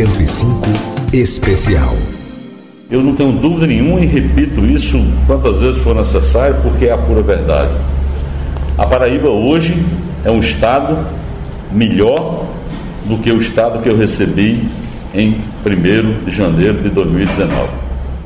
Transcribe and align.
105 0.00 0.62
Especial. 1.12 1.94
Eu 2.90 3.02
não 3.02 3.14
tenho 3.14 3.32
dúvida 3.32 3.66
nenhuma 3.66 4.00
e 4.00 4.06
repito 4.06 4.64
isso 4.64 4.98
quantas 5.26 5.58
vezes 5.58 5.82
for 5.82 5.94
necessário, 5.94 6.56
porque 6.62 6.86
é 6.86 6.92
a 6.92 6.96
pura 6.96 7.20
verdade. 7.20 7.70
A 8.78 8.86
Paraíba 8.86 9.28
hoje 9.28 9.76
é 10.24 10.30
um 10.30 10.40
estado 10.40 10.96
melhor 11.70 12.46
do 13.04 13.18
que 13.18 13.30
o 13.30 13.36
estado 13.36 13.82
que 13.82 13.90
eu 13.90 13.96
recebi 13.96 14.66
em 15.14 15.42
1 15.66 16.24
de 16.24 16.30
janeiro 16.30 16.80
de 16.80 16.88
2019. 16.88 17.68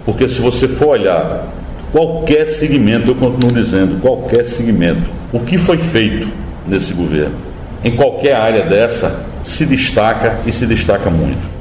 Porque 0.04 0.28
se 0.28 0.40
você 0.40 0.68
for 0.68 0.90
olhar 0.90 1.52
qualquer 1.90 2.46
segmento, 2.46 3.08
eu 3.08 3.14
continuo 3.16 3.50
dizendo, 3.50 4.00
qualquer 4.00 4.44
segmento, 4.44 5.10
o 5.32 5.40
que 5.40 5.58
foi 5.58 5.78
feito 5.78 6.28
nesse 6.68 6.94
governo, 6.94 7.34
em 7.82 7.96
qualquer 7.96 8.36
área 8.36 8.64
dessa, 8.64 9.24
se 9.42 9.66
destaca 9.66 10.38
e 10.46 10.52
se 10.52 10.66
destaca 10.66 11.10
muito. 11.10 11.53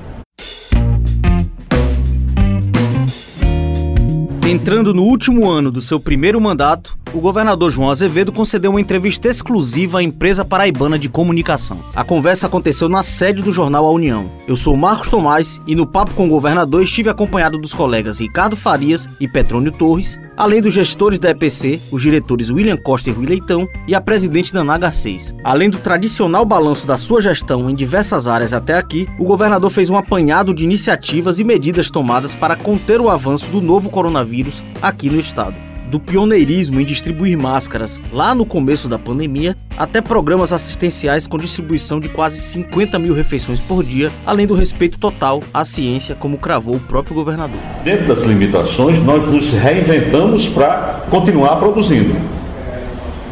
Entrando 4.46 4.94
no 4.94 5.04
último 5.04 5.50
ano 5.50 5.72
do 5.72 5.80
seu 5.80 6.02
primeiro 6.02 6.40
mandato, 6.40 6.98
o 7.14 7.22
governador 7.22 7.72
João 7.72 7.90
Azevedo 7.90 8.32
concedeu 8.32 8.72
uma 8.72 8.82
entrevista 8.82 9.30
exclusiva 9.30 10.00
à 10.00 10.04
empresa 10.04 10.44
paraibana 10.44 10.98
de 10.98 11.08
comunicação. 11.08 11.80
A 11.96 12.04
conversa 12.04 12.48
aconteceu 12.48 12.90
na 12.90 13.04
sede 13.04 13.42
do 13.42 13.54
jornal 13.54 13.86
A 13.86 13.92
União. 13.92 14.32
Eu 14.48 14.58
sou 14.58 14.76
Marcos 14.76 15.10
Tomás 15.10 15.62
e 15.66 15.76
no 15.76 15.88
papo 15.88 16.14
com 16.16 16.26
o 16.26 16.30
governador 16.30 16.82
estive 16.82 17.10
acompanhado 17.10 17.58
dos 17.58 17.74
colegas 17.74 18.20
Ricardo 18.20 18.56
Farias 18.56 19.08
e 19.20 19.28
Petrônio 19.28 19.72
Torres, 19.72 20.20
além 20.36 20.60
dos 20.60 20.74
gestores 20.74 21.20
da 21.20 21.30
EPC, 21.30 21.80
os 21.92 22.02
diretores 22.02 22.50
William 22.50 22.78
Costa 22.78 23.10
e 23.10 23.14
Rui 23.14 23.28
Leitão 23.28 23.68
e 23.88 23.94
a 23.94 24.02
presidente 24.02 24.54
Naná 24.54 24.78
Garcês. 24.78 25.36
Além 25.44 25.70
do 25.70 25.78
tradicional 25.78 26.44
balanço 26.44 26.88
da 26.88 26.98
sua 26.98 27.22
gestão 27.22 27.70
em 27.70 27.76
diversas 27.76 28.26
áreas 28.26 28.54
até 28.54 28.76
aqui, 28.76 29.08
o 29.20 29.26
governador 29.26 29.70
fez 29.70 29.90
um 29.90 29.98
apanhado 29.98 30.52
de 30.52 30.64
iniciativas 30.64 31.38
e 31.38 31.44
medidas 31.44 31.92
tomadas 31.92 32.34
para 32.34 32.56
conter 32.56 33.00
o 33.00 33.10
avanço 33.10 33.48
do 33.50 33.62
novo 33.62 33.90
coronavírus 33.90 34.34
aqui 34.82 35.10
no 35.10 35.20
estado 35.20 35.56
do 35.94 36.00
pioneirismo 36.00 36.80
em 36.82 36.86
distribuir 36.86 37.38
máscaras 37.38 38.02
lá 38.12 38.34
no 38.34 38.48
começo 38.48 38.90
da 38.90 38.98
pandemia, 38.98 39.56
até 39.78 40.02
programas 40.02 40.52
assistenciais 40.52 41.28
com 41.28 41.38
distribuição 41.38 42.00
de 42.00 42.10
quase 42.10 42.40
50 42.40 42.98
mil 42.98 43.14
refeições 43.14 43.62
por 43.62 43.84
dia, 43.84 44.12
além 44.26 44.48
do 44.48 44.56
respeito 44.56 44.98
total 44.98 45.44
à 45.54 45.64
ciência, 45.64 46.16
como 46.16 46.40
cravou 46.40 46.78
o 46.78 46.80
próprio 46.80 47.14
governador. 47.14 47.60
Dentro 47.84 48.08
das 48.08 48.24
limitações, 48.24 49.00
nós 49.04 49.24
nos 49.24 49.52
reinventamos 49.52 50.48
para 50.48 51.06
continuar 51.12 51.58
produzindo. 51.58 52.16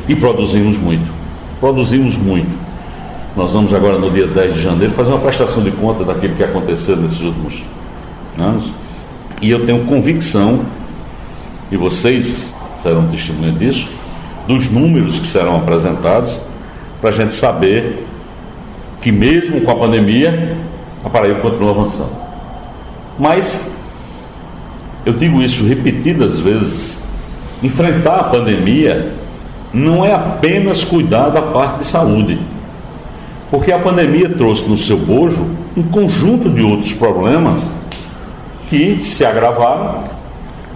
E 0.07 0.15
produzimos 0.15 0.77
muito. 0.77 1.11
Produzimos 1.59 2.15
muito. 2.15 2.51
Nós 3.35 3.53
vamos 3.53 3.73
agora, 3.73 3.97
no 3.97 4.11
dia 4.11 4.27
10 4.27 4.53
de 4.53 4.61
janeiro, 4.61 4.93
fazer 4.93 5.09
uma 5.09 5.19
prestação 5.19 5.63
de 5.63 5.71
conta 5.71 6.03
daquilo 6.03 6.35
que 6.35 6.43
aconteceu 6.43 6.95
nesses 6.95 7.21
últimos 7.21 7.63
anos. 8.37 8.71
E 9.41 9.49
eu 9.49 9.65
tenho 9.65 9.83
convicção 9.85 10.63
e 11.71 11.77
vocês 11.77 12.53
serão 12.81 13.07
testemunha 13.07 13.51
disso, 13.51 13.89
dos 14.47 14.69
números 14.69 15.19
que 15.19 15.27
serão 15.27 15.55
apresentados, 15.55 16.39
para 16.99 17.09
a 17.09 17.13
gente 17.13 17.33
saber 17.33 18.05
que 19.01 19.11
mesmo 19.11 19.61
com 19.61 19.71
a 19.71 19.75
pandemia, 19.75 20.57
a 21.03 21.09
Paraíba 21.09 21.39
continua 21.39 21.71
avançando. 21.71 22.11
Mas, 23.17 23.69
eu 25.05 25.13
digo 25.13 25.41
isso 25.41 25.63
repetidas 25.65 26.39
vezes, 26.39 27.01
enfrentar 27.63 28.17
a 28.17 28.23
pandemia 28.25 29.13
não 29.73 30.03
é 30.03 30.13
apenas 30.13 30.83
cuidar 30.83 31.29
da 31.29 31.41
parte 31.41 31.79
de 31.79 31.87
saúde, 31.87 32.39
porque 33.49 33.71
a 33.71 33.79
pandemia 33.79 34.29
trouxe 34.29 34.67
no 34.67 34.77
seu 34.77 34.97
bojo 34.97 35.47
um 35.75 35.83
conjunto 35.83 36.49
de 36.49 36.61
outros 36.61 36.93
problemas 36.93 37.71
que 38.69 38.99
se 38.99 39.25
agravaram 39.25 40.03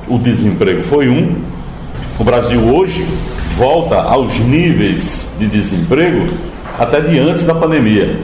o 0.08 0.18
desemprego 0.18 0.84
foi 0.84 1.10
um. 1.10 1.36
O 2.20 2.24
Brasil 2.24 2.62
hoje 2.62 3.06
volta 3.58 4.02
aos 4.02 4.38
níveis 4.40 5.30
de 5.40 5.48
desemprego 5.48 6.28
até 6.78 7.02
de 7.02 7.20
antes 7.20 7.44
da 7.44 7.56
pandemia. 7.56 8.20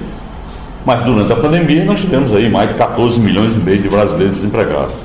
Mas 0.85 1.03
durante 1.03 1.31
a 1.31 1.35
pandemia 1.35 1.85
nós 1.85 1.99
tivemos 1.99 2.33
aí 2.33 2.49
mais 2.49 2.69
de 2.69 2.75
14 2.75 3.19
milhões 3.19 3.55
e 3.55 3.59
meio 3.59 3.81
de 3.81 3.89
brasileiros 3.89 4.37
desempregados. 4.37 4.95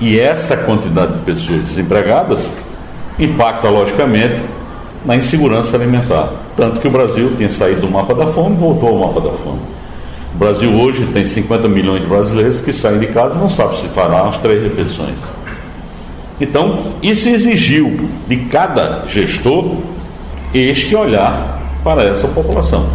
E 0.00 0.18
essa 0.18 0.56
quantidade 0.56 1.14
de 1.14 1.18
pessoas 1.20 1.60
desempregadas 1.60 2.54
impacta 3.18 3.68
logicamente 3.68 4.40
na 5.04 5.16
insegurança 5.16 5.76
alimentar. 5.76 6.28
Tanto 6.56 6.80
que 6.80 6.88
o 6.88 6.90
Brasil 6.90 7.32
tinha 7.36 7.50
saído 7.50 7.82
do 7.82 7.90
mapa 7.90 8.14
da 8.14 8.26
fome 8.26 8.54
e 8.54 8.58
voltou 8.58 8.90
ao 8.90 8.98
mapa 9.08 9.20
da 9.20 9.32
fome. 9.32 9.60
O 10.34 10.38
Brasil 10.38 10.72
hoje 10.72 11.06
tem 11.12 11.26
50 11.26 11.68
milhões 11.68 12.02
de 12.02 12.06
brasileiros 12.06 12.60
que 12.60 12.72
saem 12.72 12.98
de 12.98 13.08
casa 13.08 13.34
e 13.34 13.38
não 13.38 13.50
sabem 13.50 13.78
se 13.78 13.88
fará 13.88 14.22
as 14.22 14.38
três 14.38 14.62
refeições. 14.62 15.37
Então, 16.40 16.94
isso 17.02 17.28
exigiu 17.28 18.08
de 18.28 18.36
cada 18.36 19.04
gestor 19.06 19.76
este 20.54 20.94
olhar 20.94 21.60
para 21.82 22.04
essa 22.04 22.28
população. 22.28 22.88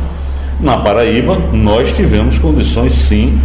Na 0.59 0.77
Paraíba, 0.77 1.37
nós 1.51 1.93
tivemos 1.93 2.37
condições 2.39 2.93
sim 2.93 3.39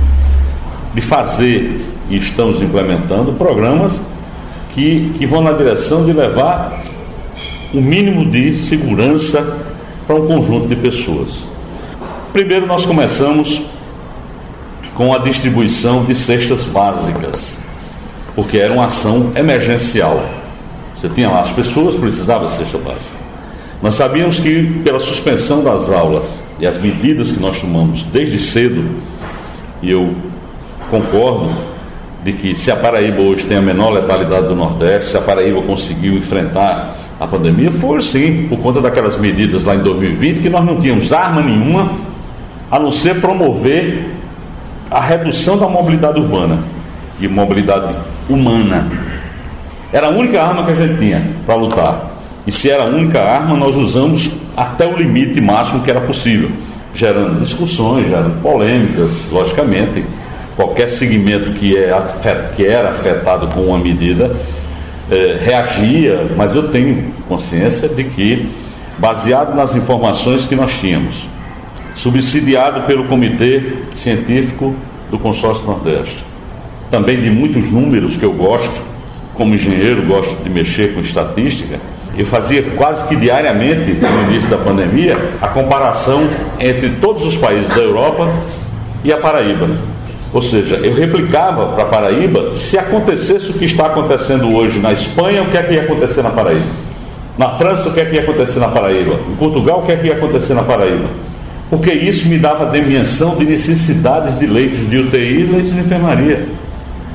de 0.94 1.00
fazer 1.00 1.80
e 2.08 2.16
estamos 2.16 2.62
implementando 2.62 3.32
programas 3.32 4.00
que, 4.70 5.12
que 5.18 5.26
vão 5.26 5.42
na 5.42 5.52
direção 5.52 6.04
de 6.04 6.12
levar 6.12 6.80
o 7.74 7.80
mínimo 7.80 8.30
de 8.30 8.54
segurança 8.56 9.58
para 10.06 10.16
um 10.16 10.26
conjunto 10.26 10.68
de 10.68 10.76
pessoas. 10.76 11.44
Primeiro, 12.32 12.66
nós 12.66 12.86
começamos 12.86 13.62
com 14.94 15.12
a 15.12 15.18
distribuição 15.18 16.04
de 16.04 16.14
cestas 16.14 16.64
básicas 16.64 17.60
porque 18.38 18.56
era 18.56 18.72
uma 18.72 18.86
ação 18.86 19.32
emergencial. 19.34 20.24
Você 20.94 21.08
tinha 21.08 21.28
lá 21.28 21.40
as 21.40 21.50
pessoas, 21.50 21.96
precisava 21.96 22.46
de 22.46 22.52
cesta 22.52 22.78
básica. 22.78 23.16
Nós 23.82 23.96
sabíamos 23.96 24.38
que 24.38 24.80
pela 24.84 25.00
suspensão 25.00 25.64
das 25.64 25.90
aulas 25.90 26.40
e 26.60 26.64
as 26.64 26.78
medidas 26.78 27.32
que 27.32 27.40
nós 27.40 27.60
tomamos 27.60 28.04
desde 28.04 28.38
cedo, 28.38 28.84
e 29.82 29.90
eu 29.90 30.14
concordo 30.88 31.50
de 32.22 32.32
que 32.32 32.54
se 32.54 32.70
a 32.70 32.76
Paraíba 32.76 33.20
hoje 33.22 33.44
tem 33.44 33.56
a 33.56 33.60
menor 33.60 33.90
letalidade 33.90 34.46
do 34.46 34.54
Nordeste, 34.54 35.10
se 35.10 35.16
a 35.16 35.20
Paraíba 35.20 35.60
conseguiu 35.62 36.14
enfrentar 36.16 36.96
a 37.18 37.26
pandemia, 37.26 37.72
foi 37.72 38.00
sim, 38.00 38.46
por 38.48 38.60
conta 38.60 38.80
daquelas 38.80 39.16
medidas 39.16 39.64
lá 39.64 39.74
em 39.74 39.80
2020 39.80 40.42
que 40.42 40.48
nós 40.48 40.64
não 40.64 40.80
tínhamos 40.80 41.12
arma 41.12 41.42
nenhuma 41.42 41.90
a 42.70 42.78
não 42.78 42.92
ser 42.92 43.20
promover 43.20 44.14
a 44.88 45.00
redução 45.00 45.58
da 45.58 45.66
mobilidade 45.66 46.20
urbana 46.20 46.60
e 47.20 47.26
mobilidade 47.26 47.96
humana. 48.28 48.86
Era 49.92 50.08
a 50.08 50.10
única 50.10 50.42
arma 50.42 50.64
que 50.64 50.70
a 50.70 50.74
gente 50.74 50.98
tinha 50.98 51.22
para 51.46 51.54
lutar. 51.54 52.10
E 52.46 52.52
se 52.52 52.70
era 52.70 52.84
a 52.84 52.86
única 52.86 53.22
arma, 53.22 53.56
nós 53.56 53.76
usamos 53.76 54.30
até 54.56 54.86
o 54.86 54.96
limite 54.96 55.40
máximo 55.40 55.82
que 55.82 55.90
era 55.90 56.00
possível, 56.00 56.50
gerando 56.94 57.40
discussões, 57.40 58.08
gerando 58.08 58.40
polêmicas, 58.42 59.28
logicamente. 59.30 60.04
Qualquer 60.56 60.88
segmento 60.88 61.52
que, 61.52 61.76
é, 61.76 61.96
que 62.56 62.66
era 62.66 62.90
afetado 62.90 63.46
com 63.48 63.60
uma 63.60 63.78
medida 63.78 64.34
é, 65.10 65.38
reagia, 65.40 66.26
mas 66.36 66.54
eu 66.54 66.68
tenho 66.68 67.12
consciência 67.28 67.88
de 67.88 68.04
que, 68.04 68.48
baseado 68.98 69.54
nas 69.54 69.76
informações 69.76 70.46
que 70.46 70.56
nós 70.56 70.72
tínhamos, 70.80 71.28
subsidiado 71.94 72.82
pelo 72.82 73.04
Comitê 73.04 73.62
Científico 73.94 74.74
do 75.10 75.18
Consórcio 75.18 75.64
Nordeste, 75.66 76.24
também 76.90 77.20
de 77.20 77.30
muitos 77.30 77.70
números 77.70 78.16
que 78.16 78.24
eu 78.24 78.32
gosto, 78.32 78.80
como 79.34 79.54
engenheiro, 79.54 80.02
gosto 80.06 80.42
de 80.42 80.50
mexer 80.50 80.94
com 80.94 81.00
estatística. 81.00 81.78
Eu 82.16 82.26
fazia 82.26 82.62
quase 82.76 83.06
que 83.06 83.14
diariamente, 83.14 83.92
no 83.92 84.30
início 84.30 84.50
da 84.50 84.58
pandemia, 84.58 85.16
a 85.40 85.48
comparação 85.48 86.28
entre 86.58 86.90
todos 87.00 87.24
os 87.24 87.36
países 87.36 87.72
da 87.74 87.82
Europa 87.82 88.28
e 89.04 89.12
a 89.12 89.16
Paraíba. 89.16 89.68
Ou 90.32 90.42
seja, 90.42 90.76
eu 90.76 90.94
replicava 90.94 91.66
para 91.66 91.84
a 91.84 91.86
Paraíba 91.86 92.52
se 92.54 92.76
acontecesse 92.76 93.50
o 93.50 93.54
que 93.54 93.64
está 93.64 93.86
acontecendo 93.86 94.54
hoje 94.54 94.78
na 94.78 94.92
Espanha, 94.92 95.42
o 95.42 95.46
que 95.46 95.56
é 95.56 95.62
que 95.62 95.74
ia 95.74 95.82
acontecer 95.82 96.22
na 96.22 96.30
Paraíba? 96.30 96.66
Na 97.38 97.50
França, 97.50 97.88
o 97.88 97.92
que 97.92 98.00
é 98.00 98.04
que 98.04 98.16
ia 98.16 98.22
acontecer 98.22 98.58
na 98.58 98.68
Paraíba? 98.68 99.14
Em 99.30 99.36
Portugal, 99.36 99.78
o 99.78 99.86
que 99.86 99.92
é 99.92 99.96
que 99.96 100.08
ia 100.08 100.14
acontecer 100.14 100.54
na 100.54 100.64
Paraíba? 100.64 101.08
Porque 101.70 101.92
isso 101.92 102.28
me 102.28 102.38
dava 102.38 102.66
dimensão 102.66 103.36
de 103.36 103.44
necessidades 103.44 104.38
de 104.38 104.46
leitos 104.46 104.88
de 104.90 104.98
UTI 104.98 105.40
e 105.40 105.44
leitos 105.44 105.72
de 105.72 105.78
enfermaria 105.78 106.48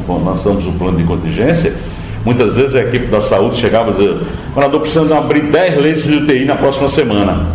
quando 0.06 0.26
lançamos 0.26 0.66
o 0.68 0.72
plano 0.74 0.98
de 0.98 1.04
contingência, 1.04 1.74
muitas 2.26 2.56
vezes 2.56 2.76
a 2.76 2.82
equipe 2.82 3.08
da 3.08 3.22
saúde 3.22 3.58
chegava 3.58 3.92
e 3.92 3.94
dizia, 3.94 4.18
Morador, 4.54 4.82
precisamos 4.82 5.12
abrir 5.12 5.44
10 5.44 5.78
leitos 5.78 6.04
de 6.04 6.14
UTI 6.16 6.46
na 6.46 6.56
próxima 6.56 6.90
semana. 6.90 7.48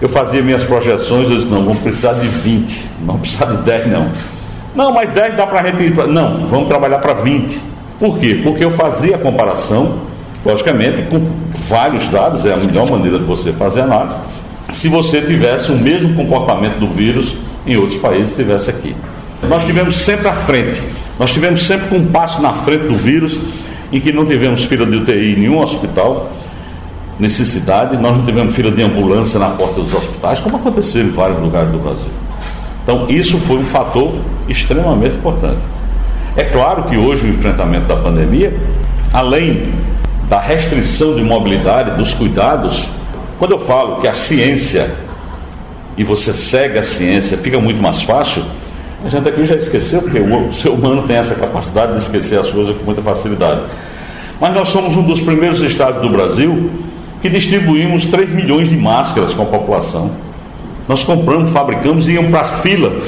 Eu 0.00 0.08
fazia 0.08 0.42
minhas 0.42 0.64
projeções, 0.64 1.30
eu 1.30 1.36
disse, 1.36 1.48
não, 1.48 1.64
vamos 1.64 1.78
precisar 1.78 2.14
de 2.14 2.26
20, 2.26 2.86
não 3.00 3.06
vamos 3.06 3.20
precisar 3.22 3.46
de 3.46 3.62
10 3.62 3.88
não. 3.88 4.10
Não, 4.74 4.92
mas 4.92 5.12
10 5.12 5.36
dá 5.36 5.46
para 5.46 5.60
a 5.60 5.62
gente. 5.64 5.94
Não, 6.08 6.48
vamos 6.48 6.68
trabalhar 6.68 6.98
para 6.98 7.14
20. 7.14 7.58
Por 7.98 8.18
quê? 8.18 8.40
Porque 8.44 8.62
eu 8.62 8.70
fazia 8.70 9.16
a 9.16 9.18
comparação, 9.18 10.00
logicamente, 10.44 11.02
com 11.02 11.30
vários 11.66 12.06
dados, 12.08 12.44
é 12.44 12.52
a 12.52 12.56
melhor 12.58 12.88
maneira 12.90 13.18
de 13.18 13.24
você 13.24 13.52
fazer 13.52 13.80
análise, 13.80 14.18
se 14.72 14.88
você 14.88 15.22
tivesse 15.22 15.72
o 15.72 15.76
mesmo 15.76 16.14
comportamento 16.14 16.78
do 16.78 16.88
vírus 16.88 17.34
em 17.66 17.76
outros 17.76 17.96
países, 17.96 18.34
tivesse 18.34 18.68
aqui. 18.68 18.94
Nós 19.42 19.64
tivemos 19.64 19.96
sempre 19.96 20.28
à 20.28 20.32
frente, 20.32 20.82
nós 21.18 21.32
tivemos 21.32 21.66
sempre 21.66 21.88
com 21.88 21.96
um 21.96 22.06
passo 22.06 22.40
na 22.42 22.52
frente 22.52 22.86
do 22.88 22.94
vírus, 22.94 23.40
em 23.92 24.00
que 24.00 24.12
não 24.12 24.26
tivemos 24.26 24.64
fila 24.64 24.84
de 24.84 24.96
UTI 24.96 25.34
em 25.34 25.40
nenhum 25.40 25.58
hospital, 25.58 26.30
necessidade, 27.18 27.96
nós 27.96 28.16
não 28.16 28.24
tivemos 28.24 28.54
fila 28.54 28.70
de 28.70 28.82
ambulância 28.82 29.38
na 29.38 29.50
porta 29.50 29.80
dos 29.80 29.94
hospitais, 29.94 30.40
como 30.40 30.56
aconteceu 30.56 31.02
em 31.02 31.10
vários 31.10 31.40
lugares 31.40 31.70
do 31.70 31.78
Brasil. 31.78 32.10
Então, 32.82 33.06
isso 33.08 33.38
foi 33.38 33.56
um 33.56 33.64
fator 33.64 34.14
extremamente 34.48 35.16
importante. 35.16 35.60
É 36.36 36.44
claro 36.44 36.84
que 36.84 36.96
hoje 36.96 37.26
o 37.26 37.30
enfrentamento 37.30 37.86
da 37.86 37.96
pandemia, 37.96 38.54
além 39.12 39.72
da 40.28 40.38
restrição 40.38 41.14
de 41.14 41.22
mobilidade, 41.22 41.92
dos 41.92 42.12
cuidados, 42.12 42.86
quando 43.38 43.52
eu 43.52 43.58
falo 43.60 43.96
que 43.96 44.06
a 44.06 44.12
ciência 44.12 44.94
e 45.96 46.04
você 46.04 46.34
segue 46.34 46.78
a 46.78 46.84
ciência, 46.84 47.38
fica 47.38 47.58
muito 47.58 47.80
mais 47.80 48.02
fácil. 48.02 48.44
A 49.06 49.08
gente 49.08 49.28
aqui 49.28 49.46
já 49.46 49.54
esqueceu, 49.54 50.02
porque 50.02 50.18
o 50.18 50.52
ser 50.52 50.70
humano 50.70 51.02
tem 51.02 51.14
essa 51.14 51.36
capacidade 51.36 51.92
de 51.92 51.98
esquecer 51.98 52.40
as 52.40 52.50
coisas 52.50 52.76
com 52.76 52.82
muita 52.82 53.00
facilidade. 53.00 53.60
Mas 54.40 54.52
nós 54.52 54.68
somos 54.68 54.96
um 54.96 55.02
dos 55.04 55.20
primeiros 55.20 55.60
estados 55.62 56.02
do 56.02 56.10
Brasil 56.10 56.72
que 57.22 57.28
distribuímos 57.28 58.04
3 58.06 58.32
milhões 58.32 58.68
de 58.68 58.76
máscaras 58.76 59.32
com 59.32 59.42
a 59.42 59.46
população. 59.46 60.10
Nós 60.88 61.04
compramos, 61.04 61.50
fabricamos 61.50 62.08
e 62.08 62.14
íamos 62.14 62.32
para 62.32 62.40
a 62.40 62.44
fila, 62.44 63.00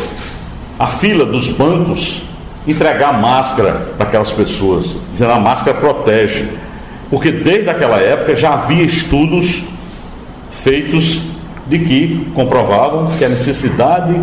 a 0.78 0.86
fila 0.86 1.26
dos 1.26 1.50
bancos, 1.50 2.22
entregar 2.64 3.20
máscara 3.20 3.88
para 3.96 4.06
aquelas 4.06 4.30
pessoas, 4.30 4.96
dizendo 5.10 5.32
a 5.32 5.40
máscara 5.40 5.78
protege. 5.78 6.46
Porque 7.10 7.32
desde 7.32 7.70
aquela 7.70 7.96
época 7.96 8.36
já 8.36 8.54
havia 8.54 8.84
estudos 8.84 9.64
feitos 10.52 11.22
de 11.66 11.80
que 11.80 12.30
comprovavam 12.36 13.06
que 13.18 13.24
a 13.24 13.28
necessidade 13.28 14.14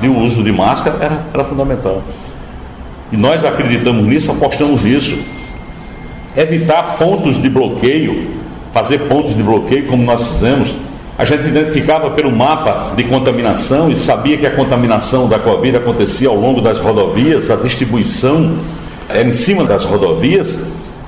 de 0.00 0.08
uso 0.08 0.42
de 0.42 0.52
máscara 0.52 0.98
era, 1.00 1.24
era 1.32 1.44
fundamental. 1.44 2.02
E 3.12 3.16
nós 3.16 3.44
acreditamos 3.44 4.04
nisso, 4.04 4.30
apostamos 4.30 4.82
nisso. 4.82 5.18
Evitar 6.36 6.96
pontos 6.98 7.40
de 7.40 7.48
bloqueio, 7.48 8.28
fazer 8.72 8.98
pontos 9.00 9.36
de 9.36 9.42
bloqueio 9.42 9.86
como 9.86 10.02
nós 10.02 10.28
fizemos. 10.28 10.76
A 11.16 11.24
gente 11.24 11.46
identificava 11.46 12.10
pelo 12.10 12.32
mapa 12.32 12.92
de 12.96 13.04
contaminação 13.04 13.90
e 13.90 13.96
sabia 13.96 14.36
que 14.36 14.46
a 14.46 14.50
contaminação 14.50 15.28
da 15.28 15.38
Covid 15.38 15.76
acontecia 15.76 16.28
ao 16.28 16.34
longo 16.34 16.60
das 16.60 16.80
rodovias, 16.80 17.50
a 17.50 17.56
distribuição 17.56 18.58
era 19.08 19.28
em 19.28 19.32
cima 19.32 19.64
das 19.64 19.84
rodovias. 19.84 20.58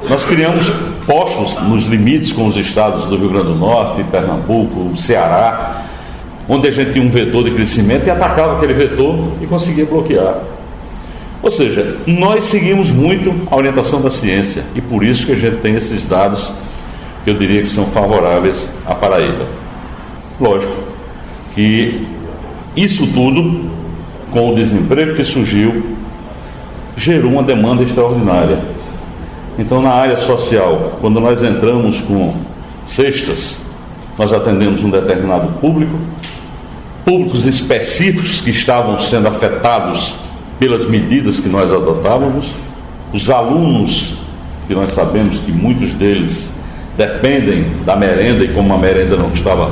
Nós 0.09 0.25
criamos 0.25 0.71
postos 1.07 1.57
nos 1.65 1.87
limites 1.87 2.33
com 2.33 2.47
os 2.47 2.57
estados 2.57 3.07
do 3.07 3.17
Rio 3.17 3.31
Grande 3.31 3.47
do 3.47 3.57
Norte, 3.57 4.05
Pernambuco, 4.05 4.97
Ceará, 4.97 5.83
onde 6.49 6.69
a 6.69 6.71
gente 6.71 6.93
tinha 6.93 7.05
um 7.05 7.11
vetor 7.11 7.45
de 7.45 7.51
crescimento 7.51 8.07
e 8.07 8.11
atacava 8.11 8.57
aquele 8.57 8.75
vetor 8.75 9.33
e 9.41 9.47
conseguia 9.47 9.85
bloquear. 9.85 10.43
Ou 11.43 11.51
seja, 11.51 11.97
nós 12.07 12.45
seguimos 12.47 12.91
muito 12.91 13.35
a 13.51 13.57
orientação 13.57 14.01
da 14.01 14.11
ciência 14.11 14.65
e 14.75 14.81
por 14.81 15.05
isso 15.05 15.27
que 15.27 15.33
a 15.33 15.37
gente 15.37 15.57
tem 15.57 15.75
esses 15.75 16.07
dados 16.07 16.51
que 17.25 17.31
eu 17.31 17.35
diria 17.35 17.63
que 17.63 17.69
são 17.69 17.87
favoráveis 17.87 18.71
à 18.87 18.95
Paraíba. 18.95 19.47
Lógico 20.41 20.73
que 21.55 22.07
isso 22.77 23.07
tudo, 23.09 23.71
com 24.31 24.53
o 24.53 24.55
desemprego 24.55 25.15
que 25.15 25.25
surgiu, 25.25 25.85
gerou 26.97 27.33
uma 27.33 27.43
demanda 27.43 27.83
extraordinária 27.83 28.77
então, 29.59 29.81
na 29.81 29.91
área 29.91 30.19
social, 30.19 30.99
quando 31.01 31.19
nós 31.19 31.43
entramos 31.43 32.03
com 32.03 32.31
cestas, 32.87 33.57
nós 34.19 34.31
atendemos 34.33 34.85
um 34.85 34.91
determinado 34.91 35.49
público, 35.61 35.97
públicos 37.07 37.47
específicos 37.47 38.41
que 38.41 38.51
estavam 38.51 38.99
sendo 38.99 39.29
afetados 39.29 40.17
pelas 40.59 40.85
medidas 40.87 41.39
que 41.39 41.49
nós 41.49 41.73
adotávamos, 41.73 42.53
os 43.13 43.31
alunos, 43.31 44.17
que 44.67 44.75
nós 44.75 44.91
sabemos 44.91 45.39
que 45.39 45.53
muitos 45.53 45.93
deles 45.93 46.49
dependem 46.97 47.65
da 47.85 47.95
merenda 47.95 48.43
e 48.43 48.49
como 48.49 48.75
a 48.75 48.77
merenda 48.77 49.17
não 49.17 49.29
estava 49.29 49.71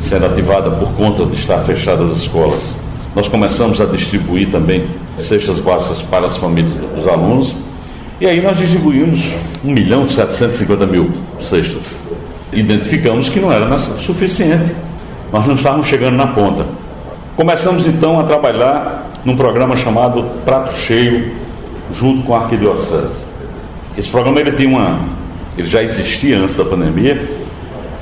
sendo 0.00 0.26
ativada 0.26 0.70
por 0.70 0.92
conta 0.92 1.26
de 1.26 1.34
estar 1.34 1.58
fechadas 1.64 2.12
as 2.12 2.18
escolas, 2.18 2.72
nós 3.16 3.26
começamos 3.26 3.80
a 3.80 3.86
distribuir 3.86 4.48
também 4.48 4.86
cestas 5.18 5.58
básicas 5.58 6.02
para 6.02 6.28
as 6.28 6.36
famílias 6.36 6.80
dos 6.80 7.08
alunos 7.08 7.52
e 8.20 8.26
aí 8.26 8.40
nós 8.40 8.56
distribuímos 8.56 9.34
1 9.64 9.72
milhão 9.72 10.06
e 10.06 10.12
750 10.12 10.86
mil 10.86 11.10
cestas. 11.40 11.96
Identificamos 12.52 13.28
que 13.28 13.40
não 13.40 13.52
era 13.52 13.76
suficiente. 13.76 14.72
Nós 15.32 15.46
não 15.46 15.54
estávamos 15.54 15.86
chegando 15.86 16.16
na 16.16 16.28
ponta. 16.28 16.66
Começamos 17.36 17.86
então 17.86 18.18
a 18.18 18.24
trabalhar 18.24 19.10
num 19.24 19.36
programa 19.36 19.76
chamado 19.76 20.24
Prato 20.44 20.74
Cheio, 20.74 21.32
junto 21.92 22.22
com 22.22 22.34
a 22.34 22.40
Arquidiocese. 22.40 23.26
Esse 23.96 24.08
programa 24.08 24.40
ele 24.40 24.52
tem 24.52 24.66
uma, 24.66 24.98
ele 25.56 25.66
já 25.66 25.82
existia 25.82 26.38
antes 26.38 26.56
da 26.56 26.64
pandemia 26.64 27.28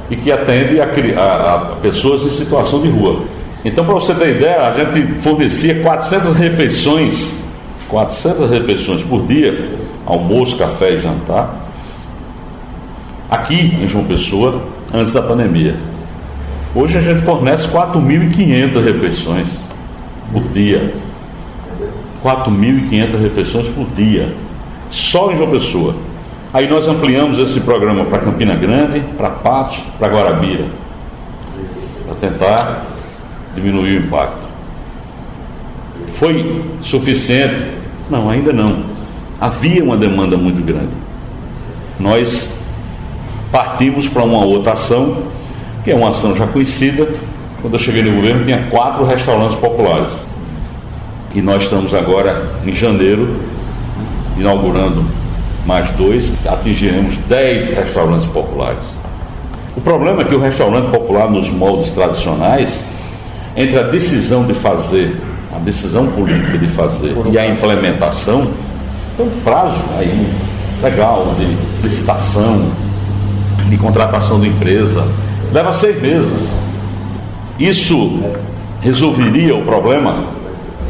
e 0.08 0.17
que 0.17 0.31
atende 0.31 0.81
a, 0.81 0.84
a, 0.84 1.55
a 1.55 1.58
pessoas 1.82 2.23
em 2.23 2.31
situação 2.31 2.81
de 2.81 2.88
rua. 2.88 3.23
Então, 3.64 3.84
para 3.84 3.94
você 3.94 4.14
ter 4.14 4.37
ideia, 4.37 4.69
a 4.69 4.70
gente 4.73 5.20
fornecia 5.20 5.82
400 5.82 6.37
refeições, 6.37 7.40
400 7.88 8.49
refeições 8.49 9.02
por 9.02 9.26
dia 9.26 9.76
almoço, 10.06 10.56
café 10.56 10.93
e 10.93 11.00
jantar, 11.00 11.52
aqui 13.28 13.76
em 13.82 13.88
João 13.88 14.05
Pessoa, 14.05 14.62
antes 14.94 15.12
da 15.12 15.20
pandemia. 15.20 15.75
Hoje 16.76 16.99
a 16.99 17.00
gente 17.00 17.23
fornece 17.23 17.67
4.500 17.69 18.84
refeições 18.84 19.49
por 20.31 20.43
dia. 20.49 20.94
4.500 22.23 23.19
refeições 23.19 23.69
por 23.69 23.87
dia, 23.94 24.34
só 24.90 25.32
em 25.32 25.37
João 25.37 25.50
Pessoa. 25.50 25.96
Aí 26.52 26.69
nós 26.69 26.87
ampliamos 26.87 27.38
esse 27.38 27.61
programa 27.61 28.05
para 28.05 28.19
Campina 28.19 28.55
Grande, 28.55 29.00
para 29.17 29.31
Patos, 29.31 29.78
para 29.99 30.08
Guarabira, 30.08 30.67
para 32.05 32.14
tentar 32.17 32.84
diminuir 33.55 33.96
o 33.96 34.06
impacto. 34.06 34.46
Foi 36.14 36.62
suficiente? 36.82 37.62
Não, 38.11 38.28
ainda 38.28 38.52
não 38.52 38.84
havia 39.40 39.82
uma 39.82 39.96
demanda 39.96 40.37
muito 40.37 40.62
grande. 40.62 40.93
Nós 41.99 42.50
partimos 43.50 44.08
para 44.08 44.25
uma 44.25 44.44
outra 44.44 44.73
ação, 44.73 45.23
que 45.87 45.93
é 45.93 45.94
uma 45.94 46.09
ação 46.09 46.35
já 46.35 46.49
conhecida. 46.49 47.09
Quando 47.62 47.75
eu 47.75 47.79
cheguei 47.79 48.03
no 48.03 48.17
governo, 48.17 48.44
tinha 48.44 48.67
quatro 48.69 49.05
restaurantes 49.05 49.56
populares. 49.56 50.27
E 51.33 51.41
nós 51.41 51.62
estamos 51.62 51.95
agora, 51.95 52.45
em 52.66 52.75
janeiro, 52.75 53.37
inaugurando 54.37 55.05
mais 55.64 55.88
dois, 55.93 56.33
atingiremos 56.45 57.16
dez 57.28 57.71
restaurantes 57.71 58.26
populares. 58.26 59.00
O 59.76 59.81
problema 59.81 60.23
é 60.23 60.25
que 60.25 60.35
o 60.35 60.40
restaurante 60.40 60.90
popular, 60.90 61.31
nos 61.31 61.50
moldes 61.50 61.93
tradicionais, 61.93 62.83
entre 63.57 63.78
a 63.78 63.85
decisão 63.85 64.45
de 64.45 64.55
fazer, 64.55 65.14
a 65.55 65.59
decisão 65.61 66.09
política 66.09 66.59
de 66.59 66.66
fazer 66.66 67.14
e 67.31 67.38
a 67.38 67.47
implementação, 67.47 68.50
tem 69.16 69.25
um 69.25 69.40
prazo 69.45 69.85
aí 69.97 70.33
legal 70.83 71.33
de 71.38 71.57
licitação, 71.81 72.73
de 73.69 73.78
contratação 73.78 74.40
de 74.40 74.49
empresa. 74.49 75.07
Leva 75.53 75.73
seis 75.73 76.00
meses. 76.00 76.57
Isso 77.59 78.21
resolveria 78.81 79.57
o 79.57 79.62
problema? 79.62 80.25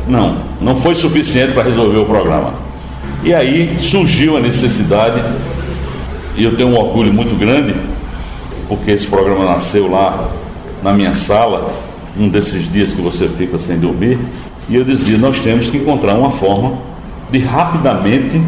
Não, 0.08 0.36
não 0.60 0.76
foi 0.76 0.94
suficiente 0.94 1.52
para 1.52 1.64
resolver 1.64 1.98
o 1.98 2.04
problema. 2.04 2.54
E 3.22 3.34
aí 3.34 3.76
surgiu 3.80 4.36
a 4.36 4.40
necessidade, 4.40 5.22
e 6.36 6.44
eu 6.44 6.56
tenho 6.56 6.68
um 6.70 6.76
orgulho 6.76 7.12
muito 7.12 7.36
grande, 7.38 7.74
porque 8.68 8.90
esse 8.90 9.06
programa 9.06 9.44
nasceu 9.44 9.90
lá 9.90 10.28
na 10.82 10.92
minha 10.92 11.14
sala, 11.14 11.72
um 12.18 12.28
desses 12.28 12.70
dias 12.70 12.92
que 12.92 13.00
você 13.00 13.28
fica 13.28 13.58
sem 13.58 13.78
dormir, 13.78 14.18
e 14.68 14.76
eu 14.76 14.84
dizia: 14.84 15.18
nós 15.18 15.40
temos 15.42 15.70
que 15.70 15.76
encontrar 15.76 16.14
uma 16.14 16.30
forma 16.30 16.78
de 17.30 17.38
rapidamente 17.38 18.40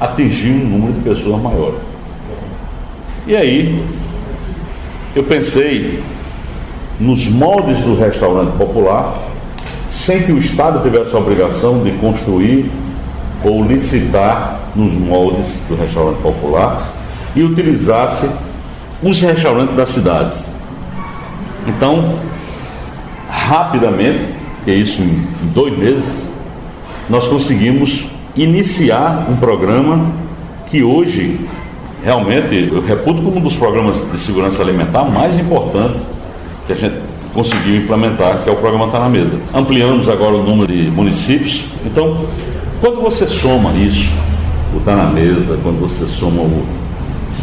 atingir 0.00 0.52
um 0.52 0.68
número 0.68 0.92
de 0.94 1.00
pessoas 1.00 1.42
maior. 1.42 1.74
E 3.26 3.36
aí, 3.36 3.84
eu 5.14 5.24
pensei 5.24 6.02
nos 7.00 7.28
moldes 7.28 7.78
do 7.80 7.96
restaurante 7.96 8.56
popular, 8.56 9.14
sem 9.88 10.22
que 10.22 10.32
o 10.32 10.38
Estado 10.38 10.82
tivesse 10.82 11.14
a 11.14 11.18
obrigação 11.18 11.82
de 11.82 11.92
construir 11.92 12.70
ou 13.44 13.62
licitar 13.64 14.60
nos 14.74 14.92
moldes 14.92 15.62
do 15.68 15.76
restaurante 15.76 16.20
popular 16.20 16.92
e 17.34 17.42
utilizasse 17.42 18.28
os 19.02 19.20
restaurantes 19.22 19.76
das 19.76 19.88
cidades. 19.90 20.44
Então, 21.66 22.18
rapidamente, 23.30 24.26
que 24.64 24.70
é 24.70 24.74
isso 24.74 25.02
em 25.02 25.26
dois 25.54 25.76
meses, 25.76 26.28
nós 27.08 27.28
conseguimos 27.28 28.06
iniciar 28.36 29.26
um 29.30 29.36
programa 29.36 30.10
que 30.66 30.82
hoje 30.82 31.40
realmente 32.08 32.70
eu 32.72 32.80
reputo 32.80 33.20
como 33.20 33.36
um 33.36 33.40
dos 33.42 33.54
programas 33.54 34.02
de 34.10 34.18
segurança 34.18 34.62
alimentar 34.62 35.04
mais 35.04 35.38
importantes 35.38 36.00
que 36.66 36.72
a 36.72 36.74
gente 36.74 36.96
conseguiu 37.34 37.76
implementar, 37.76 38.38
que 38.42 38.48
é 38.48 38.52
o 38.52 38.56
programa 38.56 38.86
Está 38.86 38.98
na 38.98 39.10
Mesa. 39.10 39.38
Ampliamos 39.54 40.08
agora 40.08 40.36
o 40.36 40.42
número 40.42 40.72
de 40.72 40.90
municípios. 40.90 41.66
Então, 41.84 42.24
quando 42.80 43.02
você 43.02 43.26
soma 43.26 43.72
isso, 43.74 44.10
o 44.74 44.78
Está 44.78 44.96
na 44.96 45.04
Mesa, 45.10 45.58
quando 45.62 45.80
você 45.80 46.06
soma 46.06 46.40
o, 46.40 46.64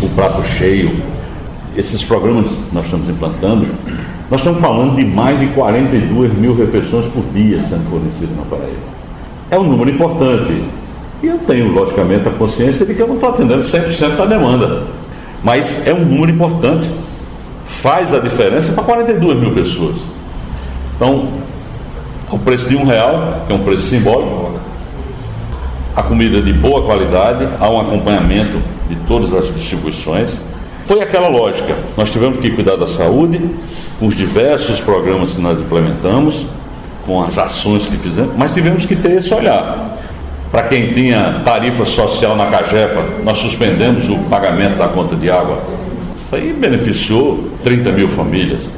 o 0.01 0.09
prato 0.15 0.41
cheio, 0.41 0.99
esses 1.77 2.03
programas 2.03 2.49
que 2.49 2.73
nós 2.73 2.85
estamos 2.85 3.07
implantando, 3.07 3.67
nós 4.31 4.41
estamos 4.41 4.59
falando 4.59 4.95
de 4.95 5.05
mais 5.05 5.39
de 5.39 5.45
42 5.47 6.33
mil 6.33 6.55
refeições 6.55 7.05
por 7.05 7.23
dia 7.35 7.61
sendo 7.61 7.87
fornecidas 7.87 8.35
na 8.35 8.43
Paraíba. 8.45 8.95
É 9.51 9.59
um 9.59 9.63
número 9.63 9.91
importante. 9.91 10.63
E 11.23 11.27
eu 11.27 11.37
tenho, 11.39 11.71
logicamente, 11.71 12.27
a 12.27 12.31
consciência 12.31 12.85
de 12.85 12.93
que 12.93 13.01
eu 13.01 13.07
não 13.07 13.15
estou 13.15 13.29
atendendo 13.29 13.61
100% 13.61 14.15
da 14.15 14.25
demanda. 14.25 14.83
Mas 15.43 15.85
é 15.87 15.93
um 15.93 16.03
número 16.03 16.31
importante. 16.31 16.89
Faz 17.65 18.13
a 18.13 18.19
diferença 18.19 18.73
para 18.73 18.83
42 18.83 19.39
mil 19.39 19.51
pessoas. 19.51 19.97
Então, 20.95 21.29
o 22.31 22.39
preço 22.39 22.67
de 22.67 22.75
um 22.75 22.85
real, 22.85 23.43
que 23.47 23.53
é 23.53 23.55
um 23.55 23.63
preço 23.63 23.83
simbólico, 23.83 24.59
a 25.95 26.03
comida 26.03 26.41
de 26.41 26.51
boa 26.51 26.83
qualidade, 26.83 27.47
há 27.59 27.69
um 27.69 27.79
acompanhamento 27.79 28.59
de 28.89 28.95
todas 29.07 29.33
as 29.33 29.53
distribuições. 29.53 30.39
Foi 30.85 31.01
aquela 31.01 31.29
lógica. 31.29 31.75
Nós 31.97 32.11
tivemos 32.11 32.39
que 32.39 32.49
cuidar 32.51 32.75
da 32.75 32.87
saúde, 32.87 33.41
com 33.99 34.07
os 34.07 34.15
diversos 34.15 34.79
programas 34.79 35.33
que 35.33 35.41
nós 35.41 35.59
implementamos, 35.59 36.45
com 37.05 37.23
as 37.23 37.37
ações 37.37 37.85
que 37.85 37.97
fizemos, 37.97 38.31
mas 38.35 38.53
tivemos 38.53 38.85
que 38.85 38.95
ter 38.95 39.13
esse 39.13 39.33
olhar. 39.33 39.94
Para 40.55 40.69
quem 40.69 40.93
tinha 40.93 41.41
tarifa 41.43 41.83
social 41.83 42.33
na 42.33 42.45
Cagepa, 42.45 43.03
nós 43.25 43.39
suspendemos 43.39 44.07
o 44.07 44.19
pagamento 44.29 44.77
da 44.77 44.87
conta 44.87 45.13
de 45.13 45.29
água. 45.29 45.61
Isso 46.23 46.33
aí 46.33 46.53
beneficiou 46.53 47.49
30 47.61 47.91
mil 47.91 48.07
famílias. 48.07 48.71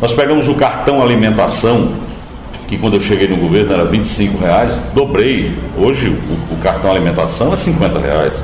Nós 0.00 0.14
pegamos 0.14 0.48
o 0.48 0.54
cartão 0.54 1.02
alimentação, 1.02 1.90
que 2.66 2.78
quando 2.78 2.94
eu 2.94 3.02
cheguei 3.02 3.28
no 3.28 3.36
governo 3.36 3.70
era 3.70 3.84
25 3.84 4.38
reais, 4.38 4.80
dobrei. 4.94 5.52
Hoje 5.76 6.08
o, 6.08 6.54
o 6.54 6.56
cartão 6.62 6.90
alimentação 6.90 7.52
é 7.52 7.56
50 7.58 7.98
reais. 7.98 8.42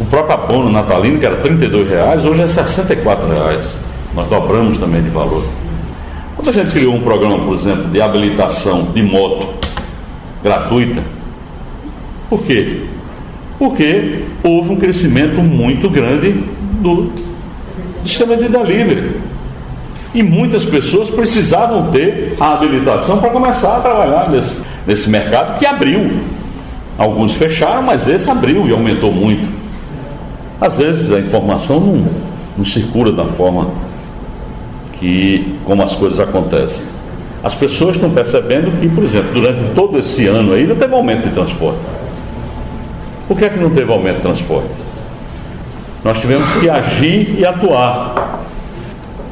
O 0.00 0.04
próprio 0.04 0.34
abono 0.34 0.72
natalino, 0.72 1.20
que 1.20 1.26
era 1.26 1.36
32 1.36 1.88
reais, 1.88 2.24
hoje 2.24 2.42
é 2.42 2.48
64 2.48 3.28
reais. 3.28 3.78
Nós 4.12 4.28
dobramos 4.28 4.76
também 4.76 5.02
de 5.02 5.10
valor. 5.10 5.44
Quando 6.34 6.48
a 6.48 6.52
gente 6.52 6.70
criou 6.72 6.96
um 6.96 7.00
programa, 7.00 7.38
por 7.38 7.54
exemplo, 7.54 7.84
de 7.84 8.02
habilitação 8.02 8.88
de 8.92 9.04
moto 9.04 9.54
gratuita, 10.42 11.00
por 12.28 12.42
quê? 12.42 12.82
Porque 13.58 14.24
houve 14.42 14.72
um 14.72 14.76
crescimento 14.76 15.42
muito 15.42 15.88
grande 15.88 16.32
do 16.80 17.10
sistema 18.04 18.36
de 18.36 18.48
delivery. 18.48 19.16
E 20.14 20.22
muitas 20.22 20.64
pessoas 20.64 21.10
precisavam 21.10 21.90
ter 21.90 22.34
a 22.40 22.52
habilitação 22.52 23.18
para 23.18 23.30
começar 23.30 23.76
a 23.76 23.80
trabalhar 23.80 24.30
nesse, 24.30 24.62
nesse 24.86 25.10
mercado 25.10 25.58
que 25.58 25.66
abriu. 25.66 26.10
Alguns 26.96 27.34
fecharam, 27.34 27.82
mas 27.82 28.08
esse 28.08 28.30
abriu 28.30 28.66
e 28.66 28.72
aumentou 28.72 29.12
muito. 29.12 29.46
Às 30.60 30.78
vezes 30.78 31.12
a 31.12 31.18
informação 31.20 31.78
não, 31.78 32.04
não 32.58 32.64
circula 32.64 33.12
da 33.12 33.26
forma 33.26 33.68
que 34.94 35.56
como 35.64 35.82
as 35.82 35.94
coisas 35.94 36.18
acontecem. 36.18 36.84
As 37.42 37.54
pessoas 37.54 37.96
estão 37.96 38.10
percebendo 38.10 38.80
que, 38.80 38.88
por 38.88 39.04
exemplo, 39.04 39.32
durante 39.32 39.62
todo 39.74 39.98
esse 39.98 40.26
ano 40.26 40.52
aí 40.52 40.66
teve 40.74 40.94
aumento 40.94 41.28
de 41.28 41.34
transporte. 41.34 41.78
Por 43.28 43.36
que 43.36 43.44
é 43.44 43.50
que 43.50 43.58
não 43.58 43.68
teve 43.68 43.92
aumento 43.92 44.16
de 44.16 44.22
transporte? 44.22 44.74
Nós 46.02 46.18
tivemos 46.20 46.50
que 46.54 46.70
agir 46.70 47.38
e 47.38 47.44
atuar. 47.44 48.40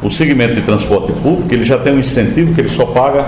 O 0.02 0.10
segmento 0.10 0.54
de 0.54 0.62
transporte 0.62 1.10
público, 1.12 1.52
ele 1.52 1.64
já 1.64 1.78
tem 1.78 1.94
um 1.94 1.98
incentivo 1.98 2.54
que 2.54 2.60
ele 2.60 2.68
só 2.68 2.84
paga 2.84 3.26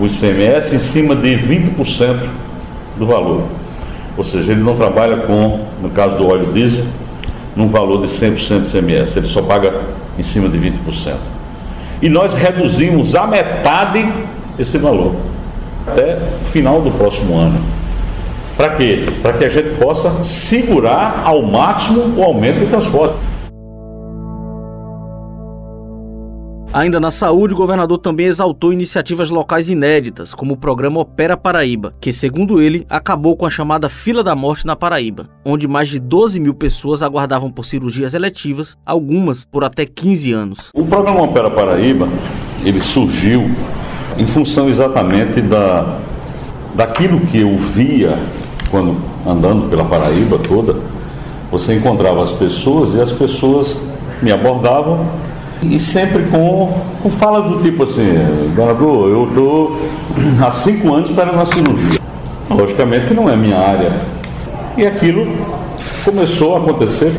o 0.00 0.06
ICMS 0.06 0.74
em 0.74 0.78
cima 0.78 1.14
de 1.14 1.36
20% 1.36 2.26
do 2.96 3.06
valor. 3.06 3.42
Ou 4.16 4.24
seja, 4.24 4.52
ele 4.52 4.62
não 4.62 4.74
trabalha 4.74 5.18
com, 5.18 5.60
no 5.82 5.90
caso 5.90 6.16
do 6.16 6.26
óleo 6.26 6.46
diesel, 6.52 6.84
num 7.54 7.68
valor 7.68 8.00
de 8.00 8.06
100% 8.06 8.62
de 8.62 8.68
ICMS, 8.68 9.18
ele 9.18 9.26
só 9.26 9.42
paga 9.42 9.72
em 10.18 10.22
cima 10.22 10.48
de 10.48 10.58
20%. 10.58 11.14
E 12.00 12.08
nós 12.08 12.34
reduzimos 12.34 13.14
a 13.14 13.26
metade 13.26 14.10
esse 14.58 14.78
valor, 14.78 15.14
até 15.86 16.18
o 16.42 16.48
final 16.50 16.80
do 16.80 16.90
próximo 16.90 17.36
ano. 17.36 17.60
Para 18.58 18.70
quê? 18.70 19.06
Para 19.22 19.34
que 19.34 19.44
a 19.44 19.48
gente 19.48 19.76
possa 19.76 20.24
segurar 20.24 21.22
ao 21.24 21.42
máximo 21.42 22.18
o 22.18 22.24
aumento 22.24 22.58
do 22.58 22.66
transporte. 22.68 23.14
Ainda 26.72 26.98
na 26.98 27.12
saúde, 27.12 27.54
o 27.54 27.56
governador 27.56 27.98
também 27.98 28.26
exaltou 28.26 28.72
iniciativas 28.72 29.30
locais 29.30 29.70
inéditas, 29.70 30.34
como 30.34 30.54
o 30.54 30.56
programa 30.56 30.98
Opera 30.98 31.36
Paraíba, 31.36 31.94
que, 32.00 32.12
segundo 32.12 32.60
ele, 32.60 32.84
acabou 32.90 33.36
com 33.36 33.46
a 33.46 33.50
chamada 33.50 33.88
fila 33.88 34.24
da 34.24 34.34
morte 34.34 34.66
na 34.66 34.74
Paraíba, 34.74 35.28
onde 35.44 35.68
mais 35.68 35.88
de 35.88 36.00
12 36.00 36.40
mil 36.40 36.52
pessoas 36.52 37.00
aguardavam 37.00 37.52
por 37.52 37.64
cirurgias 37.64 38.12
eletivas, 38.12 38.76
algumas 38.84 39.44
por 39.44 39.62
até 39.62 39.86
15 39.86 40.32
anos. 40.32 40.70
O 40.74 40.84
programa 40.84 41.22
Opera 41.22 41.48
Paraíba, 41.48 42.08
ele 42.64 42.80
surgiu 42.80 43.48
em 44.18 44.26
função 44.26 44.68
exatamente 44.68 45.40
da, 45.40 46.00
daquilo 46.74 47.20
que 47.20 47.40
eu 47.40 47.56
via 47.56 48.18
quando 48.70 48.96
andando 49.26 49.68
pela 49.68 49.84
Paraíba 49.84 50.38
toda, 50.38 50.76
você 51.50 51.74
encontrava 51.74 52.22
as 52.22 52.32
pessoas 52.32 52.94
e 52.94 53.00
as 53.00 53.12
pessoas 53.12 53.82
me 54.20 54.30
abordavam 54.30 55.06
e 55.62 55.78
sempre 55.78 56.24
com, 56.24 56.72
com 57.02 57.10
fala 57.10 57.42
do 57.42 57.62
tipo 57.62 57.84
assim, 57.84 58.12
governador, 58.54 59.08
eu 59.08 59.28
estou 59.28 59.76
há 60.44 60.50
cinco 60.52 60.94
anos 60.94 61.10
para 61.10 61.32
uma 61.32 61.46
cirurgia. 61.46 62.00
Logicamente 62.48 63.06
que 63.06 63.14
não 63.14 63.28
é 63.28 63.36
minha 63.36 63.58
área. 63.58 63.92
E 64.76 64.86
aquilo 64.86 65.26
começou 66.04 66.54
a 66.54 66.58
acontecer 66.60 67.12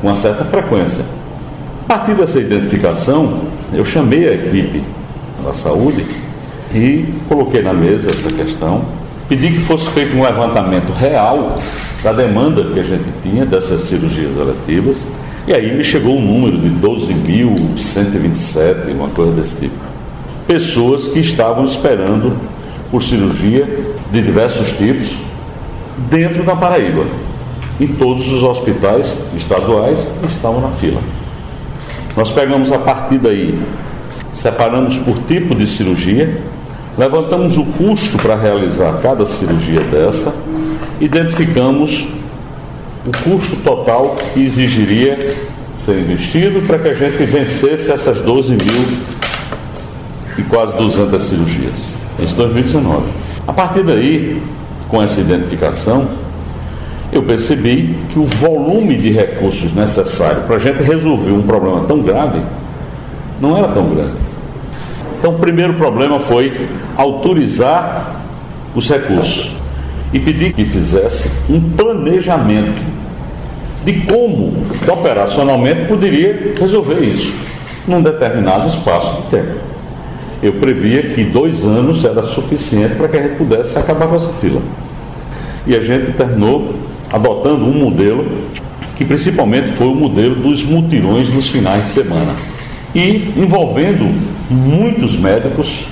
com 0.00 0.08
uma 0.08 0.16
certa 0.16 0.44
frequência. 0.44 1.04
A 1.84 1.94
partir 1.94 2.14
dessa 2.14 2.40
identificação, 2.40 3.40
eu 3.72 3.84
chamei 3.84 4.28
a 4.28 4.32
equipe 4.32 4.82
da 5.44 5.52
saúde 5.52 6.06
e 6.74 7.06
coloquei 7.28 7.62
na 7.62 7.72
mesa 7.72 8.10
essa 8.10 8.30
questão. 8.30 8.84
Pedi 9.28 9.48
que 9.48 9.60
fosse 9.60 9.88
feito 9.88 10.16
um 10.16 10.22
levantamento 10.22 10.92
real 10.92 11.56
da 12.02 12.12
demanda 12.12 12.64
que 12.64 12.80
a 12.80 12.82
gente 12.82 13.04
tinha 13.22 13.46
dessas 13.46 13.82
cirurgias 13.82 14.36
eletivas 14.36 15.06
e 15.46 15.52
aí 15.52 15.76
me 15.76 15.82
chegou 15.82 16.16
um 16.16 16.20
número 16.20 16.56
de 16.56 16.70
12.127, 16.70 18.92
uma 18.92 19.08
coisa 19.08 19.32
desse 19.32 19.56
tipo. 19.56 19.74
Pessoas 20.46 21.08
que 21.08 21.18
estavam 21.18 21.64
esperando 21.64 22.36
por 22.90 23.02
cirurgia 23.02 23.66
de 24.12 24.22
diversos 24.22 24.70
tipos 24.72 25.16
dentro 26.10 26.44
da 26.44 26.54
Paraíba. 26.54 27.04
E 27.80 27.88
todos 27.88 28.30
os 28.30 28.44
hospitais 28.44 29.18
estaduais 29.36 30.08
estavam 30.28 30.60
na 30.60 30.70
fila. 30.70 31.00
Nós 32.16 32.30
pegamos 32.30 32.70
a 32.70 32.78
partir 32.78 33.18
daí, 33.18 33.58
separamos 34.32 34.96
por 34.98 35.18
tipo 35.24 35.56
de 35.56 35.66
cirurgia, 35.66 36.40
levantamos 36.98 37.56
o 37.56 37.64
custo 37.64 38.18
para 38.18 38.36
realizar 38.36 38.98
cada 39.02 39.26
cirurgia 39.26 39.80
dessa, 39.80 40.32
identificamos 41.00 42.06
o 43.06 43.30
custo 43.30 43.56
total 43.56 44.14
que 44.32 44.44
exigiria 44.44 45.36
ser 45.76 45.98
investido 45.98 46.64
para 46.66 46.78
que 46.78 46.88
a 46.88 46.94
gente 46.94 47.24
vencesse 47.24 47.90
essas 47.90 48.20
12 48.20 48.50
mil 48.50 48.98
e 50.38 50.42
quase 50.44 50.76
200 50.76 51.24
cirurgias. 51.24 51.88
Isso 52.18 52.34
em 52.34 52.36
2019. 52.36 53.06
A 53.46 53.52
partir 53.52 53.82
daí, 53.82 54.40
com 54.88 55.02
essa 55.02 55.20
identificação, 55.20 56.06
eu 57.12 57.22
percebi 57.22 57.98
que 58.08 58.18
o 58.18 58.24
volume 58.24 58.96
de 58.96 59.10
recursos 59.10 59.74
necessário 59.74 60.42
para 60.42 60.56
a 60.56 60.58
gente 60.58 60.82
resolver 60.82 61.32
um 61.32 61.42
problema 61.42 61.84
tão 61.86 62.00
grave 62.00 62.40
não 63.40 63.56
era 63.56 63.68
tão 63.68 63.88
grande. 63.90 64.12
Então, 65.22 65.36
o 65.36 65.38
primeiro 65.38 65.74
problema 65.74 66.18
foi 66.18 66.52
autorizar 66.96 68.16
os 68.74 68.88
recursos 68.88 69.52
e 70.12 70.18
pedi 70.18 70.52
que 70.52 70.64
fizesse 70.64 71.30
um 71.48 71.60
planejamento 71.60 72.82
de 73.84 73.92
como 74.00 74.52
operacionalmente 74.88 75.84
poderia 75.84 76.54
resolver 76.58 77.04
isso 77.04 77.32
num 77.86 78.02
determinado 78.02 78.66
espaço 78.66 79.22
de 79.22 79.28
tempo. 79.28 79.60
Eu 80.42 80.54
previa 80.54 81.04
que 81.04 81.22
dois 81.22 81.64
anos 81.64 82.04
era 82.04 82.24
suficiente 82.24 82.96
para 82.96 83.06
que 83.06 83.16
a 83.16 83.22
gente 83.22 83.36
pudesse 83.36 83.78
acabar 83.78 84.08
com 84.08 84.16
essa 84.16 84.32
fila. 84.40 84.60
E 85.64 85.76
a 85.76 85.80
gente 85.80 86.10
terminou 86.10 86.74
adotando 87.12 87.64
um 87.64 87.74
modelo 87.74 88.26
que 88.96 89.04
principalmente 89.04 89.70
foi 89.70 89.86
o 89.86 89.94
modelo 89.94 90.34
dos 90.34 90.64
mutirões 90.64 91.32
nos 91.32 91.48
finais 91.48 91.84
de 91.84 91.90
semana. 91.90 92.51
E 92.94 93.32
envolvendo 93.36 94.04
muitos 94.50 95.16
médicos, 95.16 95.86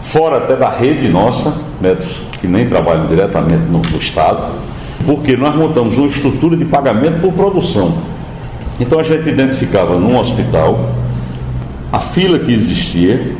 fora 0.00 0.38
até 0.38 0.56
da 0.56 0.70
rede 0.70 1.08
nossa, 1.08 1.54
médicos 1.80 2.22
que 2.40 2.46
nem 2.46 2.66
trabalham 2.66 3.06
diretamente 3.06 3.64
no, 3.70 3.80
no 3.80 3.98
Estado, 3.98 4.42
porque 5.04 5.36
nós 5.36 5.54
montamos 5.54 5.98
uma 5.98 6.08
estrutura 6.08 6.56
de 6.56 6.64
pagamento 6.64 7.20
por 7.20 7.32
produção. 7.32 7.94
Então 8.80 8.98
a 8.98 9.02
gente 9.02 9.28
identificava 9.28 9.98
num 9.98 10.18
hospital 10.18 10.90
a 11.92 12.00
fila 12.00 12.38
que 12.38 12.52
existia 12.52 13.32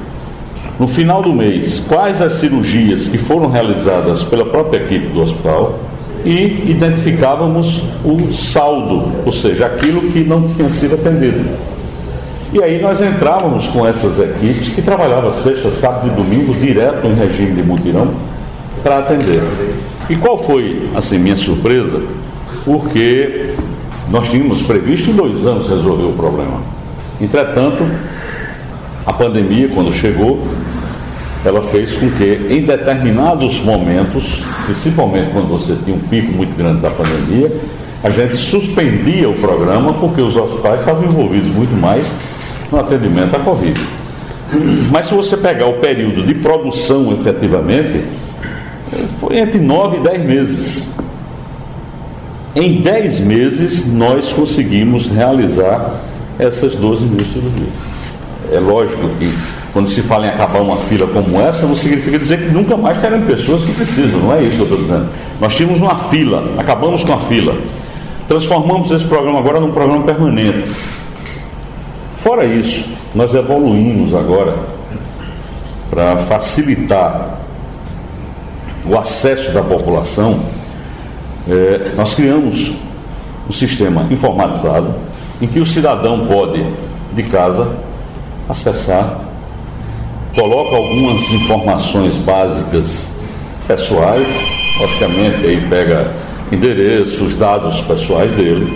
no 0.79 0.87
final 0.87 1.23
do 1.23 1.33
mês 1.33 1.81
quais 1.81 2.21
as 2.21 2.35
cirurgias 2.35 3.09
que 3.09 3.19
foram 3.19 3.49
realizadas 3.49 4.23
pela 4.23 4.45
própria 4.45 4.79
equipe 4.79 5.07
do 5.07 5.23
hospital 5.23 5.79
e 6.25 6.71
identificávamos 6.71 7.83
o 8.05 8.33
saldo, 8.33 9.11
ou 9.25 9.33
seja, 9.33 9.67
aquilo 9.67 10.03
que 10.13 10.21
não 10.21 10.47
tinha 10.47 10.71
sido 10.71 10.95
atendido. 10.95 11.72
E 12.53 12.63
aí 12.63 12.83
nós 12.83 13.01
entrávamos 13.01 13.69
com 13.69 13.87
essas 13.87 14.19
equipes 14.19 14.73
que 14.73 14.83
trabalhavam 14.83 15.33
sexta, 15.33 15.71
sábado 15.71 16.09
e 16.09 16.11
domingo 16.11 16.53
direto 16.53 17.07
em 17.07 17.15
regime 17.15 17.63
de 17.63 17.67
mutirão 17.67 18.11
para 18.83 18.99
atender. 18.99 19.43
E 20.11 20.17
qual 20.17 20.37
foi, 20.37 20.91
assim, 20.95 21.17
minha 21.17 21.37
surpresa? 21.37 22.03
Porque 22.63 23.55
nós 24.11 24.31
tínhamos 24.31 24.61
previsto 24.63 25.11
em 25.11 25.15
dois 25.15 25.47
anos 25.47 25.67
resolver 25.67 26.05
o 26.05 26.13
problema. 26.13 26.61
Entretanto, 27.19 27.87
a 29.07 29.13
pandemia, 29.15 29.71
quando 29.71 29.91
chegou, 29.91 30.47
ela 31.47 31.63
fez 31.63 31.97
com 31.97 32.11
que, 32.11 32.49
em 32.51 32.67
determinados 32.67 33.63
momentos, 33.63 34.43
principalmente 34.67 35.31
quando 35.31 35.49
você 35.49 35.75
tinha 35.83 35.97
um 35.97 36.01
pico 36.01 36.31
muito 36.33 36.55
grande 36.55 36.83
da 36.83 36.91
pandemia, 36.91 37.51
a 38.05 38.11
gente 38.11 38.37
suspendia 38.37 39.31
o 39.31 39.35
programa 39.35 39.95
porque 39.95 40.21
os 40.21 40.37
hospitais 40.37 40.81
estavam 40.81 41.05
envolvidos 41.05 41.49
muito 41.49 41.75
mais 41.81 42.15
no 42.73 42.81
atendimento 42.81 43.37
à 43.37 43.39
Covid. 43.39 43.81
Mas 44.91 45.07
se 45.07 45.15
você 45.15 45.37
pegar 45.37 45.67
o 45.67 45.75
período 45.75 46.27
de 46.27 46.35
produção 46.35 47.13
efetivamente, 47.13 48.03
foi 49.21 49.39
entre 49.39 49.61
9 49.61 49.99
e 49.99 50.01
10 50.01 50.25
meses. 50.25 50.91
Em 52.57 52.83
10 52.83 53.21
meses 53.21 53.87
nós 53.87 54.33
conseguimos 54.33 55.07
realizar 55.07 56.01
essas 56.39 56.75
12 56.75 57.05
mil 57.05 57.25
cirurgias. 57.25 57.93
É 58.51 58.59
lógico 58.59 59.09
que 59.19 59.33
quando 59.73 59.89
se 59.89 60.03
fala 60.03 60.27
em 60.27 60.29
acabar 60.29 60.61
uma 60.61 60.77
fila 60.77 61.07
como 61.07 61.41
essa, 61.41 61.67
não 61.67 61.75
significa 61.75 62.19
dizer 62.19 62.39
que 62.43 62.53
nunca 62.53 62.77
mais 62.77 62.99
terão 62.99 63.23
pessoas 63.23 63.65
que 63.65 63.73
precisam, 63.73 64.21
não 64.21 64.35
é 64.35 64.43
isso 64.43 64.57
que 64.57 64.61
eu 64.61 64.65
estou 64.65 64.79
dizendo. 64.79 65.09
Nós 65.41 65.57
tínhamos 65.57 65.81
uma 65.81 65.97
fila, 65.97 66.45
acabamos 66.59 67.03
com 67.05 67.15
a 67.15 67.21
fila. 67.21 67.57
Transformamos 68.29 68.91
esse 68.91 69.05
programa 69.07 69.39
agora 69.39 69.61
num 69.61 69.71
programa 69.71 70.05
permanente. 70.05 70.69
Fora 72.23 72.45
isso, 72.45 72.87
nós 73.15 73.35
evoluímos 73.35 74.15
agora 74.15 74.57
para 75.91 76.19
facilitar 76.19 77.39
o 78.87 78.97
acesso 78.97 79.51
da 79.51 79.61
população. 79.61 80.41
É, 81.49 81.91
nós 81.97 82.15
criamos 82.15 82.75
um 83.49 83.53
sistema 83.53 84.07
informatizado 84.09 84.95
em 85.41 85.49
que 85.49 85.59
o 85.59 85.67
cidadão 85.67 86.25
pode, 86.27 86.65
de 87.13 87.25
casa, 87.25 87.75
acessar 88.49 89.19
coloca 90.35 90.77
algumas 90.77 91.31
informações 91.33 92.15
básicas 92.15 93.11
pessoais, 93.67 94.29
logicamente 94.81 95.45
aí 95.45 95.67
pega 95.69 96.11
endereços, 96.51 97.37
dados 97.37 97.81
pessoais 97.81 98.33
dele. 98.33 98.73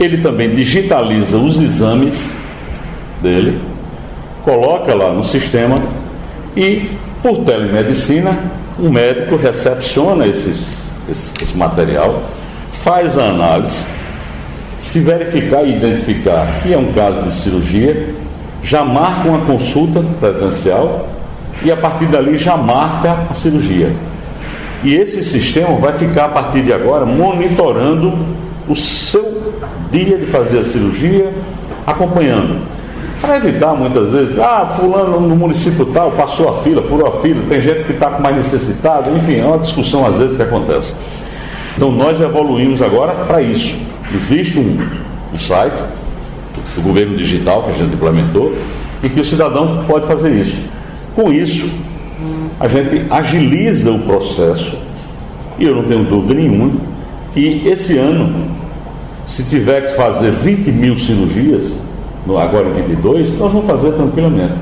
Ele 0.00 0.18
também 0.18 0.54
digitaliza 0.54 1.36
os 1.38 1.60
exames 1.60 2.39
dele, 3.22 3.60
coloca 4.42 4.94
lá 4.94 5.12
no 5.12 5.24
sistema 5.24 5.80
e, 6.56 6.90
por 7.22 7.44
telemedicina, 7.44 8.36
o 8.78 8.90
médico 8.90 9.36
recepciona 9.36 10.26
esses, 10.26 10.90
esse, 11.08 11.32
esse 11.42 11.56
material, 11.56 12.22
faz 12.72 13.18
a 13.18 13.24
análise, 13.24 13.86
se 14.78 15.00
verificar 15.00 15.62
e 15.64 15.76
identificar 15.76 16.60
que 16.62 16.72
é 16.72 16.78
um 16.78 16.92
caso 16.92 17.22
de 17.22 17.34
cirurgia, 17.34 18.14
já 18.62 18.84
marca 18.84 19.28
uma 19.28 19.40
consulta 19.40 20.02
presencial 20.18 21.08
e 21.62 21.70
a 21.70 21.76
partir 21.76 22.06
dali 22.06 22.36
já 22.38 22.56
marca 22.56 23.26
a 23.28 23.34
cirurgia. 23.34 23.92
E 24.82 24.94
esse 24.94 25.22
sistema 25.22 25.76
vai 25.76 25.92
ficar 25.92 26.26
a 26.26 26.28
partir 26.28 26.62
de 26.62 26.72
agora 26.72 27.04
monitorando 27.04 28.18
o 28.66 28.74
seu 28.74 29.52
dia 29.90 30.16
de 30.16 30.26
fazer 30.26 30.60
a 30.60 30.64
cirurgia, 30.64 31.32
acompanhando. 31.86 32.62
Para 33.20 33.36
evitar 33.36 33.74
muitas 33.74 34.10
vezes, 34.10 34.38
ah, 34.38 34.74
fulano 34.78 35.20
no 35.20 35.36
município 35.36 35.84
tal 35.86 36.12
passou 36.12 36.48
a 36.48 36.62
fila, 36.62 36.82
furou 36.82 37.06
a 37.06 37.20
fila, 37.20 37.42
tem 37.48 37.60
gente 37.60 37.84
que 37.84 37.92
está 37.92 38.18
mais 38.18 38.36
necessitado, 38.36 39.10
enfim, 39.14 39.40
é 39.40 39.44
uma 39.44 39.58
discussão 39.58 40.06
às 40.06 40.16
vezes 40.16 40.36
que 40.36 40.42
acontece. 40.42 40.94
Então 41.76 41.92
nós 41.92 42.18
evoluímos 42.20 42.80
agora 42.80 43.12
para 43.26 43.42
isso. 43.42 43.76
Existe 44.14 44.58
um, 44.58 44.78
um 45.34 45.38
site, 45.38 45.76
do 46.74 46.82
governo 46.82 47.16
digital 47.16 47.62
que 47.62 47.70
a 47.70 47.74
gente 47.74 47.94
implementou 47.94 48.54
e 49.02 49.08
que 49.08 49.20
o 49.20 49.24
cidadão 49.24 49.84
pode 49.86 50.06
fazer 50.06 50.30
isso. 50.30 50.58
Com 51.14 51.32
isso, 51.32 51.68
a 52.58 52.68
gente 52.68 53.06
agiliza 53.10 53.90
o 53.90 54.00
processo 54.00 54.76
e 55.58 55.64
eu 55.64 55.74
não 55.74 55.84
tenho 55.84 56.04
dúvida 56.04 56.34
nenhuma 56.34 56.72
que 57.32 57.62
esse 57.66 57.96
ano, 57.96 58.50
se 59.26 59.44
tiver 59.44 59.82
que 59.82 59.94
fazer 59.94 60.32
20 60.32 60.72
mil 60.72 60.96
cirurgias, 60.96 61.76
agora 62.28 62.68
em 62.68 62.82
22, 62.82 63.38
nós 63.38 63.52
vamos 63.52 63.66
fazer 63.66 63.92
tranquilamente. 63.92 64.54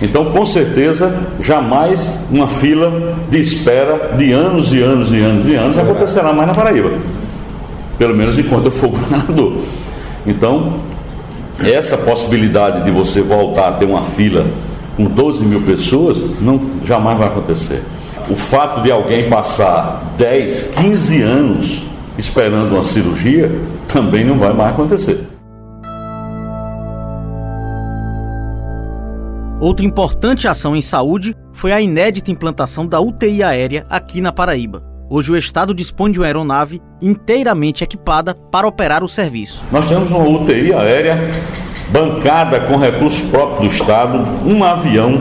Então, 0.00 0.26
com 0.26 0.46
certeza, 0.46 1.12
jamais 1.40 2.20
uma 2.30 2.46
fila 2.46 3.16
de 3.28 3.40
espera 3.40 4.16
de 4.16 4.32
anos 4.32 4.72
e 4.72 4.80
anos 4.80 5.12
e 5.12 5.18
anos 5.18 5.48
e 5.48 5.54
anos 5.56 5.76
acontecerá 5.76 6.32
mais 6.32 6.46
na 6.46 6.54
Paraíba. 6.54 6.92
Pelo 7.98 8.14
menos 8.14 8.38
enquanto 8.38 8.66
eu 8.66 8.72
for 8.72 8.90
governador. 8.90 9.58
Então, 10.24 10.74
essa 11.64 11.98
possibilidade 11.98 12.84
de 12.84 12.90
você 12.92 13.20
voltar 13.20 13.68
a 13.68 13.72
ter 13.72 13.86
uma 13.86 14.04
fila 14.04 14.46
com 14.96 15.04
12 15.04 15.44
mil 15.44 15.62
pessoas, 15.62 16.30
não, 16.40 16.60
jamais 16.84 17.18
vai 17.18 17.26
acontecer. 17.26 17.82
O 18.30 18.36
fato 18.36 18.82
de 18.82 18.92
alguém 18.92 19.28
passar 19.28 20.14
10, 20.16 20.74
15 20.76 21.22
anos 21.22 21.82
esperando 22.16 22.74
uma 22.74 22.84
cirurgia, 22.84 23.50
também 23.88 24.24
não 24.24 24.38
vai 24.38 24.52
mais 24.52 24.70
acontecer. 24.70 25.24
Outra 29.60 29.84
importante 29.84 30.46
ação 30.46 30.76
em 30.76 30.80
saúde 30.80 31.36
foi 31.52 31.72
a 31.72 31.80
inédita 31.80 32.30
implantação 32.30 32.86
da 32.86 33.00
UTI 33.00 33.42
aérea 33.42 33.84
aqui 33.90 34.20
na 34.20 34.30
Paraíba. 34.30 34.84
Hoje 35.10 35.32
o 35.32 35.36
Estado 35.36 35.74
dispõe 35.74 36.12
de 36.12 36.20
uma 36.20 36.26
aeronave 36.26 36.80
inteiramente 37.02 37.82
equipada 37.82 38.36
para 38.52 38.68
operar 38.68 39.02
o 39.02 39.08
serviço. 39.08 39.64
Nós 39.72 39.88
temos 39.88 40.12
uma 40.12 40.28
UTI 40.28 40.72
aérea 40.72 41.18
bancada 41.90 42.60
com 42.60 42.76
recursos 42.76 43.28
próprios 43.28 43.58
do 43.58 43.66
Estado, 43.66 44.18
um 44.46 44.62
avião 44.62 45.20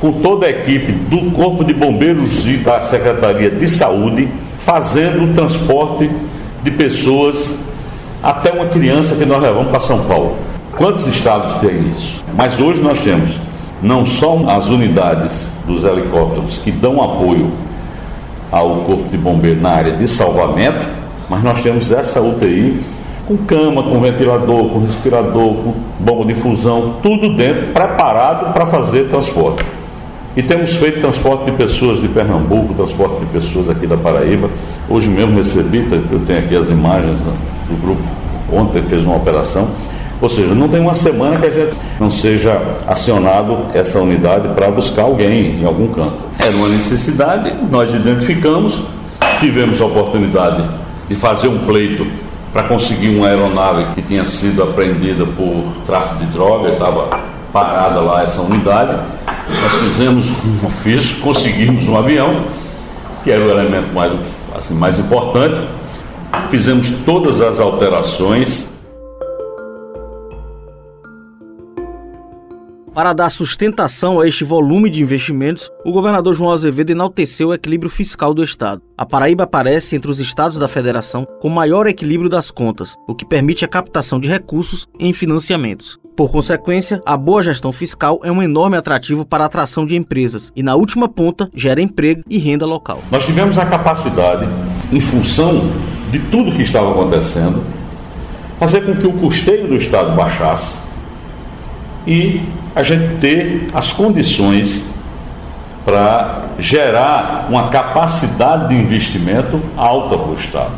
com 0.00 0.12
toda 0.22 0.46
a 0.46 0.50
equipe 0.50 0.92
do 0.92 1.32
Corpo 1.32 1.64
de 1.64 1.74
Bombeiros 1.74 2.46
e 2.46 2.58
da 2.58 2.80
Secretaria 2.80 3.50
de 3.50 3.66
Saúde 3.66 4.28
fazendo 4.60 5.24
o 5.24 5.34
transporte 5.34 6.08
de 6.62 6.70
pessoas 6.70 7.52
até 8.22 8.52
uma 8.52 8.66
criança 8.66 9.16
que 9.16 9.24
nós 9.24 9.42
levamos 9.42 9.68
para 9.72 9.80
São 9.80 10.04
Paulo. 10.04 10.36
Quantos 10.76 11.08
estados 11.08 11.54
têm 11.54 11.90
isso? 11.90 12.24
Mas 12.36 12.60
hoje 12.60 12.80
nós 12.80 13.02
temos 13.02 13.32
não 13.84 14.06
só 14.06 14.42
as 14.48 14.70
unidades 14.70 15.52
dos 15.66 15.84
helicópteros 15.84 16.56
que 16.56 16.70
dão 16.70 17.02
apoio 17.02 17.52
ao 18.50 18.76
Corpo 18.76 19.10
de 19.10 19.18
Bombeiro 19.18 19.60
na 19.60 19.72
área 19.72 19.92
de 19.92 20.08
salvamento, 20.08 20.88
mas 21.28 21.44
nós 21.44 21.62
temos 21.62 21.92
essa 21.92 22.18
UTI 22.18 22.80
com 23.26 23.36
cama, 23.36 23.82
com 23.82 24.00
ventilador, 24.00 24.70
com 24.70 24.80
respirador, 24.80 25.54
com 25.54 25.74
bomba 26.00 26.24
de 26.24 26.34
fusão, 26.34 26.94
tudo 27.02 27.36
dentro, 27.36 27.72
preparado 27.74 28.54
para 28.54 28.64
fazer 28.64 29.08
transporte. 29.08 29.62
E 30.34 30.42
temos 30.42 30.74
feito 30.76 31.00
transporte 31.00 31.44
de 31.44 31.52
pessoas 31.52 32.00
de 32.00 32.08
Pernambuco, 32.08 32.72
transporte 32.72 33.20
de 33.20 33.26
pessoas 33.26 33.68
aqui 33.68 33.86
da 33.86 33.98
Paraíba. 33.98 34.48
Hoje 34.88 35.08
mesmo 35.08 35.36
recebi, 35.36 35.86
eu 36.10 36.20
tenho 36.20 36.38
aqui 36.38 36.56
as 36.56 36.70
imagens 36.70 37.18
do 37.20 37.80
grupo, 37.82 38.02
ontem 38.50 38.80
fez 38.82 39.04
uma 39.04 39.16
operação. 39.16 39.68
Ou 40.20 40.28
seja, 40.28 40.54
não 40.54 40.68
tem 40.68 40.80
uma 40.80 40.94
semana 40.94 41.38
que 41.38 41.46
a 41.46 41.50
gente 41.50 41.76
não 41.98 42.10
seja 42.10 42.60
acionado 42.86 43.66
essa 43.74 44.00
unidade 44.00 44.48
para 44.48 44.70
buscar 44.70 45.02
alguém 45.02 45.60
em 45.60 45.64
algum 45.64 45.88
canto. 45.88 46.16
Era 46.38 46.54
uma 46.56 46.68
necessidade, 46.68 47.52
nós 47.70 47.94
identificamos, 47.94 48.80
tivemos 49.40 49.80
a 49.80 49.86
oportunidade 49.86 50.64
de 51.08 51.14
fazer 51.14 51.48
um 51.48 51.58
pleito 51.66 52.06
para 52.52 52.62
conseguir 52.64 53.08
uma 53.16 53.26
aeronave 53.26 53.86
que 53.94 54.02
tinha 54.02 54.24
sido 54.24 54.62
apreendida 54.62 55.26
por 55.26 55.64
tráfico 55.86 56.24
de 56.24 56.26
droga, 56.26 56.70
estava 56.70 57.20
parada 57.52 58.00
lá 58.00 58.22
essa 58.22 58.40
unidade. 58.42 58.96
Nós 59.26 59.72
fizemos 59.82 60.30
um 60.44 60.66
ofício, 60.66 61.20
conseguimos 61.20 61.88
um 61.88 61.96
avião, 61.96 62.42
que 63.22 63.30
era 63.30 63.44
o 63.44 63.50
elemento 63.50 63.92
mais, 63.92 64.12
assim, 64.56 64.74
mais 64.74 64.98
importante. 64.98 65.56
Fizemos 66.48 66.90
todas 67.04 67.40
as 67.40 67.58
alterações 67.58 68.73
Para 72.94 73.12
dar 73.12 73.28
sustentação 73.28 74.20
a 74.20 74.28
este 74.28 74.44
volume 74.44 74.88
de 74.88 75.02
investimentos, 75.02 75.68
o 75.84 75.90
governador 75.90 76.32
João 76.32 76.52
Azevedo 76.52 76.90
enalteceu 76.90 77.48
o 77.48 77.54
equilíbrio 77.54 77.90
fiscal 77.90 78.32
do 78.32 78.44
Estado. 78.44 78.80
A 78.96 79.04
Paraíba 79.04 79.42
aparece 79.42 79.96
entre 79.96 80.08
os 80.08 80.20
estados 80.20 80.60
da 80.60 80.68
federação 80.68 81.26
com 81.40 81.48
maior 81.48 81.88
equilíbrio 81.88 82.30
das 82.30 82.52
contas, 82.52 82.94
o 83.08 83.12
que 83.12 83.24
permite 83.24 83.64
a 83.64 83.68
captação 83.68 84.20
de 84.20 84.28
recursos 84.28 84.86
em 84.96 85.12
financiamentos. 85.12 85.98
Por 86.16 86.30
consequência, 86.30 87.00
a 87.04 87.16
boa 87.16 87.42
gestão 87.42 87.72
fiscal 87.72 88.20
é 88.22 88.30
um 88.30 88.40
enorme 88.40 88.76
atrativo 88.76 89.26
para 89.26 89.42
a 89.42 89.46
atração 89.48 89.84
de 89.84 89.96
empresas 89.96 90.52
e, 90.54 90.62
na 90.62 90.76
última 90.76 91.08
ponta, 91.08 91.50
gera 91.52 91.82
emprego 91.82 92.22
e 92.30 92.38
renda 92.38 92.64
local. 92.64 93.02
Nós 93.10 93.26
tivemos 93.26 93.58
a 93.58 93.66
capacidade, 93.66 94.46
em 94.92 95.00
função 95.00 95.68
de 96.12 96.20
tudo 96.20 96.52
que 96.52 96.62
estava 96.62 96.92
acontecendo, 96.92 97.60
fazer 98.60 98.86
com 98.86 98.94
que 98.94 99.06
o 99.08 99.14
custeio 99.14 99.66
do 99.66 99.74
Estado 99.74 100.14
baixasse 100.14 100.78
e 102.06 102.40
a 102.74 102.82
gente 102.82 103.16
ter 103.20 103.68
as 103.72 103.92
condições 103.92 104.84
para 105.84 106.44
gerar 106.58 107.46
uma 107.48 107.68
capacidade 107.68 108.68
de 108.68 108.74
investimento 108.74 109.60
alta 109.76 110.16
para 110.16 110.30
o 110.30 110.34
Estado. 110.34 110.72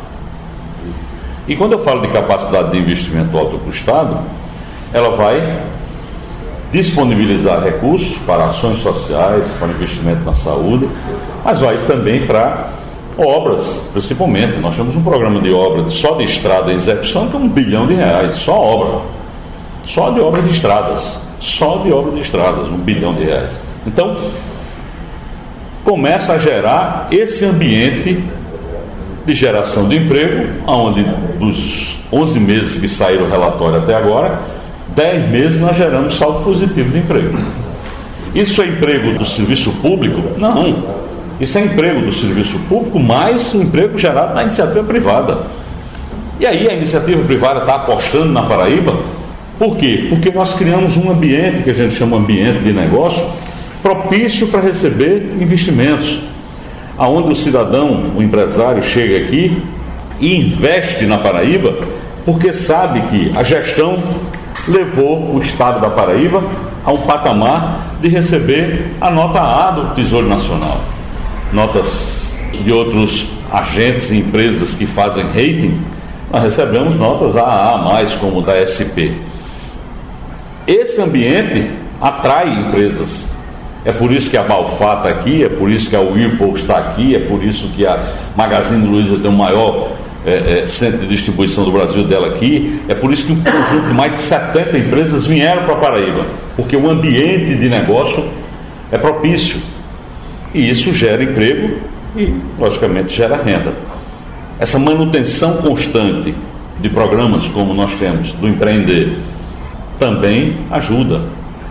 E 1.47 1.55
quando 1.55 1.73
eu 1.73 1.79
falo 1.79 2.01
de 2.01 2.09
capacidade 2.09 2.71
de 2.71 2.77
investimento 2.77 3.37
alta 3.37 3.57
para 3.57 3.67
o 3.67 3.69
Estado, 3.69 4.19
ela 4.93 5.15
vai 5.15 5.59
disponibilizar 6.71 7.63
recursos 7.63 8.17
para 8.19 8.45
ações 8.45 8.79
sociais, 8.79 9.45
para 9.57 9.69
investimento 9.69 10.23
na 10.25 10.33
saúde, 10.33 10.89
mas 11.43 11.61
vai 11.61 11.77
também 11.77 12.27
para 12.27 12.69
obras, 13.17 13.81
principalmente. 13.93 14.57
Nós 14.57 14.75
temos 14.75 14.95
um 14.95 15.01
programa 15.01 15.39
de 15.39 15.53
obra 15.53 15.87
só 15.87 16.15
de 16.15 16.25
estrada 16.25 16.71
em 16.71 16.75
execução 16.75 17.29
que 17.29 17.35
é 17.35 17.39
um 17.39 17.47
bilhão 17.47 17.87
de 17.87 17.93
reais, 17.93 18.35
só 18.35 18.59
obra. 18.59 19.16
Só 19.87 20.11
de 20.11 20.19
obra 20.19 20.41
de 20.41 20.51
estradas. 20.51 21.21
Só 21.39 21.77
de 21.77 21.91
obra 21.91 22.11
de 22.11 22.19
estradas, 22.19 22.67
um 22.67 22.77
bilhão 22.77 23.15
de 23.15 23.23
reais. 23.23 23.59
Então, 23.85 24.17
começa 25.83 26.33
a 26.33 26.37
gerar 26.37 27.07
esse 27.09 27.45
ambiente 27.45 28.21
de 29.25 29.33
geração 29.33 29.87
de 29.87 29.97
emprego, 29.97 30.47
onde 30.67 31.03
dos 31.39 31.99
11 32.11 32.39
meses 32.39 32.77
que 32.77 32.87
saíram 32.87 33.25
o 33.25 33.29
relatório 33.29 33.77
até 33.77 33.95
agora, 33.95 34.39
10 34.89 35.29
meses 35.29 35.61
nós 35.61 35.77
geramos 35.77 36.17
saldo 36.17 36.43
positivo 36.43 36.89
de 36.89 36.99
emprego. 36.99 37.37
Isso 38.35 38.61
é 38.61 38.67
emprego 38.67 39.17
do 39.17 39.25
serviço 39.25 39.71
público? 39.81 40.21
Não. 40.37 40.75
Isso 41.39 41.57
é 41.57 41.61
emprego 41.61 42.01
do 42.01 42.11
serviço 42.11 42.59
público 42.67 42.99
mais 42.99 43.53
um 43.53 43.61
emprego 43.61 43.97
gerado 43.97 44.33
na 44.33 44.41
iniciativa 44.41 44.83
privada. 44.83 45.37
E 46.39 46.45
aí 46.45 46.67
a 46.69 46.73
iniciativa 46.73 47.23
privada 47.23 47.61
está 47.61 47.75
apostando 47.75 48.31
na 48.31 48.43
Paraíba 48.43 48.93
por 49.57 49.75
quê? 49.77 50.07
Porque 50.09 50.29
nós 50.31 50.53
criamos 50.53 50.97
um 50.97 51.09
ambiente 51.11 51.63
que 51.63 51.69
a 51.69 51.73
gente 51.73 51.95
chama 51.95 52.17
ambiente 52.17 52.59
de 52.59 52.73
negócio 52.73 53.25
propício 53.81 54.47
para 54.47 54.61
receber 54.61 55.35
investimentos. 55.39 56.19
Aonde 56.97 57.31
o 57.31 57.35
cidadão, 57.35 58.11
o 58.15 58.21
empresário 58.21 58.83
chega 58.83 59.17
aqui 59.25 59.61
e 60.19 60.35
investe 60.35 61.05
na 61.05 61.17
Paraíba 61.17 61.73
porque 62.25 62.51
sabe 62.51 63.01
que 63.03 63.31
a 63.37 63.43
gestão 63.43 63.97
levou 64.67 65.33
o 65.35 65.39
estado 65.39 65.79
da 65.79 65.89
Paraíba 65.89 66.43
a 66.83 66.91
um 66.91 66.97
patamar 66.97 67.97
de 68.01 68.09
receber 68.09 68.91
a 68.99 69.09
nota 69.09 69.39
A 69.39 69.71
do 69.71 69.95
Tesouro 69.95 70.27
Nacional. 70.27 70.81
Notas 71.53 72.33
de 72.63 72.71
outros 72.71 73.29
agentes 73.51 74.11
e 74.11 74.17
empresas 74.17 74.75
que 74.75 74.85
fazem 74.85 75.23
rating, 75.27 75.79
nós 76.31 76.43
recebemos 76.43 76.95
notas 76.95 77.37
AA+, 77.37 78.05
como 78.19 78.41
da 78.41 78.53
SP. 78.59 79.15
Esse 80.67 80.99
ambiente 80.99 81.69
atrai 82.01 82.49
empresas. 82.49 83.29
É 83.85 83.93
por 83.93 84.11
isso 84.11 84.29
que 84.29 84.35
a 84.35 84.43
Balfá 84.43 84.97
está 84.97 85.09
aqui, 85.09 85.45
é 85.45 85.47
por 85.47 85.71
isso 85.71 85.89
que 85.89 85.95
a 85.95 86.01
Whirlpool 86.01 86.57
está 86.57 86.77
aqui, 86.77 87.15
é 87.15 87.19
por 87.19 87.41
isso 87.41 87.69
que 87.69 87.85
a 87.85 87.97
Magazine 88.35 88.85
Luiza 88.85 89.17
tem 89.17 89.31
o 89.31 89.33
maior 89.33 89.93
é, 90.25 90.63
é, 90.63 90.67
centro 90.67 90.99
de 90.99 91.07
distribuição 91.07 91.63
do 91.63 91.71
Brasil 91.71 92.03
dela 92.03 92.27
aqui. 92.27 92.81
É 92.89 92.93
por 92.93 93.13
isso 93.13 93.27
que 93.27 93.31
um 93.31 93.41
conjunto 93.41 93.87
de 93.87 93.93
mais 93.93 94.11
de 94.11 94.17
70 94.17 94.77
empresas 94.77 95.25
vieram 95.25 95.63
para 95.63 95.75
Paraíba, 95.77 96.25
porque 96.57 96.75
o 96.75 96.89
ambiente 96.89 97.55
de 97.55 97.69
negócio 97.69 98.25
é 98.91 98.97
propício. 98.97 99.61
E 100.53 100.69
isso 100.69 100.93
gera 100.93 101.23
emprego 101.23 101.77
e, 102.13 102.33
logicamente, 102.59 103.15
gera 103.15 103.41
renda. 103.41 103.73
Essa 104.59 104.77
manutenção 104.77 105.57
constante 105.57 106.35
de 106.81 106.89
programas 106.89 107.47
como 107.47 107.73
nós 107.73 107.93
temos 107.93 108.33
do 108.33 108.49
empreender 108.49 109.17
também 109.99 110.57
ajuda. 110.71 111.21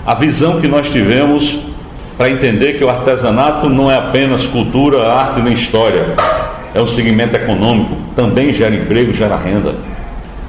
A 0.04 0.14
visão 0.14 0.60
que 0.60 0.68
nós 0.68 0.90
tivemos 0.90 1.58
para 2.16 2.30
entender 2.30 2.74
que 2.74 2.84
o 2.84 2.88
artesanato 2.88 3.68
não 3.68 3.90
é 3.90 3.96
apenas 3.96 4.46
cultura, 4.46 5.12
arte 5.12 5.40
nem 5.40 5.52
história, 5.52 6.14
é 6.74 6.80
um 6.80 6.86
segmento 6.86 7.36
econômico, 7.36 7.96
também 8.14 8.52
gera 8.52 8.74
emprego, 8.74 9.12
gera 9.12 9.36
renda. 9.36 9.74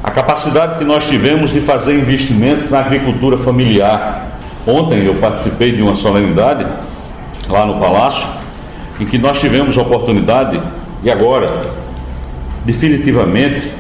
A 0.04 0.12
capacidade 0.12 0.78
que 0.78 0.86
nós 0.86 1.08
tivemos 1.08 1.52
de 1.52 1.60
fazer 1.60 1.94
investimentos 1.96 2.70
na 2.70 2.80
agricultura 2.80 3.38
familiar. 3.38 4.40
Ontem 4.66 5.06
eu 5.06 5.16
participei 5.16 5.72
de 5.72 5.82
uma 5.82 5.96
solenidade 5.96 6.66
lá 7.50 7.66
no 7.66 7.80
Palácio, 7.80 8.28
em 9.00 9.06
que 9.06 9.18
nós 9.18 9.40
tivemos 9.40 9.78
a 9.78 9.82
oportunidade, 9.82 10.62
e 11.04 11.12
agora, 11.12 11.66
definitivamente, 12.66 13.72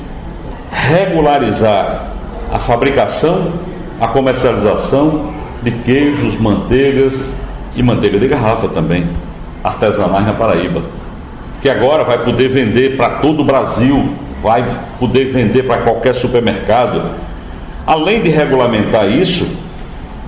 regularizar 0.71 2.07
a 2.51 2.59
fabricação 2.59 3.53
a 3.99 4.07
comercialização 4.07 5.31
de 5.61 5.71
queijos, 5.71 6.39
manteigas 6.39 7.29
e 7.75 7.81
manteiga 7.81 8.19
de 8.19 8.27
garrafa 8.27 8.67
também, 8.67 9.07
artesanais 9.63 10.25
na 10.25 10.33
Paraíba, 10.33 10.83
que 11.61 11.69
agora 11.69 12.03
vai 12.03 12.23
poder 12.23 12.49
vender 12.49 12.95
para 12.95 13.17
todo 13.17 13.41
o 13.41 13.45
Brasil, 13.45 14.09
vai 14.41 14.65
poder 14.99 15.31
vender 15.31 15.63
para 15.63 15.81
qualquer 15.81 16.13
supermercado. 16.13 17.01
Além 17.85 18.21
de 18.21 18.29
regulamentar 18.29 19.09
isso, 19.09 19.47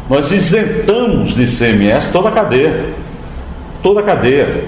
nós 0.10 0.32
isentamos 0.32 1.36
de 1.36 1.44
ICMS 1.44 2.12
toda 2.12 2.30
a 2.30 2.32
cadeia. 2.32 2.86
Toda 3.84 4.00
a 4.00 4.04
cadeia. 4.04 4.66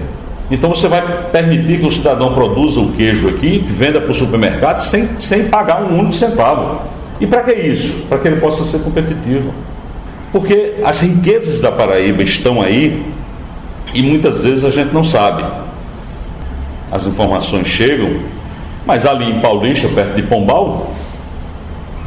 Então 0.51 0.69
você 0.69 0.87
vai 0.87 1.01
permitir 1.31 1.79
que 1.79 1.85
o 1.85 1.91
cidadão 1.91 2.33
produza 2.33 2.79
o 2.79 2.91
queijo 2.91 3.29
aqui, 3.29 3.57
venda 3.67 3.99
para 3.99 4.11
o 4.11 4.13
supermercado 4.13 4.77
sem, 4.77 5.09
sem 5.19 5.45
pagar 5.45 5.81
um 5.81 5.97
único 5.97 6.13
centavo. 6.13 6.81
E 7.21 7.27
para 7.27 7.43
que 7.43 7.53
isso? 7.53 8.07
Para 8.09 8.17
que 8.17 8.27
ele 8.27 8.41
possa 8.41 8.63
ser 8.63 8.79
competitivo. 8.79 9.53
Porque 10.31 10.77
as 10.83 11.01
riquezas 11.01 11.59
da 11.59 11.71
Paraíba 11.71 12.23
estão 12.23 12.61
aí 12.61 13.05
e 13.93 14.01
muitas 14.01 14.43
vezes 14.43 14.65
a 14.65 14.71
gente 14.71 14.91
não 14.91 15.03
sabe. 15.03 15.43
As 16.91 17.05
informações 17.05 17.67
chegam, 17.67 18.09
mas 18.85 19.05
ali 19.05 19.25
em 19.29 19.39
Paulista, 19.39 19.87
perto 19.89 20.15
de 20.15 20.23
Pombal, 20.23 20.91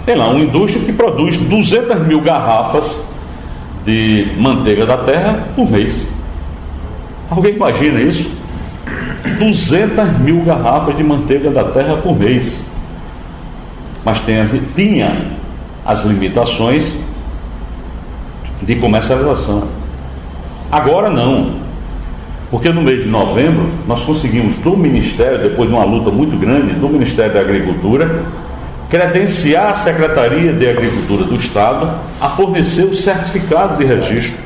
tem 0.04 0.16
lá 0.16 0.28
uma 0.28 0.40
indústria 0.40 0.84
que 0.84 0.92
produz 0.92 1.38
200 1.38 2.06
mil 2.06 2.20
garrafas 2.20 3.00
de 3.84 4.32
manteiga 4.36 4.84
da 4.84 4.96
terra 4.96 5.46
por 5.54 5.70
mês. 5.70 6.08
Alguém 7.30 7.54
imagina 7.54 8.00
isso? 8.00 8.30
200 9.38 10.18
mil 10.18 10.40
garrafas 10.40 10.96
de 10.96 11.04
manteiga 11.04 11.50
da 11.50 11.64
terra 11.64 11.96
por 11.98 12.18
mês 12.18 12.73
mas 14.04 14.20
tem, 14.20 14.44
tinha 14.74 15.32
as 15.84 16.04
limitações 16.04 16.94
de 18.62 18.74
comercialização. 18.76 19.64
Agora 20.70 21.10
não, 21.10 21.56
porque 22.50 22.70
no 22.70 22.82
mês 22.82 23.02
de 23.04 23.08
novembro 23.08 23.68
nós 23.86 24.02
conseguimos 24.02 24.56
do 24.56 24.76
Ministério, 24.76 25.38
depois 25.38 25.68
de 25.68 25.74
uma 25.74 25.84
luta 25.84 26.10
muito 26.10 26.36
grande 26.36 26.72
do 26.74 26.88
Ministério 26.88 27.32
da 27.32 27.40
Agricultura, 27.40 28.22
credenciar 28.88 29.70
a 29.70 29.74
Secretaria 29.74 30.52
de 30.52 30.68
Agricultura 30.68 31.24
do 31.24 31.36
Estado 31.36 31.90
a 32.20 32.28
fornecer 32.28 32.84
o 32.84 32.94
certificado 32.94 33.76
de 33.76 33.84
registro. 33.84 34.42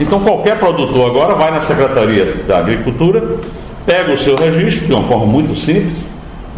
Então 0.00 0.20
qualquer 0.20 0.58
produtor 0.58 1.10
agora 1.10 1.34
vai 1.34 1.50
na 1.50 1.60
Secretaria 1.60 2.44
da 2.48 2.58
Agricultura, 2.58 3.36
pega 3.84 4.12
o 4.12 4.18
seu 4.18 4.36
registro 4.36 4.86
de 4.86 4.92
uma 4.94 5.02
forma 5.02 5.26
muito 5.26 5.54
simples, 5.54 6.06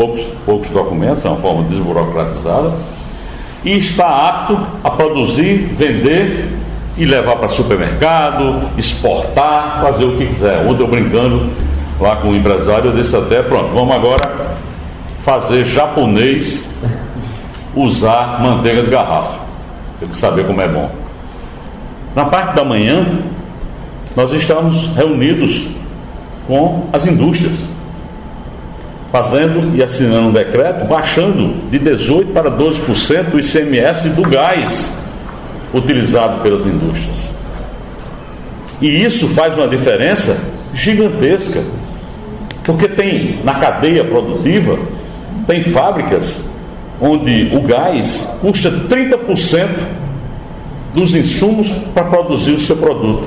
poucos, 0.03 0.25
poucos 0.45 0.71
documentos, 0.71 1.25
é 1.25 1.29
uma 1.29 1.41
forma 1.41 1.63
desburocratizada, 1.65 2.73
e 3.65 3.79
está 3.79 4.29
apto 4.29 4.59
a 4.83 4.91
produzir, 4.91 5.59
vender 5.79 6.49
e 6.97 7.05
levar 7.05 7.37
para 7.37 7.49
supermercado, 7.49 8.69
exportar, 8.77 9.81
fazer 9.81 10.05
o 10.05 10.17
que 10.17 10.27
quiser. 10.27 10.67
Ontem 10.67 10.83
eu 10.83 10.89
brincando 10.89 11.49
lá 12.01 12.17
com 12.17 12.31
o 12.31 12.37
empresário, 12.37 12.91
eu 12.91 12.97
disse 12.97 13.15
até, 13.15 13.43
pronto, 13.43 13.73
vamos 13.73 13.95
agora 13.95 14.57
fazer 15.21 15.65
japonês 15.65 16.69
usar 17.77 18.43
manteiga 18.43 18.83
de 18.83 18.91
garrafa, 18.91 19.39
para 19.99 20.07
ele 20.07 20.13
saber 20.13 20.45
como 20.45 20.61
é 20.61 20.67
bom. 20.67 20.91
Na 22.17 22.25
parte 22.25 22.57
da 22.57 22.65
manhã, 22.65 23.21
nós 24.17 24.33
estamos 24.33 24.89
reunidos 24.97 25.69
com 26.49 26.89
as 26.93 27.07
indústrias 27.07 27.72
fazendo 29.13 29.77
e 29.77 29.83
assinando 29.83 30.29
um 30.29 30.33
decreto 30.33 30.87
baixando 30.87 31.69
de 31.71 31.79
18% 31.79 32.33
para 32.33 32.51
12% 32.51 33.25
do 33.25 33.39
ICMS 33.39 34.09
do 34.09 34.23
gás 34.23 34.91
utilizado 35.75 36.41
pelas 36.41 36.67
indústrias. 36.67 37.31
E 38.81 39.05
isso 39.05 39.29
faz 39.29 39.57
uma 39.57 39.69
diferença 39.69 40.37
gigantesca. 40.73 41.63
Porque 42.65 42.89
tem 42.89 43.41
na 43.45 43.55
cadeia 43.55 44.05
produtiva, 44.05 44.79
tem 45.47 45.61
fábricas 45.61 46.45
onde 47.01 47.51
o 47.55 47.61
gás 47.61 48.29
custa 48.41 48.71
30% 48.71 49.69
dos 50.95 51.15
insumos 51.15 51.69
para 51.93 52.05
produzir 52.05 52.53
o 52.53 52.59
seu 52.59 52.77
produto. 52.77 53.27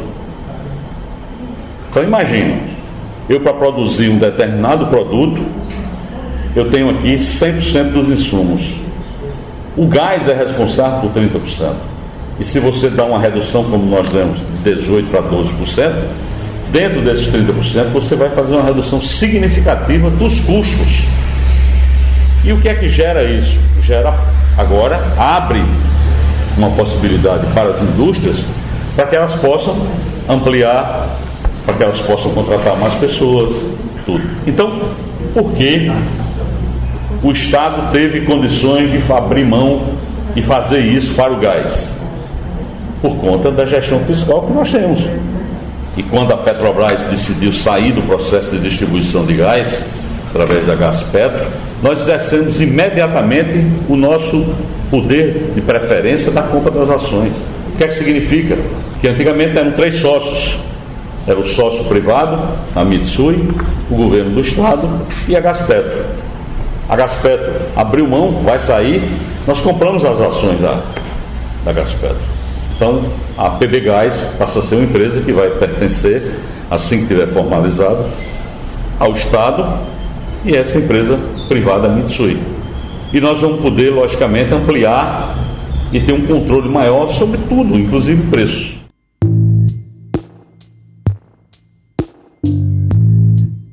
Então 1.89 2.03
imagine, 2.03 2.61
eu 3.29 3.39
para 3.39 3.53
produzir 3.53 4.09
um 4.09 4.17
determinado 4.17 4.87
produto, 4.87 5.41
eu 6.55 6.69
tenho 6.71 6.89
aqui 6.89 7.15
100% 7.15 7.91
dos 7.91 8.09
insumos. 8.09 8.61
O 9.75 9.87
gás 9.87 10.27
é 10.27 10.33
responsável 10.33 11.01
por 11.01 11.11
30%. 11.11 11.73
E 12.39 12.43
se 12.43 12.59
você 12.59 12.89
dá 12.89 13.03
uma 13.03 13.19
redução, 13.19 13.63
como 13.65 13.85
nós 13.85 14.07
demos, 14.09 14.41
de 14.63 14.71
18% 14.71 15.09
para 15.09 15.21
12%, 15.23 15.93
dentro 16.71 17.01
desses 17.01 17.27
30%, 17.27 17.91
você 17.91 18.15
vai 18.15 18.29
fazer 18.29 18.55
uma 18.55 18.63
redução 18.63 19.01
significativa 19.01 20.09
dos 20.09 20.39
custos. 20.41 21.05
E 22.43 22.53
o 22.53 22.61
que 22.61 22.69
é 22.69 22.75
que 22.75 22.87
gera 22.87 23.23
isso? 23.23 23.59
Gera, 23.81 24.17
agora, 24.57 25.01
abre 25.17 25.63
uma 26.57 26.69
possibilidade 26.71 27.45
para 27.53 27.69
as 27.69 27.81
indústrias 27.81 28.45
para 28.95 29.05
que 29.05 29.15
elas 29.15 29.35
possam 29.35 29.75
ampliar, 30.29 31.07
para 31.65 31.75
que 31.75 31.83
elas 31.83 32.01
possam 32.01 32.31
contratar 32.31 32.77
mais 32.77 32.93
pessoas, 32.93 33.61
tudo. 34.05 34.23
Então, 34.47 34.79
por 35.33 35.51
que 35.53 35.91
o 37.23 37.31
Estado 37.31 37.91
teve 37.91 38.21
condições 38.21 38.91
de 38.91 39.11
abrir 39.11 39.45
mão 39.45 39.81
e 40.35 40.41
fazer 40.41 40.79
isso 40.79 41.15
para 41.15 41.31
o 41.31 41.37
gás? 41.37 41.97
Por 43.01 43.15
conta 43.17 43.51
da 43.51 43.65
gestão 43.65 43.99
fiscal 44.01 44.43
que 44.43 44.53
nós 44.53 44.71
temos. 44.71 45.01
E 45.97 46.03
quando 46.03 46.33
a 46.33 46.37
Petrobras 46.37 47.05
decidiu 47.05 47.53
sair 47.53 47.93
do 47.93 48.01
processo 48.01 48.51
de 48.51 48.59
distribuição 48.59 49.25
de 49.25 49.35
gás, 49.35 49.81
através 50.29 50.67
da 50.67 50.75
Gás 50.75 51.03
Petro, 51.03 51.45
nós 51.81 52.01
exercemos 52.01 52.59
imediatamente 52.59 53.65
o 53.87 53.95
nosso 53.95 54.45
poder 54.91 55.51
de 55.55 55.61
preferência 55.61 56.31
da 56.31 56.41
compra 56.41 56.71
das 56.71 56.89
ações. 56.89 57.33
O 57.73 57.77
que 57.77 57.83
é 57.85 57.87
que 57.87 57.93
significa? 57.93 58.57
Que 58.99 59.07
antigamente 59.07 59.57
eram 59.57 59.71
três 59.71 59.97
sócios. 59.97 60.59
Era 61.27 61.39
o 61.39 61.45
sócio 61.45 61.85
privado, 61.85 62.39
a 62.75 62.83
Mitsui, 62.83 63.49
o 63.89 63.95
governo 63.95 64.31
do 64.31 64.41
estado 64.41 64.87
e 65.27 65.35
a 65.35 65.39
Gaspetro. 65.39 66.05
A 66.87 66.95
Gaspetro 66.95 67.51
abriu 67.75 68.07
mão, 68.07 68.43
vai 68.43 68.59
sair, 68.59 69.01
nós 69.47 69.59
compramos 69.59 70.05
as 70.05 70.21
ações 70.21 70.59
da, 70.59 70.81
da 71.63 71.73
Gaspetro. 71.73 72.17
Então, 72.75 73.03
a 73.37 73.49
PB 73.51 73.79
Gás 73.81 74.27
passa 74.37 74.59
a 74.59 74.61
ser 74.61 74.75
uma 74.75 74.83
empresa 74.83 75.21
que 75.21 75.31
vai 75.31 75.49
pertencer, 75.49 76.35
assim 76.69 76.97
que 76.97 77.03
estiver 77.03 77.27
formalizada, 77.27 78.05
ao 78.99 79.11
Estado 79.11 79.79
e 80.43 80.55
essa 80.55 80.77
empresa 80.77 81.17
privada 81.47 81.87
Mitsui. 81.87 82.37
E 83.13 83.21
nós 83.21 83.39
vamos 83.39 83.61
poder, 83.61 83.91
logicamente, 83.91 84.53
ampliar 84.53 85.35
e 85.91 85.99
ter 85.99 86.11
um 86.11 86.25
controle 86.25 86.69
maior 86.69 87.07
sobre 87.07 87.39
tudo, 87.49 87.77
inclusive 87.79 88.29
preços. 88.29 88.75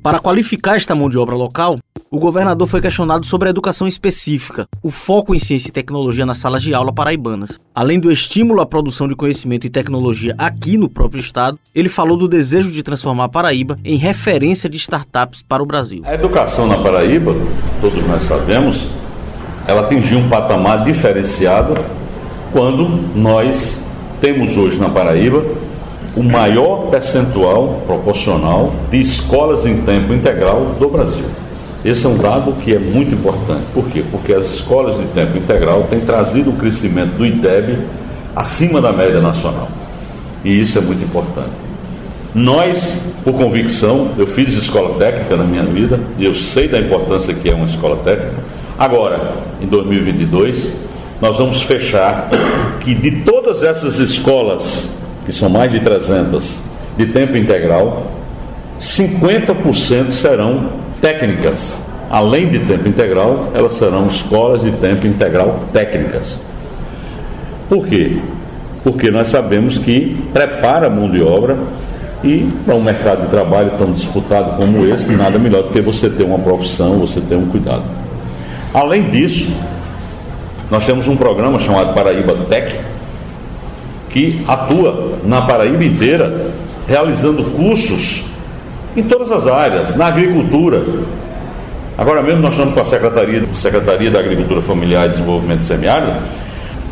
Para 0.01 0.19
qualificar 0.19 0.77
esta 0.77 0.95
mão 0.95 1.09
de 1.09 1.17
obra 1.17 1.35
local, 1.35 1.77
o 2.13 2.19
governador 2.19 2.67
foi 2.67 2.79
questionado 2.79 3.25
sobre 3.25 3.47
a 3.47 3.49
educação 3.49 3.87
específica, 3.87 4.67
o 4.83 4.91
foco 4.91 5.33
em 5.33 5.39
ciência 5.39 5.69
e 5.69 5.71
tecnologia 5.71 6.27
nas 6.27 6.37
salas 6.37 6.61
de 6.61 6.71
aula 6.71 6.93
paraibanas. 6.93 7.59
Além 7.73 7.99
do 7.99 8.11
estímulo 8.11 8.61
à 8.61 8.67
produção 8.67 9.07
de 9.07 9.15
conhecimento 9.15 9.65
e 9.65 9.69
tecnologia 9.71 10.35
aqui 10.37 10.77
no 10.77 10.87
próprio 10.87 11.19
estado, 11.19 11.57
ele 11.73 11.89
falou 11.89 12.15
do 12.15 12.27
desejo 12.27 12.71
de 12.71 12.83
transformar 12.83 13.23
a 13.23 13.29
Paraíba 13.29 13.79
em 13.83 13.95
referência 13.95 14.69
de 14.69 14.77
startups 14.77 15.41
para 15.41 15.63
o 15.63 15.65
Brasil. 15.65 16.03
A 16.05 16.13
educação 16.13 16.67
na 16.67 16.77
Paraíba, 16.77 17.35
todos 17.81 18.05
nós 18.05 18.21
sabemos, 18.21 18.87
ela 19.65 19.81
atingiu 19.81 20.19
um 20.19 20.29
patamar 20.29 20.83
diferenciado 20.83 21.75
quando 22.51 22.87
nós 23.15 23.81
temos 24.21 24.55
hoje 24.55 24.79
na 24.79 24.89
Paraíba 24.89 25.43
o 26.15 26.21
maior 26.21 26.91
percentual 26.91 27.81
proporcional 27.87 28.71
de 28.91 29.01
escolas 29.01 29.65
em 29.65 29.81
tempo 29.81 30.13
integral 30.13 30.75
do 30.79 30.87
Brasil. 30.87 31.25
Esse 31.83 32.05
é 32.05 32.09
um 32.09 32.17
dado 32.17 32.53
que 32.53 32.73
é 32.73 32.79
muito 32.79 33.13
importante. 33.13 33.63
Por 33.73 33.85
quê? 33.89 34.03
Porque 34.09 34.33
as 34.33 34.45
escolas 34.45 34.97
de 34.97 35.05
tempo 35.07 35.37
integral 35.37 35.85
têm 35.89 35.99
trazido 35.99 36.51
o 36.51 36.53
crescimento 36.53 37.17
do 37.17 37.25
IDEB 37.25 37.79
acima 38.35 38.81
da 38.81 38.93
média 38.93 39.19
nacional. 39.19 39.67
E 40.45 40.61
isso 40.61 40.77
é 40.77 40.81
muito 40.81 41.03
importante. 41.03 41.51
Nós, 42.33 42.99
por 43.23 43.33
convicção, 43.33 44.09
eu 44.17 44.25
fiz 44.25 44.53
escola 44.53 44.97
técnica 44.97 45.35
na 45.35 45.43
minha 45.43 45.63
vida 45.63 45.99
e 46.17 46.25
eu 46.25 46.33
sei 46.33 46.67
da 46.67 46.79
importância 46.79 47.33
que 47.33 47.49
é 47.49 47.53
uma 47.53 47.65
escola 47.65 47.97
técnica. 47.97 48.41
Agora, 48.79 49.33
em 49.61 49.67
2022, 49.67 50.71
nós 51.21 51.37
vamos 51.37 51.61
fechar 51.61 52.29
que 52.79 52.95
de 52.95 53.23
todas 53.23 53.61
essas 53.61 53.99
escolas, 53.99 54.89
que 55.25 55.31
são 55.31 55.47
mais 55.47 55.71
de 55.71 55.79
300, 55.79 56.59
de 56.97 57.05
tempo 57.07 57.37
integral, 57.37 58.11
50% 58.79 60.09
serão 60.09 60.82
técnicas. 61.03 61.81
Além 62.09 62.47
de 62.47 62.59
tempo 62.59 62.87
integral, 62.87 63.49
elas 63.53 63.73
serão 63.73 64.07
escolas 64.07 64.61
de 64.61 64.71
tempo 64.71 65.05
integral 65.05 65.59
técnicas. 65.73 66.39
Por 67.67 67.85
quê? 67.85 68.19
Porque 68.83 69.11
nós 69.11 69.27
sabemos 69.27 69.77
que 69.77 70.15
prepara 70.31 70.87
a 70.87 70.89
mão 70.89 71.11
de 71.11 71.21
obra 71.21 71.57
e 72.23 72.49
para 72.65 72.75
um 72.75 72.81
mercado 72.81 73.23
de 73.23 73.27
trabalho 73.27 73.71
tão 73.71 73.91
disputado 73.91 74.55
como 74.55 74.85
esse, 74.85 75.11
nada 75.11 75.37
melhor 75.37 75.63
do 75.63 75.69
que 75.69 75.81
você 75.81 76.09
ter 76.09 76.23
uma 76.23 76.39
profissão, 76.39 76.99
você 76.99 77.19
ter 77.19 77.35
um 77.35 77.47
cuidado. 77.47 77.83
Além 78.73 79.09
disso, 79.09 79.51
nós 80.71 80.85
temos 80.85 81.09
um 81.09 81.17
programa 81.17 81.59
chamado 81.59 81.93
Paraíba 81.93 82.33
Tech, 82.47 82.79
que 84.09 84.41
atua 84.47 85.17
na 85.25 85.41
Paraíba 85.41 85.83
inteira, 85.83 86.51
realizando 86.87 87.43
cursos 87.43 88.23
em 88.95 89.03
todas 89.03 89.31
as 89.31 89.47
áreas, 89.47 89.95
na 89.95 90.07
agricultura. 90.07 90.83
Agora 91.97 92.21
mesmo 92.21 92.41
nós 92.41 92.53
estamos 92.53 92.73
com 92.73 92.79
a 92.79 92.83
Secretaria, 92.83 93.43
Secretaria 93.53 94.11
da 94.11 94.19
Agricultura 94.19 94.61
Familiar 94.61 95.05
e 95.05 95.09
Desenvolvimento 95.09 95.63
Semiárido, 95.63 96.13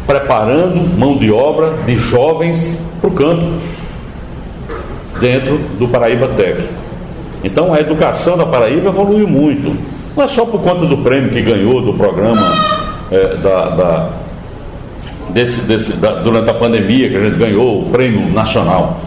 preparando 0.05 0.97
mão 0.97 1.17
de 1.17 1.31
obra 1.31 1.73
de 1.85 1.95
jovens 1.95 2.77
para 2.99 3.09
o 3.09 3.13
campo, 3.13 3.45
dentro 5.19 5.57
do 5.79 5.87
Paraíba 5.87 6.27
Tech. 6.29 6.67
Então 7.43 7.73
a 7.73 7.79
educação 7.79 8.37
da 8.37 8.45
Paraíba 8.45 8.89
evoluiu 8.89 9.27
muito. 9.27 9.75
Não 10.15 10.23
é 10.23 10.27
só 10.27 10.45
por 10.45 10.61
conta 10.61 10.85
do 10.85 10.97
prêmio 10.97 11.29
que 11.29 11.41
ganhou 11.41 11.81
do 11.81 11.93
programa 11.93 12.53
é, 13.11 13.37
da, 13.37 13.69
da, 13.69 14.09
desse, 15.29 15.61
desse, 15.61 15.93
da, 15.93 16.15
durante 16.15 16.49
a 16.49 16.53
pandemia, 16.53 17.09
que 17.09 17.15
a 17.15 17.21
gente 17.21 17.37
ganhou 17.37 17.81
o 17.81 17.89
prêmio 17.89 18.31
nacional 18.31 18.99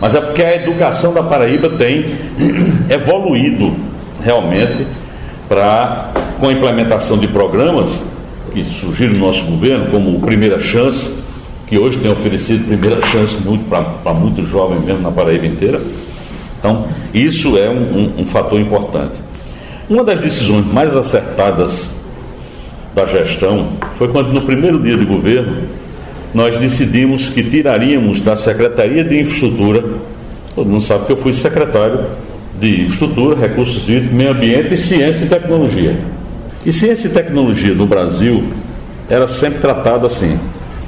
mas 0.00 0.14
é 0.14 0.20
porque 0.20 0.42
a 0.42 0.56
educação 0.56 1.12
da 1.12 1.22
Paraíba 1.22 1.70
tem 1.70 2.06
evoluído 2.90 3.74
realmente 4.22 4.86
para 5.48 6.10
com 6.38 6.48
a 6.48 6.52
implementação 6.52 7.18
de 7.18 7.28
programas 7.28 8.02
que 8.52 8.62
surgiram 8.62 9.14
no 9.14 9.26
nosso 9.26 9.44
governo, 9.44 9.90
como 9.90 10.16
o 10.16 10.20
Primeira 10.20 10.58
Chance, 10.58 11.12
que 11.66 11.78
hoje 11.78 11.98
tem 11.98 12.10
oferecido 12.10 12.66
primeira 12.66 13.04
chance 13.06 13.36
muito 13.44 13.68
para 13.68 14.14
muitos 14.14 14.48
jovens 14.48 14.84
mesmo 14.84 15.02
na 15.02 15.10
Paraíba 15.10 15.46
inteira. 15.46 15.80
Então, 16.58 16.86
isso 17.12 17.58
é 17.58 17.68
um, 17.68 17.98
um, 17.98 18.12
um 18.18 18.26
fator 18.26 18.60
importante. 18.60 19.14
Uma 19.88 20.04
das 20.04 20.20
decisões 20.20 20.66
mais 20.72 20.96
acertadas 20.96 21.96
da 22.94 23.04
gestão 23.04 23.68
foi 23.96 24.08
quando, 24.08 24.32
no 24.32 24.40
primeiro 24.42 24.80
dia 24.80 24.96
de 24.96 25.04
governo, 25.04 25.64
nós 26.34 26.58
decidimos 26.58 27.28
que 27.28 27.42
tiraríamos 27.42 28.20
da 28.20 28.36
Secretaria 28.36 29.04
de 29.04 29.20
Infraestrutura, 29.20 29.84
todo 30.54 30.68
mundo 30.68 30.82
sabe 30.82 31.06
que 31.06 31.12
eu 31.12 31.16
fui 31.16 31.32
secretário 31.32 32.04
de 32.58 32.82
Infraestrutura, 32.82 33.36
Recursos 33.36 33.88
Hídricos, 33.88 34.12
Meio 34.12 34.30
Ambiente 34.30 34.74
e 34.74 34.76
Ciência 34.76 35.24
e 35.24 35.28
Tecnologia. 35.28 35.96
E 36.66 36.72
ciência 36.72 37.06
e 37.06 37.10
tecnologia 37.10 37.72
no 37.74 37.86
Brasil 37.86 38.42
era 39.08 39.28
sempre 39.28 39.60
tratado 39.60 40.04
assim: 40.04 40.36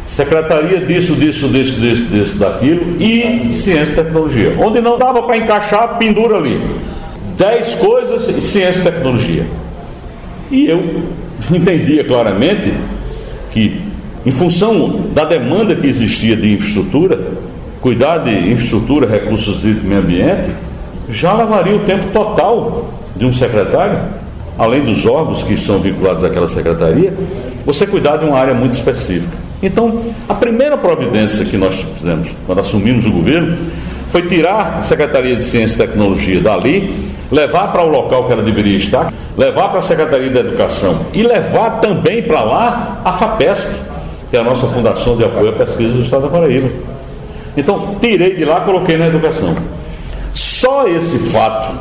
secretaria 0.04 0.84
disso, 0.84 1.14
disso, 1.14 1.46
disso, 1.46 1.80
disso, 1.80 2.02
disso, 2.06 2.34
daquilo 2.36 3.00
e 3.00 3.54
ciência 3.54 3.92
e 3.92 4.04
tecnologia. 4.04 4.56
Onde 4.58 4.80
não 4.80 4.98
dava 4.98 5.22
para 5.22 5.36
encaixar, 5.36 5.96
pendura 5.96 6.36
ali. 6.36 6.60
Dez 7.36 7.76
coisas 7.76 8.28
e 8.28 8.42
ciência 8.42 8.80
e 8.80 8.82
tecnologia. 8.82 9.46
E 10.50 10.66
eu 10.66 10.82
entendia 11.54 12.02
claramente 12.02 12.74
que 13.52 13.80
em 14.26 14.30
função 14.30 15.06
da 15.14 15.24
demanda 15.24 15.74
que 15.74 15.86
existia 15.86 16.36
de 16.36 16.52
infraestrutura, 16.52 17.18
cuidar 17.80 18.18
de 18.18 18.52
infraestrutura, 18.52 19.06
recursos 19.06 19.64
e 19.64 19.68
meio 19.68 20.00
ambiente, 20.00 20.50
já 21.10 21.32
levaria 21.32 21.76
o 21.76 21.80
tempo 21.80 22.06
total 22.12 22.92
de 23.16 23.24
um 23.24 23.32
secretário, 23.32 23.98
além 24.58 24.82
dos 24.82 25.06
órgãos 25.06 25.42
que 25.42 25.56
são 25.56 25.78
vinculados 25.78 26.24
àquela 26.24 26.48
secretaria, 26.48 27.12
você 27.64 27.86
cuidar 27.86 28.16
de 28.16 28.24
uma 28.24 28.38
área 28.38 28.54
muito 28.54 28.72
específica. 28.72 29.36
Então, 29.62 30.02
a 30.28 30.34
primeira 30.34 30.76
providência 30.76 31.44
que 31.44 31.56
nós 31.56 31.74
fizemos 31.98 32.28
quando 32.46 32.60
assumimos 32.60 33.06
o 33.06 33.10
governo 33.10 33.56
foi 34.10 34.22
tirar 34.22 34.78
a 34.78 34.82
Secretaria 34.82 35.36
de 35.36 35.42
Ciência 35.42 35.74
e 35.74 35.86
Tecnologia 35.86 36.40
dali, 36.40 37.10
levar 37.30 37.68
para 37.72 37.82
o 37.82 37.88
local 37.88 38.26
que 38.26 38.32
ela 38.32 38.42
deveria 38.42 38.76
estar, 38.76 39.12
levar 39.36 39.68
para 39.68 39.80
a 39.80 39.82
Secretaria 39.82 40.30
da 40.30 40.40
Educação 40.40 41.00
e 41.12 41.22
levar 41.22 41.80
também 41.80 42.22
para 42.22 42.42
lá 42.42 43.02
a 43.04 43.12
FAPESC, 43.12 43.68
que 44.30 44.36
é 44.36 44.40
a 44.40 44.44
nossa 44.44 44.66
Fundação 44.66 45.16
de 45.16 45.24
Apoio 45.24 45.50
à 45.50 45.52
Pesquisa 45.52 45.94
do 45.94 46.02
Estado 46.02 46.22
da 46.22 46.28
Paraíba. 46.28 46.68
Então, 47.56 47.96
tirei 48.00 48.36
de 48.36 48.44
lá, 48.44 48.60
coloquei 48.60 48.96
na 48.96 49.06
educação. 49.06 49.56
Só 50.32 50.86
esse 50.86 51.18
fato 51.30 51.76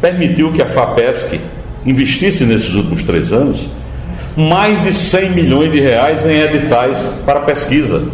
permitiu 0.00 0.52
que 0.52 0.62
a 0.62 0.66
FAPESC 0.66 1.40
investisse 1.84 2.44
nesses 2.44 2.74
últimos 2.74 3.02
três 3.04 3.32
anos 3.32 3.68
mais 4.36 4.82
de 4.84 4.92
100 4.92 5.30
milhões 5.30 5.72
de 5.72 5.80
reais 5.80 6.24
em 6.26 6.38
editais 6.38 7.12
para 7.24 7.40
pesquisa. 7.40 8.04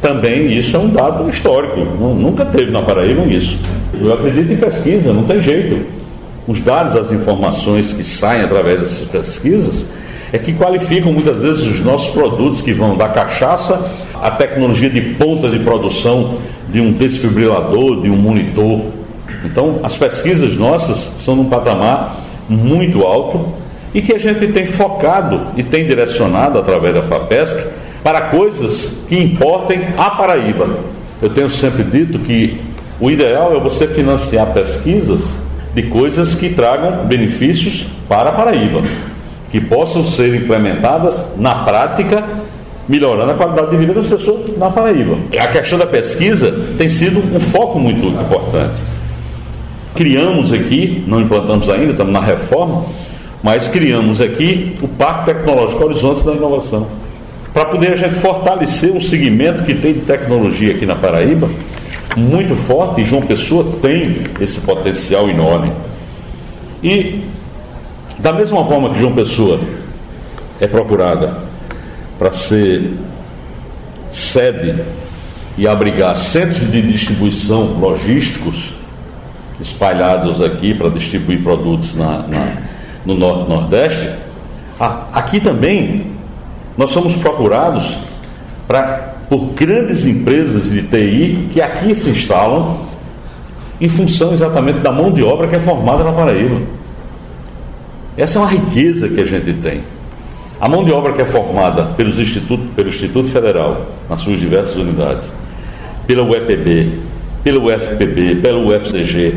Também 0.00 0.52
isso 0.52 0.76
é 0.76 0.80
um 0.80 0.88
dado 0.88 1.28
histórico, 1.30 1.80
nunca 1.80 2.44
teve 2.44 2.70
na 2.70 2.82
Paraíba 2.82 3.22
isso. 3.26 3.58
Eu 3.98 4.12
acredito 4.12 4.52
em 4.52 4.56
pesquisa, 4.56 5.12
não 5.12 5.24
tem 5.24 5.40
jeito. 5.40 5.86
Os 6.46 6.60
dados, 6.60 6.96
as 6.96 7.12
informações 7.12 7.92
que 7.92 8.04
saem 8.04 8.42
através 8.42 8.80
dessas 8.80 9.06
pesquisas 9.06 9.86
é 10.36 10.38
que 10.38 10.52
qualificam 10.52 11.12
muitas 11.12 11.40
vezes 11.40 11.66
os 11.66 11.80
nossos 11.80 12.12
produtos 12.12 12.60
que 12.60 12.72
vão 12.72 12.96
da 12.96 13.08
cachaça 13.08 13.90
à 14.22 14.30
tecnologia 14.30 14.90
de 14.90 15.00
ponta 15.00 15.48
de 15.48 15.58
produção 15.60 16.38
de 16.68 16.80
um 16.80 16.92
desfibrilador, 16.92 18.02
de 18.02 18.10
um 18.10 18.16
monitor. 18.16 18.82
Então, 19.44 19.80
as 19.82 19.96
pesquisas 19.96 20.56
nossas 20.56 21.10
são 21.20 21.36
num 21.36 21.46
patamar 21.46 22.20
muito 22.48 23.02
alto 23.02 23.54
e 23.94 24.02
que 24.02 24.12
a 24.12 24.18
gente 24.18 24.48
tem 24.48 24.66
focado 24.66 25.40
e 25.56 25.62
tem 25.62 25.86
direcionado 25.86 26.58
através 26.58 26.94
da 26.94 27.02
FAPESC 27.02 27.66
para 28.02 28.22
coisas 28.22 28.94
que 29.08 29.18
importem 29.18 29.86
a 29.96 30.10
Paraíba. 30.10 30.68
Eu 31.22 31.30
tenho 31.30 31.48
sempre 31.48 31.82
dito 31.82 32.18
que 32.18 32.60
o 33.00 33.10
ideal 33.10 33.56
é 33.56 33.60
você 33.60 33.88
financiar 33.88 34.52
pesquisas 34.52 35.34
de 35.74 35.84
coisas 35.84 36.34
que 36.34 36.50
tragam 36.50 37.06
benefícios 37.06 37.86
para 38.08 38.30
a 38.30 38.32
Paraíba, 38.32 38.82
que 39.50 39.60
possam 39.60 40.04
ser 40.04 40.34
implementadas 40.34 41.24
na 41.36 41.64
prática, 41.64 42.24
melhorando 42.88 43.32
a 43.32 43.34
qualidade 43.34 43.70
de 43.70 43.76
vida 43.76 43.94
das 43.94 44.06
pessoas 44.06 44.56
na 44.56 44.70
Paraíba. 44.70 45.18
A 45.38 45.48
questão 45.48 45.78
da 45.78 45.86
pesquisa 45.86 46.52
tem 46.76 46.88
sido 46.88 47.20
um 47.34 47.40
foco 47.40 47.78
muito 47.78 48.06
importante. 48.06 48.74
Criamos 49.94 50.52
aqui, 50.52 51.02
não 51.06 51.20
implantamos 51.20 51.70
ainda, 51.70 51.92
estamos 51.92 52.12
na 52.12 52.20
reforma, 52.20 52.84
mas 53.42 53.68
criamos 53.68 54.20
aqui 54.20 54.76
o 54.82 54.88
Parque 54.88 55.26
Tecnológico 55.26 55.84
Horizontes 55.84 56.22
da 56.22 56.32
Inovação, 56.32 56.86
para 57.54 57.64
poder 57.64 57.92
a 57.92 57.96
gente 57.96 58.16
fortalecer 58.16 58.92
um 58.92 59.00
segmento 59.00 59.62
que 59.62 59.74
tem 59.74 59.94
de 59.94 60.00
tecnologia 60.00 60.74
aqui 60.74 60.84
na 60.84 60.94
Paraíba, 60.94 61.48
muito 62.16 62.54
forte, 62.54 63.00
e 63.00 63.04
João 63.04 63.22
Pessoa 63.22 63.64
tem 63.80 64.18
esse 64.40 64.60
potencial 64.60 65.28
enorme. 65.28 65.72
E, 66.82 67.22
da 68.18 68.32
mesma 68.32 68.64
forma 68.64 68.90
que 68.90 68.98
João 68.98 69.14
Pessoa 69.14 69.60
é 70.60 70.66
procurada 70.66 71.38
para 72.18 72.32
ser 72.32 72.94
sede 74.10 74.82
e 75.58 75.66
abrigar 75.66 76.16
centros 76.16 76.70
de 76.70 76.82
distribuição 76.82 77.78
logísticos 77.78 78.74
espalhados 79.60 80.40
aqui 80.42 80.74
para 80.74 80.90
distribuir 80.90 81.42
produtos 81.42 81.94
na, 81.94 82.18
na, 82.26 82.52
no 83.04 83.14
Norte 83.14 83.48
Nordeste, 83.48 84.10
aqui 85.12 85.40
também 85.40 86.12
nós 86.76 86.90
somos 86.90 87.16
procurados 87.16 87.96
pra, 88.68 89.14
por 89.28 89.52
grandes 89.54 90.06
empresas 90.06 90.70
de 90.70 90.82
TI 90.82 91.48
que 91.50 91.60
aqui 91.60 91.94
se 91.94 92.10
instalam 92.10 92.80
em 93.80 93.88
função 93.88 94.32
exatamente 94.32 94.80
da 94.80 94.92
mão 94.92 95.10
de 95.10 95.22
obra 95.22 95.48
que 95.48 95.56
é 95.56 95.60
formada 95.60 96.04
na 96.04 96.12
Paraíba. 96.12 96.60
Essa 98.16 98.38
é 98.38 98.42
uma 98.42 98.48
riqueza 98.48 99.08
que 99.08 99.20
a 99.20 99.26
gente 99.26 99.52
tem. 99.54 99.82
A 100.58 100.68
mão 100.68 100.84
de 100.84 100.90
obra 100.90 101.12
que 101.12 101.20
é 101.20 101.24
formada 101.26 101.84
pelos 101.96 102.18
instituto, 102.18 102.70
pelo 102.74 102.88
Instituto 102.88 103.28
Federal, 103.28 103.88
nas 104.08 104.20
suas 104.20 104.40
diversas 104.40 104.76
unidades, 104.76 105.30
pela 106.06 106.22
UEPB, 106.22 106.92
pelo 107.44 107.66
UFPB, 107.66 108.36
pelo 108.36 108.68
UFCG, 108.68 109.34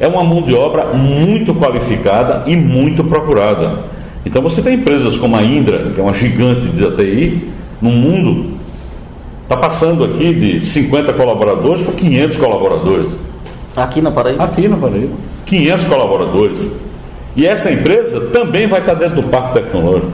é 0.00 0.08
uma 0.08 0.24
mão 0.24 0.40
de 0.40 0.54
obra 0.54 0.86
muito 0.86 1.54
qualificada 1.54 2.44
e 2.46 2.56
muito 2.56 3.04
procurada. 3.04 3.80
Então 4.24 4.40
você 4.40 4.62
tem 4.62 4.76
empresas 4.76 5.18
como 5.18 5.36
a 5.36 5.42
Indra, 5.42 5.90
que 5.90 6.00
é 6.00 6.02
uma 6.02 6.14
gigante 6.14 6.66
de 6.68 6.86
ATI 6.86 7.52
no 7.80 7.90
mundo, 7.90 8.54
está 9.42 9.56
passando 9.56 10.02
aqui 10.02 10.32
de 10.32 10.64
50 10.64 11.12
colaboradores 11.12 11.82
para 11.82 11.92
500 11.92 12.36
colaboradores. 12.38 13.14
Aqui 13.76 14.00
na 14.00 14.10
Paraíba? 14.10 14.44
Aqui 14.44 14.66
na 14.66 14.76
Paraíba. 14.76 15.14
500 15.44 15.84
colaboradores. 15.84 16.72
E 17.36 17.46
essa 17.46 17.70
empresa 17.70 18.20
também 18.32 18.66
vai 18.66 18.80
estar 18.80 18.94
dentro 18.94 19.16
do 19.16 19.24
Parque 19.24 19.54
Tecnológico, 19.54 20.12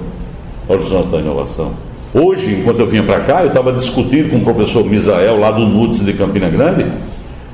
Horizonte 0.66 1.08
da 1.08 1.18
Inovação. 1.18 1.72
Hoje, 2.14 2.52
enquanto 2.52 2.80
eu 2.80 2.86
vinha 2.86 3.02
para 3.02 3.20
cá, 3.20 3.42
eu 3.42 3.48
estava 3.48 3.72
discutindo 3.72 4.30
com 4.30 4.38
o 4.38 4.40
professor 4.40 4.84
Misael, 4.84 5.38
lá 5.38 5.50
do 5.50 5.66
NUTS 5.66 6.04
de 6.04 6.12
Campina 6.14 6.48
Grande, 6.48 6.86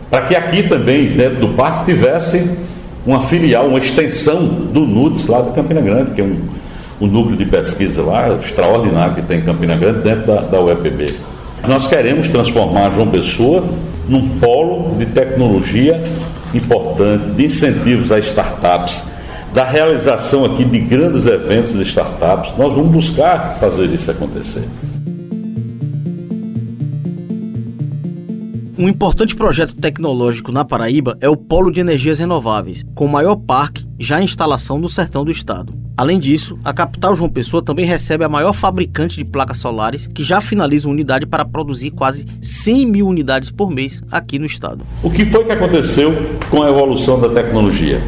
para 0.09 0.23
que 0.23 0.37
aqui 0.37 0.63
também, 0.63 1.09
dentro 1.09 1.41
do 1.41 1.49
parque, 1.49 1.87
tivesse 1.87 2.49
uma 3.05 3.21
filial, 3.21 3.67
uma 3.67 3.79
extensão 3.79 4.47
do 4.47 4.81
NUTS 4.81 5.27
lá 5.27 5.43
de 5.43 5.51
Campina 5.51 5.81
Grande, 5.81 6.13
que 6.13 6.21
é 6.21 6.25
um, 6.25 6.39
um 7.01 7.07
núcleo 7.07 7.37
de 7.37 7.45
pesquisa 7.45 8.03
lá 8.03 8.35
extraordinário 8.35 9.15
que 9.15 9.23
tem 9.23 9.41
em 9.41 9.43
Campina 9.43 9.77
Grande, 9.77 9.99
dentro 10.01 10.27
da, 10.27 10.41
da 10.43 10.61
UEPB. 10.61 11.15
Nós 11.67 11.87
queremos 11.87 12.29
transformar 12.29 12.91
João 12.91 13.09
Pessoa 13.09 13.65
num 14.09 14.39
polo 14.39 14.97
de 14.97 15.07
tecnologia 15.07 16.01
importante, 16.55 17.27
de 17.31 17.45
incentivos 17.45 18.13
a 18.13 18.19
startups, 18.21 19.03
da 19.57 19.65
realização 19.65 20.45
aqui 20.45 20.67
de 20.67 20.79
grandes 20.79 21.25
eventos 21.25 21.73
de 21.73 21.83
startups. 21.83 22.55
Nós 22.59 22.75
vamos 22.75 22.91
buscar 22.91 23.57
fazer 23.59 23.87
isso 23.87 24.11
acontecer. 24.11 24.69
Um 28.79 28.87
importante 28.87 29.35
projeto 29.35 29.75
tecnológico 29.75 30.53
na 30.53 30.63
Paraíba 30.63 31.17
é 31.23 31.29
o 31.31 31.39
Polo 31.39 31.71
de 31.71 31.81
Energias 31.81 32.19
Renováveis, 32.19 32.85
com 32.95 33.07
o 33.07 33.09
maior 33.09 33.35
parque 33.35 33.87
já 33.99 34.21
em 34.21 34.27
instalação 34.27 34.79
no 34.79 34.91
sertão 34.91 35.25
do 35.25 35.31
estado. 35.31 35.73
Além 35.97 36.21
disso, 36.21 36.59
a 36.63 36.75
capital 36.75 37.15
João 37.15 37.31
Pessoa 37.31 37.63
também 37.63 37.87
recebe 37.87 38.25
a 38.25 38.29
maior 38.29 38.53
fabricante 38.53 39.17
de 39.17 39.25
placas 39.25 39.57
solares, 39.57 40.07
que 40.07 40.23
já 40.23 40.39
finaliza 40.43 40.87
uma 40.87 40.93
unidade 40.93 41.25
para 41.25 41.47
produzir 41.47 41.93
quase 41.93 42.27
100 42.43 42.85
mil 42.85 43.09
unidades 43.09 43.51
por 43.51 43.71
mês 43.71 44.03
aqui 44.13 44.39
no 44.39 44.45
estado. 44.45 44.85
O 45.03 45.11
que 45.11 45.25
foi 45.25 45.47
que 45.47 45.53
aconteceu 45.53 46.13
com 46.51 46.63
a 46.63 46.69
evolução 46.69 47.19
da 47.19 47.31
tecnologia? 47.31 48.03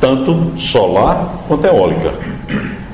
Tanto 0.00 0.58
solar 0.58 1.44
quanto 1.46 1.66
eólica 1.66 2.14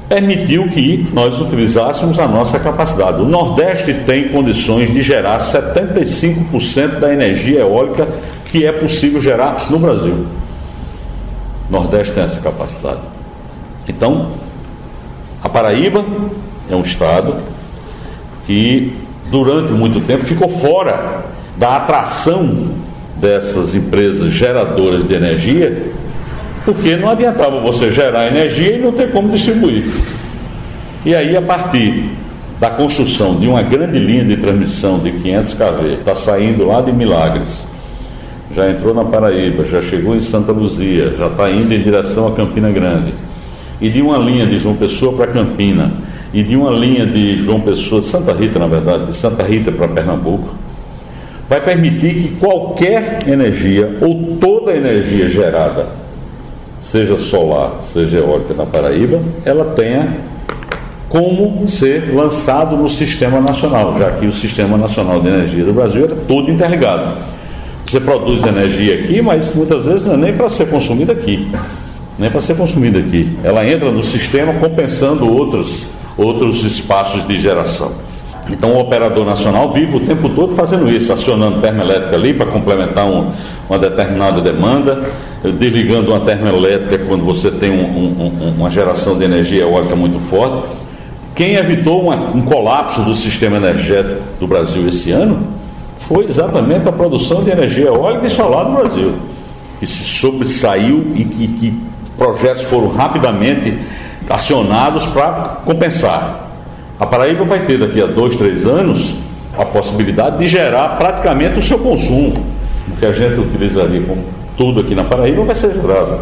permitiu 0.09 0.69
que 0.69 1.09
nós 1.13 1.41
utilizássemos 1.41 2.19
a 2.19 2.29
nossa 2.29 2.59
capacidade. 2.59 3.21
O 3.21 3.25
Nordeste 3.25 3.93
tem 3.93 4.29
condições 4.29 4.93
de 4.93 5.03
gerar 5.03 5.39
75% 5.39 6.99
da 7.01 7.13
energia 7.13 7.61
eólica 7.61 8.07
que 8.47 8.65
é 8.65 8.73
possível 8.73 9.21
gerar 9.21 9.57
no 9.69 9.79
Brasil. 9.79 10.27
O 11.69 11.73
Nordeste 11.73 12.15
tem 12.15 12.23
essa 12.23 12.41
capacidade. 12.41 13.01
Então, 13.89 14.33
a 15.43 15.49
Paraíba 15.49 16.05
é 16.71 16.77
um 16.77 16.83
estado 16.83 17.37
que 18.47 18.97
durante 19.31 19.73
muito 19.73 20.01
tempo 20.07 20.25
ficou 20.25 20.49
fora 20.49 21.25
da 21.57 21.77
atração 21.77 22.69
dessas 23.17 23.75
empresas 23.75 24.31
geradoras 24.33 25.07
de 25.07 25.15
energia 25.15 25.93
porque 26.67 26.97
não 26.97 27.09
adiantava 27.09 27.61
você 27.61 27.93
gerar 27.93 28.27
energia 28.27 28.77
e 28.77 28.79
não 28.81 28.91
ter 28.91 29.13
como 29.13 29.31
distribuir. 29.31 29.89
E 31.05 31.15
aí, 31.15 31.37
a 31.37 31.41
partir 31.41 32.11
da 32.59 32.71
construção 32.71 33.37
de 33.37 33.47
uma 33.47 33.63
grande 33.63 34.01
linha 34.01 34.25
de 34.25 34.37
transmissão 34.37 34.99
de 34.99 35.13
500 35.13 35.55
kV, 35.55 35.93
está 36.01 36.17
saindo 36.17 36.67
lá 36.67 36.81
de 36.81 36.93
Milagres, 36.93 37.65
já 38.53 38.69
entrou 38.69 38.93
na 38.93 39.05
Paraíba, 39.05 39.65
já 39.65 39.81
chegou 39.81 40.17
em 40.17 40.21
Santa 40.21 40.51
Luzia, 40.51 41.15
já 41.17 41.29
está 41.29 41.49
indo 41.49 41.73
em 41.73 41.81
direção 41.81 42.27
a 42.27 42.33
Campina 42.33 42.71
Grande, 42.73 43.15
e 43.81 43.89
de 43.89 44.03
uma 44.03 44.19
linha 44.19 44.45
de 44.45 44.59
João 44.59 44.75
Pessoa 44.75 45.13
para 45.13 45.29
Campina, 45.29 45.93
e 46.35 46.43
de 46.43 46.57
uma 46.57 46.71
linha 46.71 47.07
de 47.07 47.45
João 47.45 47.61
Pessoa, 47.61 48.03
Santa 48.03 48.33
Rita, 48.33 48.59
na 48.59 48.67
verdade, 48.67 49.07
de 49.07 49.15
Santa 49.15 49.45
Rita 49.45 49.71
para 49.71 49.87
Pernambuco, 49.87 50.53
vai 51.49 51.61
permitir 51.61 52.15
que 52.15 52.29
qualquer 52.41 53.21
energia 53.29 53.99
ou 54.01 54.37
toda 54.41 54.73
energia 54.73 55.29
gerada 55.29 56.06
seja 56.81 57.19
solar, 57.19 57.81
seja 57.83 58.19
eólica 58.19 58.55
na 58.55 58.67
Paraíba, 58.67 59.21
ela 59.45 59.65
tenha 59.77 60.17
como 61.09 61.67
ser 61.69 62.13
lançado 62.15 62.77
no 62.77 62.89
sistema 62.89 63.41
nacional, 63.41 63.97
já 63.99 64.11
que 64.13 64.27
o 64.27 64.33
sistema 64.33 64.77
nacional 64.77 65.21
de 65.21 65.29
energia 65.29 65.65
do 65.65 65.73
Brasil 65.73 66.05
é 66.05 66.09
todo 66.27 66.51
interligado. 66.51 67.17
Você 67.87 68.01
produz 68.01 68.45
energia 68.45 69.01
aqui, 69.01 69.23
mas 69.23 69.55
muitas 69.55 69.87
vezes 69.87 70.05
não 70.05 70.15
é 70.15 70.17
nem 70.17 70.33
para 70.35 70.49
ser 70.51 70.69
consumida 70.69 71.13
aqui, 71.13 71.49
nem 72.19 72.29
para 72.29 72.41
ser 72.41 72.57
consumida 72.57 72.99
aqui. 72.99 73.39
Ela 73.45 73.65
entra 73.65 73.91
no 73.93 74.03
sistema 74.03 74.53
compensando 74.55 75.33
outros, 75.33 75.87
outros 76.19 76.65
espaços 76.65 77.27
de 77.27 77.39
geração. 77.39 77.93
Então 78.51 78.73
o 78.73 78.81
operador 78.81 79.25
nacional 79.25 79.73
vive 79.73 79.97
o 79.97 80.01
tempo 80.01 80.29
todo 80.29 80.55
fazendo 80.55 80.91
isso, 80.91 81.13
acionando 81.13 81.61
termoelétrica 81.61 82.17
ali 82.17 82.35
para 82.35 82.47
complementar 82.47 83.07
um, 83.07 83.31
uma 83.69 83.79
determinada 83.79 84.41
demanda, 84.41 85.11
desligando 85.43 86.11
uma 86.11 86.21
termoelétrica 86.21 87.05
quando 87.07 87.25
você 87.25 87.51
tem 87.51 87.71
um, 87.71 87.85
um, 87.85 88.55
uma 88.59 88.71
geração 88.71 89.17
de 89.17 89.25
energia 89.25 89.63
eólica 89.63 89.95
muito 89.95 90.19
forte. 90.19 90.67
Quem 91.35 91.55
evitou 91.55 92.03
uma, 92.03 92.17
um 92.17 92.43
colapso 92.43 93.03
do 93.03 93.15
sistema 93.15 93.57
energético 93.57 94.23
do 94.41 94.47
Brasil 94.47 94.89
esse 94.89 95.11
ano 95.13 95.47
foi 96.09 96.25
exatamente 96.25 96.89
a 96.89 96.93
produção 96.93 97.43
de 97.43 97.51
energia 97.51 97.87
eólica 97.87 98.27
e 98.27 98.31
solar 98.31 98.65
do 98.65 98.73
Brasil, 98.73 99.15
que 99.79 99.87
se 99.87 100.05
sobressaiu 100.05 101.13
e 101.15 101.25
que, 101.25 101.49
que 101.49 101.81
projetos 102.17 102.63
foram 102.63 102.89
rapidamente 102.89 103.75
acionados 104.29 105.07
para 105.07 105.61
compensar. 105.65 106.49
A 106.99 107.07
Paraíba 107.07 107.45
vai 107.45 107.61
ter 107.67 107.79
daqui 107.79 108.01
a 108.01 108.07
dois, 108.07 108.37
três 108.37 108.65
anos 108.65 109.15
a 109.59 109.65
possibilidade 109.65 110.39
de 110.39 110.49
gerar 110.49 110.97
praticamente 110.97 111.59
o 111.59 111.63
seu 111.63 111.79
consumo, 111.79 112.45
o 112.89 112.97
que 112.99 113.05
a 113.05 113.13
gente 113.13 113.39
utilizaria 113.41 114.01
como 114.03 114.25
tudo 114.57 114.81
aqui 114.81 114.95
na 114.95 115.05
Paraíba 115.05 115.45
vai 115.45 115.55
ser 115.55 115.75
gerado. 115.75 116.21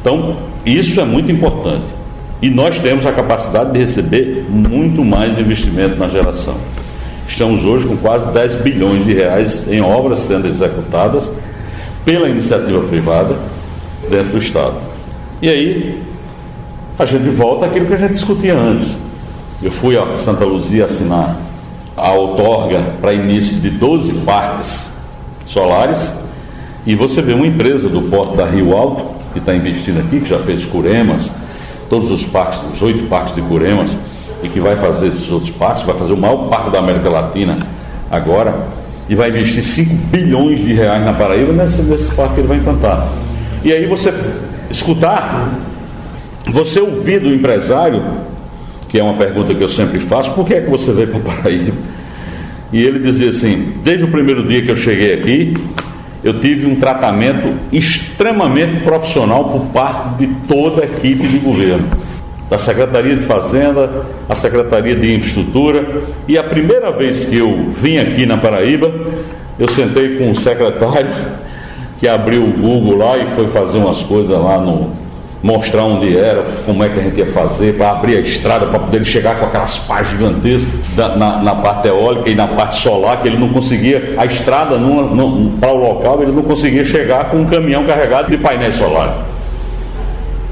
Então, 0.00 0.36
isso 0.64 1.00
é 1.00 1.04
muito 1.04 1.30
importante. 1.30 1.86
E 2.40 2.50
nós 2.50 2.78
temos 2.78 3.06
a 3.06 3.12
capacidade 3.12 3.72
de 3.72 3.78
receber 3.78 4.46
muito 4.48 5.04
mais 5.04 5.38
investimento 5.38 5.96
na 5.96 6.08
geração. 6.08 6.56
Estamos 7.26 7.64
hoje 7.64 7.86
com 7.86 7.96
quase 7.96 8.30
10 8.32 8.56
bilhões 8.56 9.04
de 9.04 9.14
reais 9.14 9.66
em 9.68 9.80
obras 9.80 10.18
sendo 10.20 10.48
executadas 10.48 11.32
pela 12.04 12.28
iniciativa 12.28 12.80
privada 12.80 13.36
dentro 14.10 14.32
do 14.32 14.38
Estado. 14.38 14.74
E 15.40 15.48
aí, 15.48 16.02
a 16.98 17.04
gente 17.04 17.28
volta 17.30 17.66
àquilo 17.66 17.86
que 17.86 17.94
a 17.94 17.96
gente 17.96 18.14
discutia 18.14 18.56
antes. 18.56 18.96
Eu 19.62 19.70
fui 19.70 19.96
a 19.96 20.16
Santa 20.16 20.44
Luzia 20.44 20.84
assinar 20.84 21.36
a 21.96 22.12
outorga 22.12 22.84
para 23.00 23.12
início 23.14 23.56
de 23.56 23.70
12 23.70 24.12
parques 24.24 24.90
solares 25.46 26.12
e 26.86 26.94
você 26.94 27.22
vê 27.22 27.32
uma 27.32 27.46
empresa 27.46 27.88
do 27.88 28.02
porto 28.02 28.36
da 28.36 28.44
Rio 28.44 28.76
Alto, 28.76 29.06
que 29.32 29.38
está 29.38 29.54
investindo 29.54 30.00
aqui, 30.00 30.20
que 30.20 30.28
já 30.28 30.38
fez 30.38 30.66
Curemas, 30.66 31.32
todos 31.88 32.10
os 32.10 32.24
parques, 32.24 32.60
os 32.72 32.82
oito 32.82 33.04
parques 33.04 33.34
de 33.34 33.42
Curemas, 33.42 33.96
e 34.42 34.48
que 34.48 34.58
vai 34.58 34.76
fazer 34.76 35.08
esses 35.08 35.30
outros 35.30 35.50
parques, 35.50 35.84
vai 35.84 35.96
fazer 35.96 36.12
o 36.12 36.16
maior 36.16 36.48
parque 36.48 36.70
da 36.70 36.80
América 36.80 37.08
Latina 37.08 37.56
agora, 38.10 38.54
e 39.08 39.14
vai 39.14 39.30
investir 39.30 39.62
5 39.62 39.94
bilhões 40.10 40.64
de 40.64 40.72
reais 40.72 41.04
na 41.04 41.12
Paraíba 41.12 41.52
nesse, 41.52 41.82
nesse 41.82 42.12
parque 42.14 42.34
que 42.34 42.40
ele 42.40 42.48
vai 42.48 42.56
implantar. 42.56 43.08
E 43.64 43.72
aí 43.72 43.86
você 43.86 44.12
escutar, 44.70 45.50
você 46.46 46.80
ouvir 46.80 47.20
do 47.20 47.32
empresário, 47.32 48.02
que 48.88 48.98
é 48.98 49.02
uma 49.02 49.14
pergunta 49.14 49.54
que 49.54 49.62
eu 49.62 49.68
sempre 49.68 50.00
faço, 50.00 50.32
por 50.32 50.46
que 50.46 50.54
é 50.54 50.60
que 50.60 50.70
você 50.70 50.92
veio 50.92 51.08
para 51.08 51.20
Paraíba? 51.20 51.76
E 52.72 52.82
ele 52.82 52.98
dizia 52.98 53.28
assim, 53.28 53.74
desde 53.84 54.04
o 54.04 54.08
primeiro 54.08 54.46
dia 54.46 54.62
que 54.62 54.70
eu 54.70 54.76
cheguei 54.76 55.14
aqui, 55.14 55.54
eu 56.22 56.40
tive 56.40 56.66
um 56.66 56.76
tratamento 56.76 57.52
extremamente 57.72 58.78
profissional 58.80 59.50
por 59.50 59.66
parte 59.66 60.18
de 60.18 60.34
toda 60.46 60.82
a 60.82 60.84
equipe 60.84 61.26
de 61.26 61.38
governo, 61.38 61.88
da 62.48 62.58
Secretaria 62.58 63.16
de 63.16 63.22
Fazenda, 63.22 63.90
a 64.28 64.34
Secretaria 64.34 64.94
de 64.94 65.14
Infraestrutura, 65.14 66.04
e 66.28 66.38
a 66.38 66.44
primeira 66.44 66.92
vez 66.92 67.24
que 67.24 67.38
eu 67.38 67.70
vim 67.76 67.98
aqui 67.98 68.24
na 68.24 68.36
Paraíba, 68.36 68.92
eu 69.58 69.68
sentei 69.68 70.16
com 70.16 70.30
o 70.30 70.36
secretário 70.36 71.10
que 71.98 72.06
abriu 72.06 72.44
o 72.44 72.52
Google 72.52 72.98
lá 72.98 73.18
e 73.18 73.26
foi 73.26 73.46
fazer 73.46 73.78
umas 73.78 74.02
coisas 74.02 74.36
lá 74.36 74.58
no, 74.58 74.90
mostrar 75.42 75.82
onde 75.82 76.16
era, 76.16 76.44
como 76.64 76.84
é 76.84 76.88
que 76.88 77.00
a 77.00 77.02
gente 77.02 77.18
ia 77.18 77.26
fazer, 77.26 77.74
para 77.74 77.90
abrir 77.90 78.16
a 78.16 78.20
estrada, 78.20 78.66
para 78.66 78.78
poder 78.78 79.04
chegar 79.04 79.38
com 79.38 79.46
aquelas 79.46 79.76
pás 79.80 80.08
gigantescas 80.08 80.68
da, 80.94 81.16
na, 81.16 81.42
na, 81.42 81.54
parte 81.56 81.88
eólica 81.88 82.30
e 82.30 82.34
na 82.34 82.46
parte 82.46 82.76
solar, 82.76 83.20
que 83.20 83.28
ele 83.28 83.38
não 83.38 83.48
conseguia, 83.48 84.14
a 84.16 84.24
estrada 84.24 84.76
para 85.60 85.72
o 85.72 85.76
local, 85.76 86.22
ele 86.22 86.32
não 86.32 86.42
conseguia 86.42 86.84
chegar 86.84 87.28
com 87.30 87.38
um 87.38 87.46
caminhão 87.46 87.84
carregado 87.84 88.30
de 88.30 88.38
painéis 88.38 88.76
solares. 88.76 89.14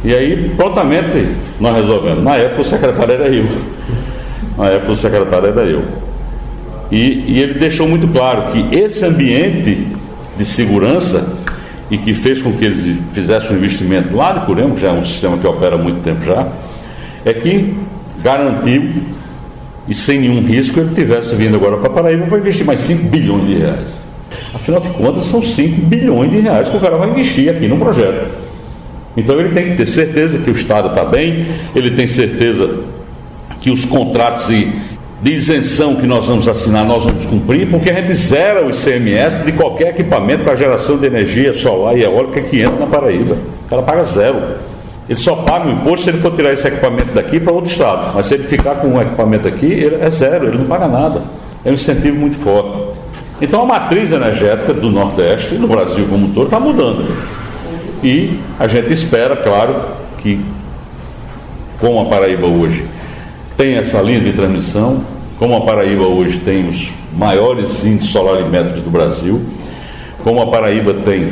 E 0.03 0.15
aí, 0.15 0.51
prontamente, 0.57 1.29
nós 1.61 1.77
resolvemos. 1.77 2.25
Na 2.25 2.35
época, 2.37 2.63
o 2.63 2.65
secretário 2.65 3.15
era 3.15 3.29
eu. 3.29 3.47
Na 4.57 4.69
época, 4.71 4.93
o 4.93 4.97
secretário 4.97 5.49
era 5.49 5.63
eu. 5.63 5.85
E, 6.91 7.35
e 7.35 7.41
ele 7.41 7.55
deixou 7.55 7.87
muito 7.87 8.09
claro 8.09 8.51
que 8.51 8.75
esse 8.75 9.05
ambiente 9.05 9.87
de 10.37 10.45
segurança 10.45 11.40
e 11.91 11.99
que 11.99 12.15
fez 12.15 12.41
com 12.41 12.53
que 12.53 12.65
eles 12.65 12.99
fizessem 13.13 13.53
um 13.53 13.57
investimento 13.57 14.15
lá 14.15 14.33
de 14.33 14.47
Curema, 14.47 14.75
que 14.75 14.81
já 14.81 14.89
é 14.89 14.93
um 14.93 15.05
sistema 15.05 15.37
que 15.37 15.47
opera 15.47 15.75
há 15.75 15.79
muito 15.79 16.01
tempo 16.03 16.25
já, 16.25 16.47
é 17.25 17.33
que 17.33 17.75
garantiu 18.23 18.91
e 19.89 19.95
sem 19.95 20.21
nenhum 20.21 20.41
risco 20.41 20.79
ele 20.79 20.95
tivesse 20.95 21.35
vindo 21.35 21.57
agora 21.57 21.77
para 21.79 21.91
Paraíba 21.91 22.27
para 22.27 22.39
investir 22.39 22.65
mais 22.65 22.81
5 22.81 23.09
bilhões 23.09 23.47
de 23.49 23.55
reais. 23.57 24.03
Afinal 24.55 24.81
de 24.81 24.89
contas, 24.91 25.25
são 25.25 25.43
5 25.43 25.87
bilhões 25.87 26.31
de 26.31 26.39
reais 26.41 26.69
que 26.69 26.77
o 26.77 26.81
cara 26.81 26.97
vai 26.97 27.11
investir 27.11 27.51
aqui 27.51 27.67
no 27.67 27.77
projeto. 27.77 28.29
Então 29.17 29.39
ele 29.41 29.49
tem 29.49 29.71
que 29.71 29.77
ter 29.77 29.87
certeza 29.87 30.39
que 30.39 30.51
o 30.51 30.53
Estado 30.53 30.89
está 30.89 31.05
bem, 31.05 31.47
ele 31.75 31.91
tem 31.91 32.07
certeza 32.07 32.71
que 33.61 33.71
os 33.71 33.85
contratos 33.85 34.49
e 34.49 34.73
de 35.23 35.33
isenção 35.35 35.97
que 35.97 36.07
nós 36.07 36.27
vamos 36.27 36.49
assinar, 36.49 36.85
nós 36.85 37.05
vamos 37.05 37.27
cumprir, 37.27 37.69
porque 37.69 37.91
a 37.91 37.95
gente 37.95 38.15
zera 38.15 38.65
o 38.65 38.71
ICMS 38.71 39.45
de 39.45 39.53
qualquer 39.53 39.89
equipamento 39.89 40.45
para 40.45 40.57
geração 40.57 40.97
de 40.97 41.07
energia 41.07 41.53
solar 41.53 41.97
e 41.97 42.03
eólica 42.03 42.41
que 42.41 42.61
entra 42.61 42.79
na 42.79 42.87
Paraíba. 42.87 43.37
Ela 43.71 43.83
paga 43.83 44.03
zero. 44.05 44.41
Ele 45.07 45.19
só 45.19 45.37
paga 45.37 45.69
o 45.69 45.73
imposto 45.73 46.05
se 46.05 46.11
ele 46.11 46.19
for 46.19 46.35
tirar 46.35 46.53
esse 46.53 46.67
equipamento 46.67 47.13
daqui 47.13 47.39
para 47.39 47.53
outro 47.53 47.71
estado. 47.71 48.13
Mas 48.15 48.27
se 48.27 48.35
ele 48.35 48.45
ficar 48.45 48.77
com 48.77 48.89
um 48.89 49.01
equipamento 49.01 49.47
aqui, 49.47 49.67
ele 49.67 49.97
é 49.97 50.09
zero, 50.09 50.47
ele 50.47 50.57
não 50.57 50.67
paga 50.67 50.87
nada. 50.89 51.23
É 51.65 51.71
um 51.71 51.75
incentivo 51.75 52.17
muito 52.17 52.37
forte. 52.37 52.79
Então 53.43 53.61
a 53.63 53.67
matriz 53.67 54.13
energética 54.13 54.73
do 54.73 54.91
Nordeste 54.91 55.57
e 55.57 55.59
do 55.59 55.67
Brasil 55.67 56.07
como 56.09 56.27
um 56.27 56.31
todo 56.31 56.47
está 56.47 56.61
mudando. 56.61 57.07
E 58.03 58.39
a 58.59 58.67
gente 58.67 58.91
espera, 58.93 59.37
claro, 59.37 59.77
que 60.19 60.41
como 61.79 62.01
a 62.01 62.05
Paraíba 62.07 62.47
hoje 62.47 62.85
tem 63.61 63.75
essa 63.75 64.01
linha 64.01 64.21
de 64.21 64.33
transmissão, 64.33 65.05
como 65.39 65.55
a 65.55 65.61
Paraíba 65.61 66.07
hoje 66.07 66.39
tem 66.39 66.67
os 66.67 66.91
maiores 67.15 67.85
índices 67.85 68.09
solarimétricos 68.09 68.81
do 68.81 68.89
Brasil, 68.89 69.39
como 70.25 70.41
a 70.41 70.47
Paraíba 70.47 70.95
tem 70.95 71.29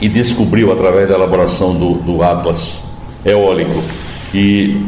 e 0.00 0.08
descobriu 0.08 0.70
através 0.70 1.08
da 1.08 1.16
elaboração 1.16 1.74
do, 1.74 1.94
do 1.94 2.22
Atlas 2.22 2.78
eólico 3.26 3.82
que 4.30 4.86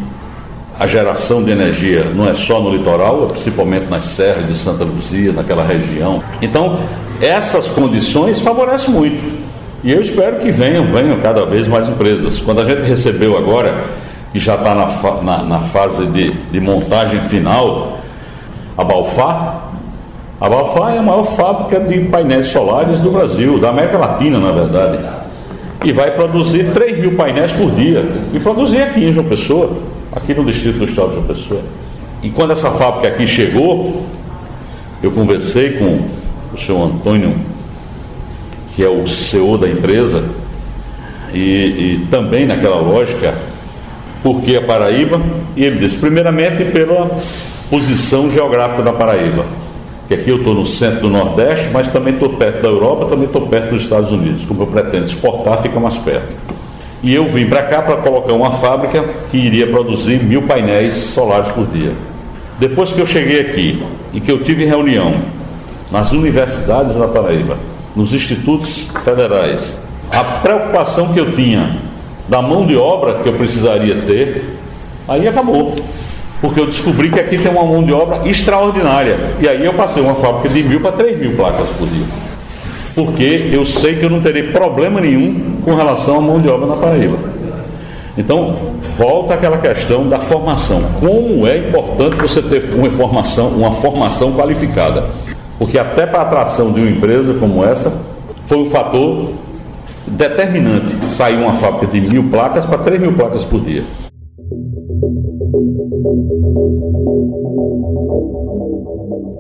a 0.79 0.87
geração 0.87 1.43
de 1.43 1.51
energia 1.51 2.05
não 2.15 2.29
é 2.29 2.35
só 2.35 2.61
no 2.61 2.71
litoral, 2.71 3.25
é 3.25 3.33
principalmente 3.33 3.87
nas 3.87 4.07
serras 4.07 4.47
de 4.47 4.55
Santa 4.55 4.85
Luzia, 4.85 5.33
naquela 5.33 5.67
região. 5.67 6.23
Então, 6.41 6.79
essas 7.21 7.67
condições 7.67 8.41
favorecem 8.41 8.95
muito. 8.95 9.45
E 9.83 9.91
eu 9.91 10.01
espero 10.01 10.39
que 10.39 10.53
venham, 10.53 10.87
venham 10.87 11.19
cada 11.19 11.45
vez 11.45 11.67
mais 11.67 11.89
empresas. 11.89 12.41
Quando 12.41 12.61
a 12.61 12.65
gente 12.65 12.83
recebeu 12.83 13.37
agora 13.37 14.04
que 14.35 14.41
já 14.41 14.57
está 14.57 14.75
na, 14.75 14.87
na, 15.23 15.45
na, 15.45 15.61
fase 15.61 16.07
de, 16.07 16.33
de 16.33 16.59
montagem 16.59 17.21
final, 17.29 18.01
a 18.77 18.83
Balfá. 18.83 19.61
A 20.41 20.49
Balfá 20.49 20.91
é 20.91 20.99
a 20.99 21.03
maior 21.03 21.23
fábrica 21.23 21.79
de 21.79 22.01
painéis 22.07 22.49
solares 22.49 23.01
do 23.01 23.13
Brasil, 23.13 23.61
da 23.61 23.69
América 23.69 23.97
Latina, 23.97 24.41
na 24.41 24.51
verdade. 24.51 24.99
E 25.85 25.93
vai 25.93 26.11
produzir 26.17 26.73
3 26.73 26.99
mil 26.99 27.15
painéis 27.15 27.53
por 27.53 27.71
dia. 27.71 28.05
E 28.33 28.41
produzir 28.41 28.83
aqui 28.83 29.05
em 29.05 29.13
João 29.13 29.29
Pessoa, 29.29 29.71
aqui 30.11 30.35
no 30.35 30.45
distrito 30.45 30.79
do 30.79 30.85
estado 30.85 31.11
de 31.11 31.15
João 31.15 31.27
Pessoa. 31.27 31.61
E 32.21 32.29
quando 32.29 32.55
essa 32.55 32.73
fábrica 32.73 33.15
aqui 33.15 33.29
chegou, 33.29 34.05
eu 35.01 35.13
conversei 35.13 35.75
com 35.75 36.01
o 36.53 36.59
senhor 36.59 36.87
Antônio, 36.87 37.37
que 38.75 38.83
é 38.83 38.89
o 38.89 39.07
CEO 39.07 39.57
da 39.57 39.69
empresa, 39.69 40.25
e, 41.33 41.39
e 41.39 42.07
também 42.11 42.47
naquela 42.47 42.81
lógica 42.81 43.54
por 44.25 44.41
que 44.41 44.57
a 44.57 44.63
Paraíba? 44.63 45.21
E 45.55 45.63
ele 45.63 45.79
disse, 45.79 45.99
primeiramente 45.99 46.65
pela 46.65 47.11
posição 47.69 48.31
geográfica 48.31 48.83
da 48.83 48.93
Paraíba. 48.95 49.45
Que 50.09 50.15
aqui 50.15 50.31
eu 50.31 50.39
estou 50.39 50.55
no 50.55 50.65
centro 50.65 51.03
do 51.03 51.11
Nordeste, 51.11 51.69
mas 51.71 51.89
também 51.89 52.15
estou 52.15 52.31
perto 52.31 52.63
da 52.63 52.69
Europa, 52.69 53.05
também 53.05 53.27
estou 53.27 53.43
perto 53.43 53.75
dos 53.75 53.83
Estados 53.83 54.11
Unidos. 54.11 54.47
Como 54.47 54.63
eu 54.63 54.67
pretendo 54.67 55.05
exportar, 55.05 55.61
fica 55.61 55.79
mais 55.79 55.99
perto. 55.99 56.33
E 57.03 57.15
eu 57.15 57.27
vim 57.29 57.47
para 57.47 57.65
cá 57.65 57.83
para 57.83 57.99
colocar 57.99 58.33
uma 58.33 58.53
fábrica 58.53 59.05
que 59.31 59.37
iria 59.37 59.67
produzir 59.67 60.23
mil 60.25 60.43
painéis 60.43 60.97
solares 60.97 61.53
por 61.53 61.67
dia. 61.67 61.93
Depois 62.59 62.93
que 62.93 63.01
eu 63.01 63.07
cheguei 63.07 63.43
aqui 63.43 63.83
e 64.15 64.21
que 64.21 64.33
eu 64.33 64.43
tive 64.43 64.65
reunião 64.65 65.15
nas 65.93 66.13
universidades 66.13 66.97
da 66.97 67.07
Paraíba, 67.07 67.59
nos 67.95 68.15
institutos 68.15 68.89
federais, 69.05 69.77
a 70.11 70.25
preocupação 70.25 71.13
que 71.13 71.21
eu 71.21 71.33
tinha 71.33 71.77
da 72.29 72.41
mão 72.41 72.67
de 72.67 72.77
obra 72.77 73.15
que 73.15 73.29
eu 73.29 73.35
precisaria 73.35 73.97
ter, 74.03 74.57
aí 75.07 75.27
acabou. 75.29 75.75
Porque 76.41 76.61
eu 76.61 76.67
descobri 76.67 77.11
que 77.11 77.19
aqui 77.19 77.39
tem 77.39 77.51
uma 77.51 77.65
mão 77.65 77.83
de 77.83 77.93
obra 77.93 78.29
extraordinária. 78.29 79.17
E 79.41 79.49
aí 79.49 79.65
eu 79.65 79.75
passei 79.75 80.03
uma 80.03 80.15
fábrica 80.15 80.49
de 80.49 80.63
mil 80.63 80.81
para 80.81 80.93
três 80.93 81.19
mil 81.19 81.35
placas 81.37 81.69
por 81.79 81.89
dia. 81.89 82.05
Porque 82.95 83.51
eu 83.51 83.65
sei 83.65 83.97
que 83.97 84.05
eu 84.05 84.11
não 84.11 84.21
terei 84.21 84.53
problema 84.53 85.01
nenhum 85.01 85.57
com 85.65 85.75
relação 85.75 86.19
à 86.19 86.21
mão 86.21 86.41
de 86.41 86.49
obra 86.49 86.67
na 86.67 86.77
Paraíba. 86.77 87.19
Então, 88.17 88.55
volta 88.97 89.35
aquela 89.35 89.59
questão 89.59 90.09
da 90.09 90.21
formação. 90.21 90.81
Como 91.01 91.47
é 91.49 91.59
importante 91.59 92.17
você 92.17 92.41
ter 92.41 92.63
uma 92.75 92.89
formação, 92.91 93.49
uma 93.49 93.73
formação 93.73 94.33
qualificada. 94.33 95.05
Porque 95.59 95.79
até 95.79 96.07
para 96.07 96.21
a 96.21 96.23
atração 96.23 96.73
de 96.73 96.81
uma 96.81 96.91
empresa 96.91 97.35
como 97.35 97.65
essa, 97.65 97.93
foi 98.45 98.59
um 98.59 98.67
fator 98.67 99.31
determinante. 100.07 100.95
Saiu 101.11 101.41
uma 101.41 101.55
fábrica 101.55 101.87
de 101.87 102.01
mil 102.01 102.31
placas 102.31 102.65
para 102.67 102.79
três 102.79 103.01
mil 103.01 103.13
placas 103.13 103.45
por 103.45 103.61
dia. 103.61 103.85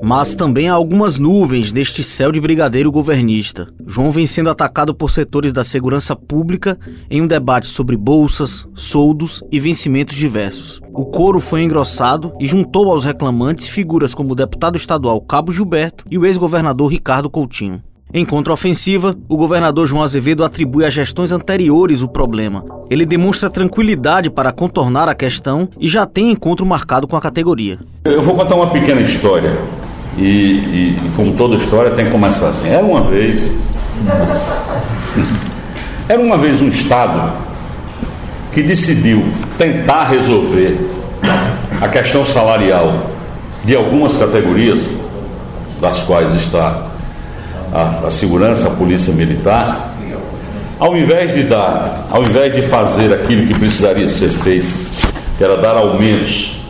Mas 0.06 0.34
também 0.34 0.68
há 0.68 0.74
algumas 0.74 1.18
nuvens 1.18 1.72
neste 1.72 2.02
céu 2.02 2.30
de 2.30 2.38
brigadeiro 2.38 2.92
governista. 2.92 3.68
João 3.86 4.12
vem 4.12 4.26
sendo 4.26 4.50
atacado 4.50 4.94
por 4.94 5.10
setores 5.10 5.50
da 5.50 5.64
segurança 5.64 6.14
pública 6.14 6.78
em 7.10 7.22
um 7.22 7.26
debate 7.26 7.66
sobre 7.66 7.96
bolsas, 7.96 8.68
soldos 8.74 9.42
e 9.50 9.58
vencimentos 9.58 10.14
diversos. 10.14 10.78
O 10.92 11.06
coro 11.06 11.40
foi 11.40 11.62
engrossado 11.62 12.34
e 12.38 12.46
juntou 12.46 12.90
aos 12.90 13.02
reclamantes 13.02 13.66
figuras 13.66 14.14
como 14.14 14.32
o 14.32 14.36
deputado 14.36 14.76
estadual 14.76 15.22
Cabo 15.22 15.50
Gilberto 15.50 16.04
e 16.10 16.18
o 16.18 16.26
ex-governador 16.26 16.92
Ricardo 16.92 17.30
Coutinho. 17.30 17.82
Em 18.12 18.24
contraofensiva, 18.24 19.14
o 19.28 19.36
governador 19.36 19.86
João 19.86 20.02
Azevedo 20.02 20.44
atribui 20.44 20.84
às 20.84 20.94
gestões 20.94 21.32
anteriores 21.32 22.02
o 22.02 22.08
problema. 22.08 22.64
Ele 22.88 23.04
demonstra 23.04 23.50
tranquilidade 23.50 24.30
para 24.30 24.52
contornar 24.52 25.08
a 25.08 25.14
questão 25.14 25.68
e 25.80 25.88
já 25.88 26.06
tem 26.06 26.30
encontro 26.30 26.64
marcado 26.64 27.08
com 27.08 27.16
a 27.16 27.20
categoria. 27.20 27.78
Eu 28.04 28.22
vou 28.22 28.34
contar 28.34 28.54
uma 28.54 28.68
pequena 28.68 29.00
história. 29.00 29.58
E, 30.16 30.22
e, 30.22 31.10
como 31.16 31.34
toda 31.34 31.56
história 31.56 31.90
tem 31.90 32.04
que 32.04 32.12
começar 32.12 32.50
assim. 32.50 32.68
Era 32.68 32.84
uma 32.84 33.00
vez. 33.00 33.52
Era 36.08 36.20
uma 36.20 36.36
vez 36.36 36.62
um 36.62 36.68
Estado 36.68 37.32
que 38.52 38.62
decidiu 38.62 39.24
tentar 39.58 40.04
resolver 40.04 40.78
a 41.80 41.88
questão 41.88 42.24
salarial 42.24 43.10
de 43.64 43.74
algumas 43.74 44.16
categorias, 44.16 44.92
das 45.80 46.02
quais 46.02 46.32
está 46.34 46.93
a, 47.72 48.06
a 48.06 48.10
segurança, 48.10 48.68
a 48.68 48.70
polícia 48.70 49.12
militar, 49.12 49.94
ao 50.78 50.96
invés 50.96 51.32
de 51.32 51.44
dar, 51.44 52.06
ao 52.10 52.22
invés 52.22 52.54
de 52.54 52.62
fazer 52.62 53.12
aquilo 53.12 53.46
que 53.46 53.54
precisaria 53.54 54.08
ser 54.08 54.28
feito, 54.28 54.72
que 55.38 55.44
era 55.44 55.56
dar 55.56 55.76
aumentos 55.76 56.60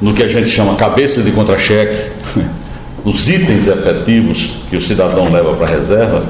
no 0.00 0.14
que 0.14 0.22
a 0.22 0.28
gente 0.28 0.48
chama 0.48 0.76
cabeça 0.76 1.22
de 1.22 1.30
contra-cheque, 1.32 2.12
nos 3.04 3.28
itens 3.28 3.66
efetivos 3.66 4.52
que 4.70 4.76
o 4.76 4.80
cidadão 4.80 5.30
leva 5.30 5.54
para 5.54 5.66
a 5.66 5.70
reserva, 5.70 6.22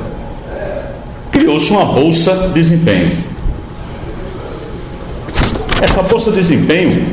criou-se 1.30 1.70
uma 1.70 1.84
bolsa 1.84 2.34
de 2.34 2.48
desempenho. 2.48 3.24
Essa 5.80 6.02
bolsa 6.02 6.30
de 6.30 6.38
desempenho, 6.38 7.06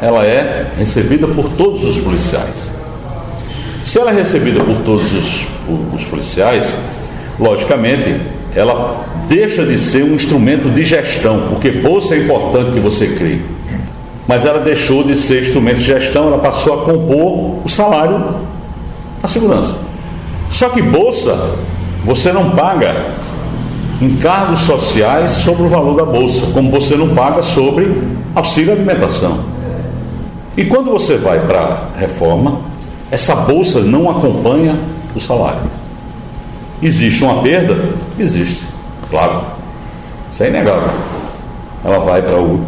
ela 0.00 0.24
é 0.24 0.72
recebida 0.76 1.26
por 1.28 1.48
todos 1.50 1.84
os 1.84 1.98
policiais. 1.98 2.72
Se 3.84 3.98
ela 3.98 4.10
é 4.10 4.14
recebida 4.14 4.64
por 4.64 4.78
todos 4.78 5.12
os, 5.12 5.46
os 5.92 6.04
policiais, 6.06 6.74
logicamente, 7.38 8.18
ela 8.56 9.04
deixa 9.28 9.62
de 9.62 9.78
ser 9.78 10.02
um 10.02 10.14
instrumento 10.14 10.70
de 10.70 10.82
gestão, 10.82 11.48
porque 11.50 11.70
bolsa 11.70 12.14
é 12.14 12.18
importante 12.20 12.70
que 12.70 12.80
você 12.80 13.08
crie. 13.08 13.42
Mas 14.26 14.46
ela 14.46 14.60
deixou 14.60 15.04
de 15.04 15.14
ser 15.14 15.40
instrumento 15.40 15.80
de 15.80 15.84
gestão, 15.84 16.28
ela 16.28 16.38
passou 16.38 16.80
a 16.80 16.84
compor 16.86 17.62
o 17.62 17.68
salário 17.68 18.24
a 19.22 19.28
segurança. 19.28 19.76
Só 20.48 20.70
que 20.70 20.80
bolsa, 20.80 21.50
você 22.06 22.32
não 22.32 22.52
paga 22.52 23.04
encargos 24.00 24.60
sociais 24.60 25.30
sobre 25.32 25.64
o 25.64 25.68
valor 25.68 25.94
da 25.94 26.06
bolsa, 26.06 26.46
como 26.54 26.70
você 26.70 26.96
não 26.96 27.10
paga 27.10 27.42
sobre 27.42 28.00
auxílio 28.34 28.72
alimentação. 28.72 29.40
E 30.56 30.64
quando 30.64 30.90
você 30.90 31.18
vai 31.18 31.46
para 31.46 31.90
a 31.94 31.98
reforma, 31.98 32.72
essa 33.10 33.34
bolsa 33.34 33.80
não 33.80 34.10
acompanha 34.10 34.78
o 35.14 35.20
salário. 35.20 35.62
Existe 36.82 37.22
uma 37.24 37.42
perda? 37.42 37.94
Existe, 38.18 38.66
claro. 39.10 39.42
Isso 40.30 40.42
é 40.42 40.48
inegável. 40.48 40.90
Ela 41.84 41.98
vai 41.98 42.22
para 42.22 42.38
o 42.38 42.64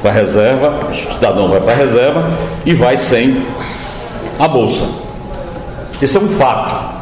para 0.00 0.10
a 0.10 0.14
reserva, 0.14 0.88
o 0.90 0.94
cidadão 0.94 1.48
vai 1.48 1.60
para 1.60 1.72
a 1.72 1.76
reserva 1.76 2.30
e 2.64 2.74
vai 2.74 2.96
sem 2.96 3.44
a 4.38 4.48
bolsa. 4.48 4.88
Esse 6.00 6.16
é 6.16 6.20
um 6.20 6.28
fato. 6.28 6.98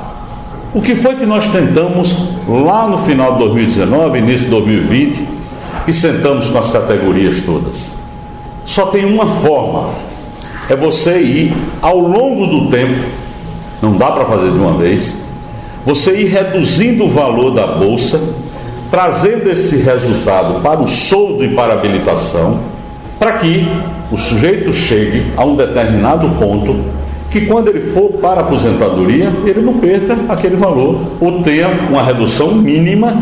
O 0.75 0.83
que 0.83 0.95
foi 0.95 1.15
que 1.15 1.25
nós 1.25 1.49
tentamos 1.49 2.17
lá 2.47 2.89
no 2.89 2.99
final 2.99 3.35
de 3.35 3.39
2019, 3.41 4.19
início 4.19 4.47
de 4.47 4.51
2020, 4.51 5.29
e 5.87 5.93
sentamos 5.93 6.49
com 6.49 6.59
as 6.59 6.71
categorias 6.71 7.41
todas? 7.41 7.95
Só 8.65 8.87
tem 8.87 9.05
uma 9.05 9.27
forma, 9.27 9.91
é 10.73 10.77
você 10.77 11.19
ir 11.19 11.53
ao 11.81 11.99
longo 11.99 12.47
do 12.47 12.71
tempo, 12.71 13.01
não 13.81 13.97
dá 13.97 14.11
para 14.11 14.25
fazer 14.25 14.51
de 14.51 14.59
uma 14.59 14.75
vez, 14.75 15.17
você 15.85 16.15
ir 16.21 16.27
reduzindo 16.27 17.05
o 17.05 17.09
valor 17.09 17.53
da 17.53 17.67
bolsa, 17.67 18.21
trazendo 18.91 19.51
esse 19.51 19.77
resultado 19.77 20.61
para 20.61 20.81
o 20.81 20.89
soldo 20.89 21.45
e 21.45 21.55
para 21.55 21.73
a 21.73 21.77
habilitação, 21.77 22.61
para 23.19 23.33
que 23.33 23.67
o 24.11 24.17
sujeito 24.17 24.73
chegue 24.73 25.33
a 25.37 25.45
um 25.45 25.57
determinado 25.57 26.29
ponto 26.39 26.77
que 27.31 27.43
quando 27.43 27.69
ele 27.69 27.81
for 27.81 28.13
para 28.13 28.41
a 28.41 28.45
aposentadoria, 28.45 29.31
ele 29.45 29.61
não 29.61 29.75
perca 29.75 30.17
aquele 30.29 30.57
valor 30.57 31.13
ou 31.21 31.43
tenha 31.43 31.69
uma 31.91 32.03
redução 32.03 32.55
mínima 32.55 33.17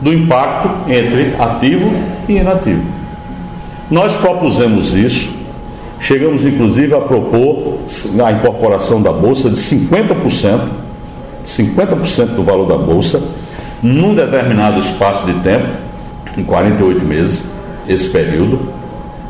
do 0.00 0.12
impacto 0.12 0.68
entre 0.90 1.34
ativo 1.38 1.92
e 2.28 2.36
inativo. 2.36 2.82
Nós 3.90 4.14
propusemos 4.16 4.94
isso, 4.94 5.30
chegamos 6.02 6.44
inclusive 6.44 6.94
a 6.94 7.00
propor 7.00 7.78
a 8.22 8.32
incorporação 8.32 9.00
da 9.00 9.12
bolsa 9.12 9.48
de 9.48 9.56
50%, 9.56 10.60
50% 11.46 12.26
do 12.34 12.42
valor 12.42 12.66
da 12.66 12.76
bolsa, 12.76 13.22
num 13.82 14.14
determinado 14.14 14.80
espaço 14.80 15.24
de 15.24 15.32
tempo, 15.40 15.66
em 16.36 16.42
48 16.42 17.04
meses, 17.04 17.44
esse 17.88 18.08
período, 18.08 18.68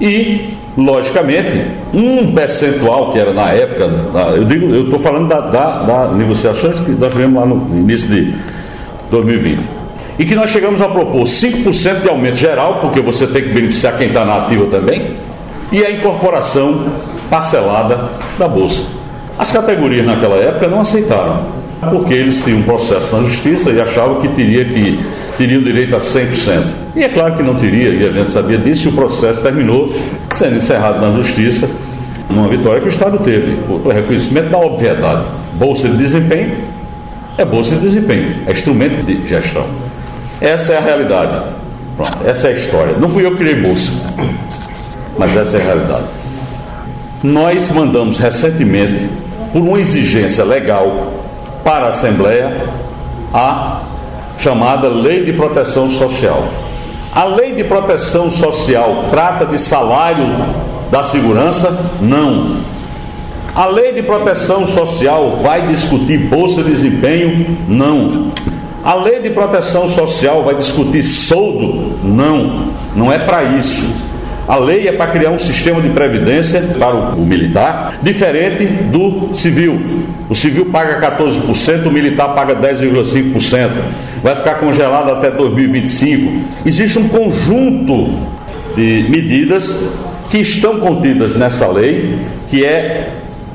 e 0.01 0.55
logicamente, 0.77 1.63
um 1.93 2.33
percentual 2.33 3.13
que 3.13 3.19
era 3.19 3.33
na 3.33 3.51
época, 3.51 3.91
eu 4.35 4.45
digo, 4.45 4.75
eu 4.75 4.85
estou 4.85 4.99
falando 4.99 5.29
da, 5.29 5.41
da, 5.41 5.83
da, 5.83 6.13
negociações 6.13 6.81
que 6.81 6.91
nós 6.93 7.13
tivemos 7.13 7.35
lá 7.35 7.47
no 7.47 7.79
início 7.79 8.09
de 8.09 8.35
2020. 9.11 9.61
E 10.19 10.25
que 10.25 10.35
nós 10.35 10.51
chegamos 10.51 10.81
a 10.81 10.89
propor 10.89 11.23
5% 11.23 12.03
de 12.03 12.09
aumento 12.09 12.37
geral, 12.37 12.79
porque 12.81 13.01
você 13.01 13.27
tem 13.27 13.43
que 13.43 13.51
beneficiar 13.51 13.97
quem 13.99 14.09
está 14.09 14.25
na 14.25 14.45
ativa 14.45 14.67
também, 14.67 15.15
e 15.73 15.85
a 15.85 15.91
incorporação 15.91 16.93
parcelada 17.31 18.11
da 18.39 18.47
Bolsa. 18.47 18.85
As 19.39 19.51
categorias 19.51 20.07
naquela 20.07 20.37
época 20.37 20.69
não 20.69 20.81
aceitaram, 20.81 21.47
porque 21.91 22.13
eles 22.13 22.43
tinham 22.43 22.59
um 22.59 22.63
processo 22.63 23.15
na 23.17 23.23
justiça 23.23 23.71
e 23.71 23.81
achavam 23.81 24.21
que 24.21 24.29
teria 24.29 24.65
que 24.67 25.01
teriam 25.39 25.63
direito 25.63 25.97
a 25.97 25.99
100%. 25.99 26.63
E 26.95 27.03
é 27.03 27.09
claro 27.09 27.35
que 27.35 27.43
não 27.43 27.55
teria, 27.55 27.89
e 27.89 28.07
a 28.07 28.11
gente 28.11 28.31
sabia 28.31 28.59
disso, 28.59 28.89
e 28.89 28.91
o 28.91 28.93
processo 28.93 29.41
terminou 29.41 29.93
sendo 30.35 30.57
encerrado 30.57 31.01
na 31.01 31.11
justiça, 31.17 31.69
uma 32.29 32.47
vitória 32.49 32.81
que 32.81 32.87
o 32.87 32.91
Estado 32.91 33.19
teve, 33.19 33.59
o 33.69 33.89
reconhecimento 33.89 34.51
da 34.51 34.59
obviedade. 34.59 35.25
Bolsa 35.55 35.89
de 35.89 35.97
desempenho 35.97 36.57
é 37.39 37.45
bolsa 37.45 37.77
de 37.77 37.81
desempenho, 37.81 38.43
é 38.47 38.53
instrumento 38.53 39.05
de 39.05 39.27
gestão. 39.27 39.67
Essa 40.41 40.75
é 40.75 40.79
a 40.79 40.81
realidade. 40.81 41.43
Pronto, 41.97 42.19
essa 42.27 42.49
é 42.49 42.51
a 42.51 42.55
história. 42.55 42.95
Não 42.99 43.09
fui 43.09 43.25
eu 43.25 43.33
que 43.33 43.39
criei 43.39 43.61
bolsa, 43.61 43.93
mas 45.19 45.37
essa 45.37 45.57
é 45.57 45.61
a 45.61 45.65
realidade. 45.65 46.05
Nós 47.23 47.71
mandamos 47.71 48.19
recentemente, 48.19 49.09
por 49.53 49.63
uma 49.63 49.79
exigência 49.79 50.45
legal 50.45 51.13
para 51.63 51.87
a 51.87 51.89
Assembleia, 51.91 52.67
a 53.33 53.83
chamada 54.39 54.89
Lei 54.89 55.25
de 55.25 55.33
Proteção 55.33 55.89
Social. 55.89 56.45
A 57.15 57.25
Lei 57.25 57.55
de 57.55 57.65
Proteção 57.65 58.31
Social 58.31 59.05
trata 59.11 59.47
de 59.47 59.59
salário 59.59 60.27
da 60.91 61.05
segurança? 61.05 61.79
Não. 62.01 62.57
A 63.55 63.67
Lei 63.67 63.93
de 63.93 64.03
Proteção 64.03 64.67
Social 64.67 65.39
vai 65.43 65.67
discutir 65.69 66.19
bolsa 66.19 66.63
de 66.63 66.71
desempenho? 66.71 67.59
Não. 67.69 68.33
A 68.83 68.95
Lei 68.95 69.21
de 69.21 69.31
Proteção 69.31 69.87
Social 69.87 70.43
vai 70.43 70.55
discutir 70.55 71.03
soldo? 71.03 71.99
Não. 72.03 72.69
Não 72.97 73.13
é 73.13 73.19
para 73.19 73.45
isso. 73.45 73.95
A 74.47 74.57
lei 74.57 74.89
é 74.89 74.93
para 74.93 75.07
criar 75.13 75.31
um 75.31 75.39
sistema 75.39 75.81
de 75.81 75.89
previdência 75.91 76.61
para 76.79 76.95
o, 76.95 77.23
o, 77.23 77.27
militar 77.27 77.99
diferente 78.03 78.65
do 78.67 79.35
civil. 79.37 79.81
O 80.29 80.35
civil 80.35 80.67
paga 80.67 81.01
14%, 81.17 81.87
o 81.87 81.91
militar 81.91 82.35
paga 82.35 82.57
10,5%. 82.57 83.71
Vai 84.23 84.35
ficar 84.35 84.55
congelado 84.57 85.11
até 85.11 85.31
2025. 85.31 86.67
Existe 86.67 86.99
um 86.99 87.09
conjunto 87.09 88.11
de 88.75 89.07
medidas 89.09 89.79
que 90.31 90.39
estão 90.39 90.81
contidas 90.81 91.35
nessa 91.35 91.69
lei, 91.69 92.19
que 92.49 92.65
é 92.65 93.11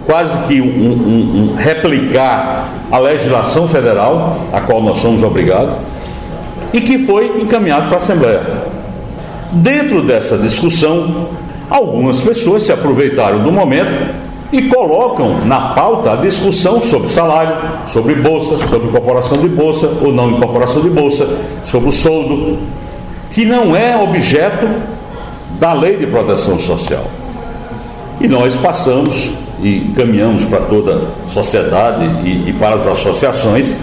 quase 0.05 0.37
que 0.47 0.61
um, 0.61 0.65
um, 0.65 1.51
um 1.51 1.55
replicar 1.55 2.69
a 2.89 2.97
legislação 2.97 3.67
federal, 3.67 4.47
a 4.53 4.61
qual 4.61 4.81
nós 4.81 4.99
somos 4.99 5.21
obrigados, 5.21 5.75
e 6.71 6.79
que 6.79 6.99
foi 6.99 7.41
encaminhado 7.41 7.87
para 7.87 7.95
a 7.95 7.97
Assembleia. 7.97 8.41
Dentro 9.51 10.01
dessa 10.01 10.37
discussão, 10.37 11.27
algumas 11.69 12.19
pessoas 12.19 12.63
se 12.63 12.71
aproveitaram 12.71 13.43
do 13.43 13.51
momento 13.51 13.97
e 14.51 14.63
colocam 14.63 15.45
na 15.45 15.73
pauta 15.73 16.13
a 16.13 16.15
discussão 16.15 16.81
sobre 16.81 17.09
salário, 17.09 17.55
sobre 17.87 18.15
bolsa, 18.15 18.57
sobre 18.57 18.87
incorporação 18.87 19.37
de 19.37 19.49
bolsa 19.49 19.89
ou 20.01 20.11
não 20.11 20.31
incorporação 20.31 20.81
de 20.81 20.89
bolsa, 20.89 21.27
sobre 21.65 21.89
o 21.89 21.91
soldo, 21.91 22.57
que 23.31 23.45
não 23.45 23.75
é 23.75 23.97
objeto 23.97 24.67
da 25.59 25.73
lei 25.73 25.97
de 25.97 26.07
proteção 26.07 26.59
social. 26.59 27.05
E 28.19 28.27
nós 28.27 28.55
passamos 28.55 29.31
e 29.61 29.91
caminhamos 29.95 30.45
para 30.45 30.61
toda 30.61 31.07
a 31.25 31.29
sociedade 31.29 32.05
e, 32.23 32.49
e 32.49 32.53
para 32.53 32.75
as 32.75 32.87
associações 32.87 33.75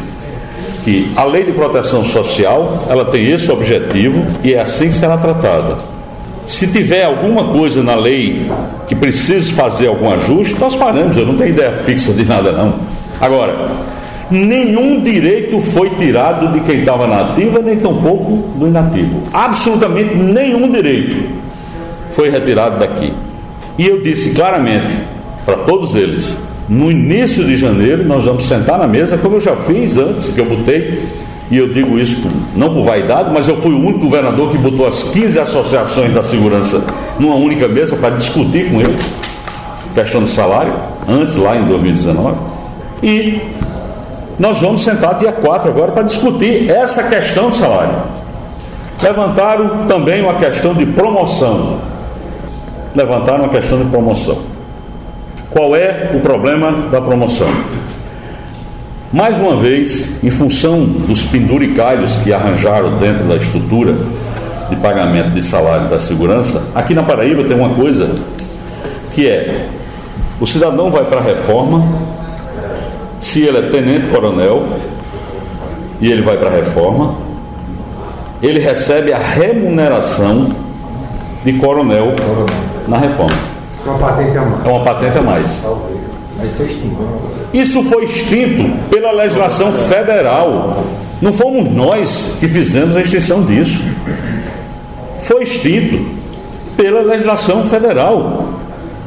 que 0.84 1.10
a 1.16 1.24
lei 1.24 1.44
de 1.44 1.52
proteção 1.52 2.04
social 2.04 2.84
ela 2.88 3.06
tem 3.06 3.30
esse 3.30 3.50
objetivo 3.50 4.22
e 4.42 4.52
é 4.54 4.60
assim 4.60 4.88
que 4.88 4.94
será 4.94 5.16
tratada. 5.16 5.78
Se 6.46 6.66
tiver 6.66 7.04
alguma 7.04 7.44
coisa 7.44 7.82
na 7.82 7.96
lei 7.96 8.46
que 8.86 8.94
precise 8.94 9.52
fazer 9.54 9.86
algum 9.86 10.10
ajuste, 10.10 10.60
nós 10.60 10.74
faremos. 10.74 11.16
Eu 11.16 11.24
não 11.24 11.36
tenho 11.36 11.50
ideia 11.50 11.72
fixa 11.72 12.12
de 12.12 12.24
nada 12.24 12.52
não. 12.52 12.74
Agora, 13.18 13.70
nenhum 14.30 15.00
direito 15.00 15.58
foi 15.60 15.90
tirado 15.90 16.52
de 16.52 16.60
quem 16.60 16.80
estava 16.80 17.06
na 17.06 17.30
ativa, 17.30 17.60
nem 17.60 17.78
tampouco 17.78 18.48
do 18.58 18.68
inativo. 18.68 19.22
Absolutamente 19.32 20.14
nenhum 20.16 20.70
direito 20.70 21.16
foi 22.10 22.28
retirado 22.28 22.78
daqui. 22.78 23.12
E 23.78 23.86
eu 23.88 24.02
disse 24.02 24.34
claramente 24.34 24.92
para 25.46 25.56
todos 25.56 25.94
eles: 25.94 26.38
no 26.68 26.90
início 26.90 27.44
de 27.44 27.56
janeiro 27.56 28.04
nós 28.04 28.24
vamos 28.24 28.46
sentar 28.46 28.78
na 28.78 28.86
mesa, 28.86 29.18
como 29.18 29.36
eu 29.36 29.40
já 29.40 29.54
fiz 29.56 29.98
antes, 29.98 30.32
que 30.32 30.40
eu 30.40 30.46
botei, 30.46 31.02
e 31.50 31.58
eu 31.58 31.72
digo 31.72 31.98
isso 31.98 32.26
não 32.56 32.72
por 32.72 32.84
vaidade, 32.84 33.30
mas 33.32 33.48
eu 33.48 33.56
fui 33.56 33.72
o 33.72 33.78
único 33.78 34.00
governador 34.00 34.50
que 34.50 34.58
botou 34.58 34.86
as 34.86 35.02
15 35.02 35.38
associações 35.38 36.14
da 36.14 36.24
segurança 36.24 36.82
numa 37.18 37.34
única 37.34 37.68
mesa 37.68 37.96
para 37.96 38.10
discutir 38.10 38.70
com 38.70 38.80
eles 38.80 39.14
questão 39.94 40.24
de 40.24 40.30
salário, 40.30 40.72
antes 41.08 41.36
lá 41.36 41.56
em 41.56 41.64
2019. 41.64 42.36
E 43.02 43.40
nós 44.38 44.60
vamos 44.60 44.82
sentar 44.82 45.14
dia 45.14 45.32
4 45.32 45.70
agora 45.70 45.92
para 45.92 46.02
discutir 46.02 46.68
essa 46.68 47.04
questão 47.04 47.48
de 47.48 47.56
salário. 47.56 47.94
Levantaram 49.00 49.86
também 49.86 50.22
uma 50.22 50.34
questão 50.34 50.74
de 50.74 50.84
promoção. 50.84 51.78
Levantaram 52.94 53.44
uma 53.44 53.48
questão 53.48 53.78
de 53.78 53.84
promoção. 53.84 54.53
Qual 55.54 55.76
é 55.76 56.10
o 56.12 56.18
problema 56.18 56.88
da 56.90 57.00
promoção? 57.00 57.46
Mais 59.12 59.38
uma 59.38 59.54
vez, 59.54 60.20
em 60.20 60.28
função 60.28 60.84
dos 60.84 61.22
penduricalhos 61.22 62.16
que 62.16 62.32
arranjaram 62.32 62.98
dentro 62.98 63.22
da 63.22 63.36
estrutura 63.36 63.94
de 64.68 64.74
pagamento 64.74 65.30
de 65.30 65.40
salário 65.44 65.88
da 65.88 66.00
segurança, 66.00 66.60
aqui 66.74 66.92
na 66.92 67.04
Paraíba 67.04 67.44
tem 67.44 67.56
uma 67.56 67.68
coisa 67.68 68.10
que 69.14 69.28
é: 69.28 69.68
o 70.40 70.46
cidadão 70.46 70.90
vai 70.90 71.04
para 71.04 71.20
a 71.20 71.22
reforma, 71.22 71.86
se 73.20 73.44
ele 73.44 73.58
é 73.58 73.70
tenente-coronel 73.70 74.66
e 76.00 76.10
ele 76.10 76.22
vai 76.22 76.36
para 76.36 76.48
a 76.48 76.52
reforma, 76.52 77.14
ele 78.42 78.58
recebe 78.58 79.12
a 79.12 79.18
remuneração 79.18 80.48
de 81.44 81.52
coronel 81.52 82.12
na 82.88 82.98
reforma. 82.98 83.53
É 83.86 83.90
uma 83.90 83.98
patente 83.98 84.38
a 84.38 84.42
mais. 84.42 84.64
É 84.64 84.68
uma 84.68 84.84
patente 84.84 85.18
a 85.18 85.22
mais. 85.22 85.66
Mas 86.38 86.52
foi 86.52 86.66
extinto. 86.66 87.08
Isso 87.52 87.82
foi 87.84 88.04
extinto 88.04 88.88
pela 88.90 89.12
legislação 89.12 89.72
federal. 89.72 90.84
Não 91.20 91.32
fomos 91.32 91.70
nós 91.72 92.34
que 92.40 92.48
fizemos 92.48 92.96
a 92.96 93.00
extinção 93.00 93.42
disso. 93.44 93.82
Foi 95.20 95.42
extinto 95.42 96.04
pela 96.76 97.02
legislação 97.02 97.64
federal. 97.64 98.48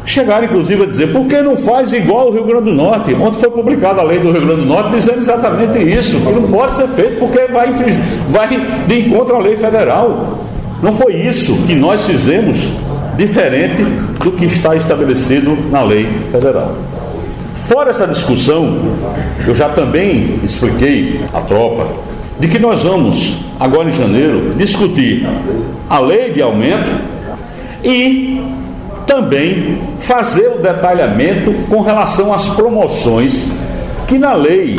Chegaram 0.06 0.46
inclusive 0.46 0.84
a 0.84 0.86
dizer, 0.86 1.12
por 1.12 1.26
que 1.26 1.42
não 1.42 1.58
faz 1.58 1.92
igual 1.92 2.30
o 2.30 2.32
Rio 2.32 2.46
Grande 2.46 2.66
do 2.66 2.74
Norte? 2.74 3.14
Ontem 3.14 3.40
foi 3.40 3.52
publicada 3.52 4.00
a 4.00 4.04
lei 4.06 4.20
do 4.20 4.32
Rio 4.32 4.46
Grande 4.46 4.62
do 4.62 4.66
Norte 4.66 4.92
dizendo 4.92 5.18
exatamente 5.18 5.78
isso, 5.80 6.18
que 6.22 6.32
não 6.32 6.44
pode 6.44 6.76
ser 6.76 6.88
feito 6.88 7.20
porque 7.20 7.46
vai, 7.52 7.74
vai 8.30 8.48
de 8.88 9.02
encontro 9.02 9.36
à 9.36 9.40
lei 9.40 9.58
federal. 9.58 10.40
Não 10.82 10.94
foi 10.94 11.14
isso 11.14 11.58
que 11.68 11.76
nós 11.76 12.06
fizemos 12.06 12.70
diferente 13.18 13.84
do 14.24 14.32
que 14.32 14.46
está 14.46 14.76
estabelecido 14.76 15.58
na 15.72 15.82
lei 15.82 16.08
federal. 16.32 16.76
Fora 17.68 17.90
essa 17.90 18.08
discussão, 18.08 18.78
eu 19.46 19.54
já 19.54 19.70
também 19.70 20.40
expliquei 20.44 21.20
à 21.34 21.42
tropa 21.42 21.88
de 22.40 22.48
que 22.48 22.60
nós 22.60 22.84
vamos, 22.84 23.40
agora 23.60 23.90
em 23.90 23.94
janeiro, 23.94 24.54
discutir 24.56 25.28
a 25.90 26.00
lei 26.00 26.32
de 26.32 26.42
aumento 26.42 26.92
e 27.84 28.42
também 29.06 29.80
fazer 30.00 30.48
o 30.50 30.60
detalhamento 30.60 31.52
com 31.68 31.82
relação 31.82 32.34
às 32.34 32.48
promoções 32.48 33.46
que 34.08 34.18
na 34.18 34.34
lei 34.34 34.78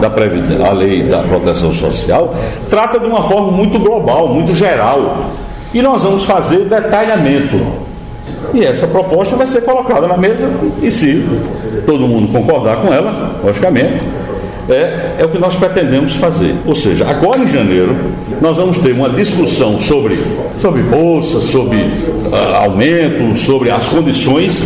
da, 0.00 0.66
a 0.68 0.72
lei 0.72 1.02
da 1.02 1.22
proteção 1.22 1.72
social 1.72 2.34
trata 2.68 2.98
de 2.98 3.06
uma 3.06 3.22
forma 3.24 3.50
muito 3.50 3.78
global, 3.78 4.28
muito 4.28 4.54
geral. 4.54 5.30
E 5.72 5.82
nós 5.82 6.02
vamos 6.02 6.24
fazer 6.24 6.64
detalhamento. 6.64 7.58
E 8.52 8.64
essa 8.64 8.86
proposta 8.86 9.36
vai 9.36 9.46
ser 9.46 9.62
colocada 9.62 10.06
na 10.06 10.16
mesa 10.16 10.50
e 10.82 10.90
se 10.90 11.24
todo 11.86 12.06
mundo 12.06 12.32
concordar 12.32 12.78
com 12.78 12.92
ela, 12.92 13.36
logicamente, 13.44 14.00
é, 14.68 15.16
é 15.18 15.24
o 15.24 15.28
que 15.28 15.38
nós 15.38 15.54
pretendemos 15.56 16.14
fazer. 16.16 16.54
Ou 16.66 16.74
seja, 16.74 17.08
agora 17.08 17.38
em 17.40 17.48
janeiro, 17.48 17.94
nós 18.40 18.56
vamos 18.56 18.78
ter 18.78 18.92
uma 18.92 19.08
discussão 19.10 19.78
sobre, 19.78 20.18
sobre 20.58 20.82
bolsa, 20.82 21.40
sobre 21.40 21.78
uh, 21.78 22.56
aumento, 22.62 23.36
sobre 23.36 23.70
as 23.70 23.88
condições 23.88 24.64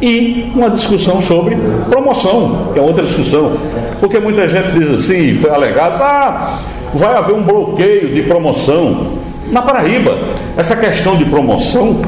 e 0.00 0.50
uma 0.54 0.70
discussão 0.70 1.20
sobre 1.20 1.56
promoção, 1.88 2.68
que 2.72 2.78
é 2.78 2.82
outra 2.82 3.04
discussão. 3.04 3.52
Porque 4.00 4.18
muita 4.18 4.48
gente 4.48 4.70
diz 4.72 4.90
assim, 4.90 5.34
foi 5.34 5.50
alegado, 5.50 6.00
ah, 6.00 6.58
vai 6.94 7.14
haver 7.16 7.34
um 7.34 7.42
bloqueio 7.42 8.14
de 8.14 8.22
promoção. 8.22 9.19
Na 9.48 9.62
Paraíba, 9.62 10.18
essa 10.56 10.76
questão 10.76 11.16
de 11.16 11.24
promoção, 11.24 12.00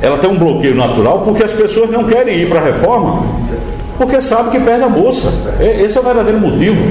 ela 0.00 0.18
tem 0.18 0.30
um 0.30 0.38
bloqueio 0.38 0.74
natural 0.74 1.20
porque 1.20 1.42
as 1.42 1.52
pessoas 1.52 1.90
não 1.90 2.04
querem 2.04 2.40
ir 2.40 2.48
para 2.48 2.60
a 2.60 2.64
reforma, 2.64 3.24
porque 3.98 4.20
sabem 4.20 4.50
que 4.52 4.60
perde 4.60 4.84
a 4.84 4.88
bolsa. 4.88 5.32
Esse 5.60 5.98
é 5.98 6.00
o 6.00 6.04
verdadeiro 6.04 6.40
motivo. 6.40 6.82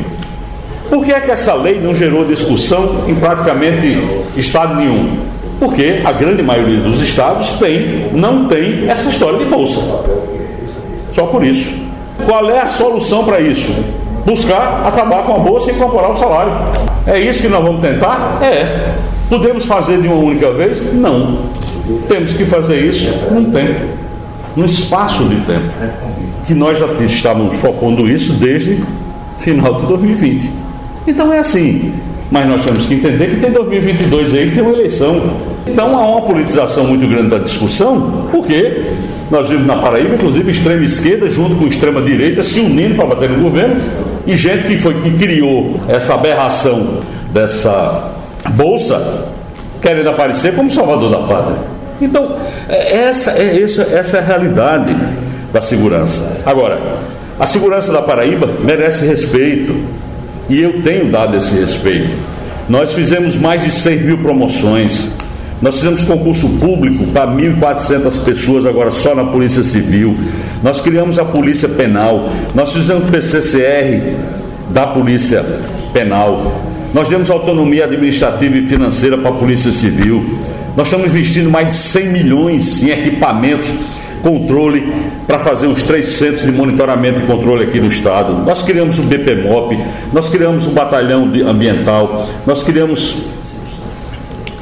Por 0.89 1.05
que 1.05 1.13
é 1.13 1.21
que 1.21 1.31
essa 1.31 1.53
lei 1.53 1.79
não 1.79 1.95
gerou 1.95 2.25
discussão 2.25 3.05
em 3.07 3.15
praticamente 3.15 3.97
estado 4.35 4.75
nenhum? 4.75 5.19
Porque 5.59 6.01
a 6.03 6.11
grande 6.11 6.43
maioria 6.43 6.81
dos 6.81 7.01
estados 7.01 7.51
tem, 7.53 8.07
não 8.11 8.45
tem 8.45 8.89
essa 8.89 9.09
história 9.09 9.39
de 9.39 9.45
bolsa. 9.45 9.79
Só 11.13 11.27
por 11.27 11.45
isso. 11.45 11.71
Qual 12.25 12.49
é 12.49 12.59
a 12.59 12.67
solução 12.67 13.23
para 13.23 13.39
isso? 13.39 13.73
Buscar 14.25 14.83
acabar 14.85 15.23
com 15.23 15.35
a 15.35 15.39
bolsa 15.39 15.71
e 15.71 15.75
incorporar 15.75 16.11
o 16.11 16.17
salário. 16.17 16.53
É 17.07 17.19
isso 17.19 17.41
que 17.41 17.47
nós 17.47 17.63
vamos 17.63 17.81
tentar? 17.81 18.39
É. 18.41 18.91
Podemos 19.31 19.63
fazer 19.63 20.01
de 20.01 20.09
uma 20.09 20.17
única 20.17 20.51
vez? 20.51 20.93
Não. 20.93 21.37
Temos 22.09 22.33
que 22.33 22.43
fazer 22.43 22.85
isso 22.85 23.09
num 23.31 23.49
tempo, 23.49 23.79
num 24.57 24.65
espaço 24.65 25.23
de 25.23 25.37
tempo. 25.45 25.71
Que 26.45 26.53
nós 26.53 26.77
já 26.77 26.87
estávamos 27.01 27.55
propondo 27.55 28.09
isso 28.09 28.33
desde 28.33 28.83
final 29.39 29.75
de 29.75 29.85
2020. 29.85 30.51
Então 31.07 31.31
é 31.31 31.39
assim. 31.39 31.93
Mas 32.29 32.45
nós 32.45 32.65
temos 32.65 32.85
que 32.85 32.95
entender 32.95 33.29
que 33.29 33.37
tem 33.37 33.51
2022 33.51 34.33
aí 34.33 34.49
que 34.49 34.55
tem 34.55 34.63
uma 34.63 34.73
eleição. 34.73 35.21
Então 35.65 35.97
há 35.97 36.05
uma 36.05 36.23
politização 36.23 36.83
muito 36.83 37.07
grande 37.07 37.29
da 37.29 37.37
discussão, 37.37 38.27
porque 38.33 38.83
nós 39.31 39.47
vimos 39.47 39.65
na 39.65 39.77
Paraíba, 39.77 40.13
inclusive, 40.13 40.51
extrema 40.51 40.83
esquerda 40.83 41.29
junto 41.29 41.55
com 41.55 41.67
extrema 41.67 42.01
direita 42.01 42.43
se 42.43 42.59
unindo 42.59 42.95
para 42.95 43.05
bater 43.05 43.29
no 43.29 43.41
governo, 43.41 43.77
e 44.27 44.35
gente 44.35 44.67
que 44.67 44.77
foi 44.77 44.95
que 44.95 45.11
criou 45.11 45.79
essa 45.87 46.15
aberração 46.15 46.97
dessa 47.31 48.19
bolsa 48.49 49.27
querendo 49.81 50.09
aparecer 50.09 50.55
como 50.55 50.69
salvador 50.69 51.09
da 51.09 51.19
pátria. 51.19 51.57
Então, 52.01 52.35
é, 52.67 52.97
essa 53.03 53.31
é, 53.31 53.61
essa, 53.61 53.83
essa 53.83 54.17
é 54.17 54.19
a 54.19 54.23
realidade 54.23 54.95
da 55.53 55.61
segurança. 55.61 56.37
Agora, 56.45 56.79
a 57.39 57.45
segurança 57.45 57.91
da 57.91 58.01
Paraíba 58.01 58.47
merece 58.63 59.05
respeito 59.05 59.75
e 60.49 60.61
eu 60.61 60.81
tenho 60.81 61.11
dado 61.11 61.35
esse 61.35 61.55
respeito. 61.55 62.09
Nós 62.69 62.93
fizemos 62.93 63.35
mais 63.35 63.63
de 63.63 63.71
100 63.71 63.97
mil 63.97 64.17
promoções, 64.19 65.09
nós 65.61 65.75
fizemos 65.75 66.05
concurso 66.05 66.47
público 66.59 67.05
para 67.07 67.27
1.400 67.27 68.23
pessoas 68.23 68.65
agora 68.65 68.91
só 68.91 69.13
na 69.13 69.25
Polícia 69.25 69.61
Civil, 69.61 70.15
nós 70.63 70.81
criamos 70.81 71.19
a 71.19 71.25
Polícia 71.25 71.69
Penal, 71.69 72.29
nós 72.55 72.73
fizemos 72.73 73.09
PCCR 73.09 74.15
da 74.69 74.87
Polícia 74.87 75.45
Penal, 75.93 76.70
nós 76.93 77.07
demos 77.07 77.29
autonomia 77.29 77.85
administrativa 77.85 78.57
e 78.57 78.67
financeira 78.67 79.17
para 79.17 79.29
a 79.29 79.33
Polícia 79.33 79.71
Civil. 79.71 80.39
Nós 80.75 80.87
estamos 80.87 81.07
investindo 81.07 81.49
mais 81.49 81.67
de 81.67 81.73
100 81.73 82.09
milhões 82.09 82.83
em 82.83 82.89
equipamentos, 82.89 83.73
controle, 84.21 84.91
para 85.25 85.39
fazer 85.39 85.67
os 85.67 85.83
três 85.83 86.09
centros 86.09 86.43
de 86.43 86.51
monitoramento 86.51 87.21
e 87.21 87.25
controle 87.25 87.63
aqui 87.63 87.79
no 87.79 87.87
Estado. 87.87 88.33
Nós 88.45 88.61
criamos 88.61 88.99
o 88.99 89.03
BPMOP, 89.03 89.77
nós 90.13 90.29
criamos 90.29 90.67
o 90.67 90.71
Batalhão 90.71 91.31
Ambiental, 91.47 92.27
nós 92.45 92.61
criamos 92.61 93.17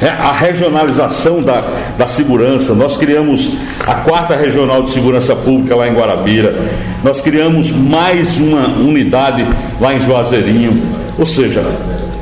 a 0.02 0.32
regionalização 0.32 1.42
da, 1.44 1.62
da 1.98 2.08
segurança. 2.08 2.74
Nós 2.74 2.96
criamos 2.96 3.52
a 3.86 3.96
quarta 3.96 4.36
regional 4.36 4.82
de 4.82 4.92
segurança 4.92 5.36
pública 5.36 5.76
lá 5.76 5.88
em 5.88 5.94
Guarabira. 5.94 6.56
Nós 7.04 7.20
criamos 7.20 7.70
mais 7.72 8.40
uma 8.40 8.68
unidade 8.68 9.46
lá 9.80 9.94
em 9.94 10.00
Juazeirinho. 10.00 10.82
Ou 11.18 11.26
seja, 11.26 11.66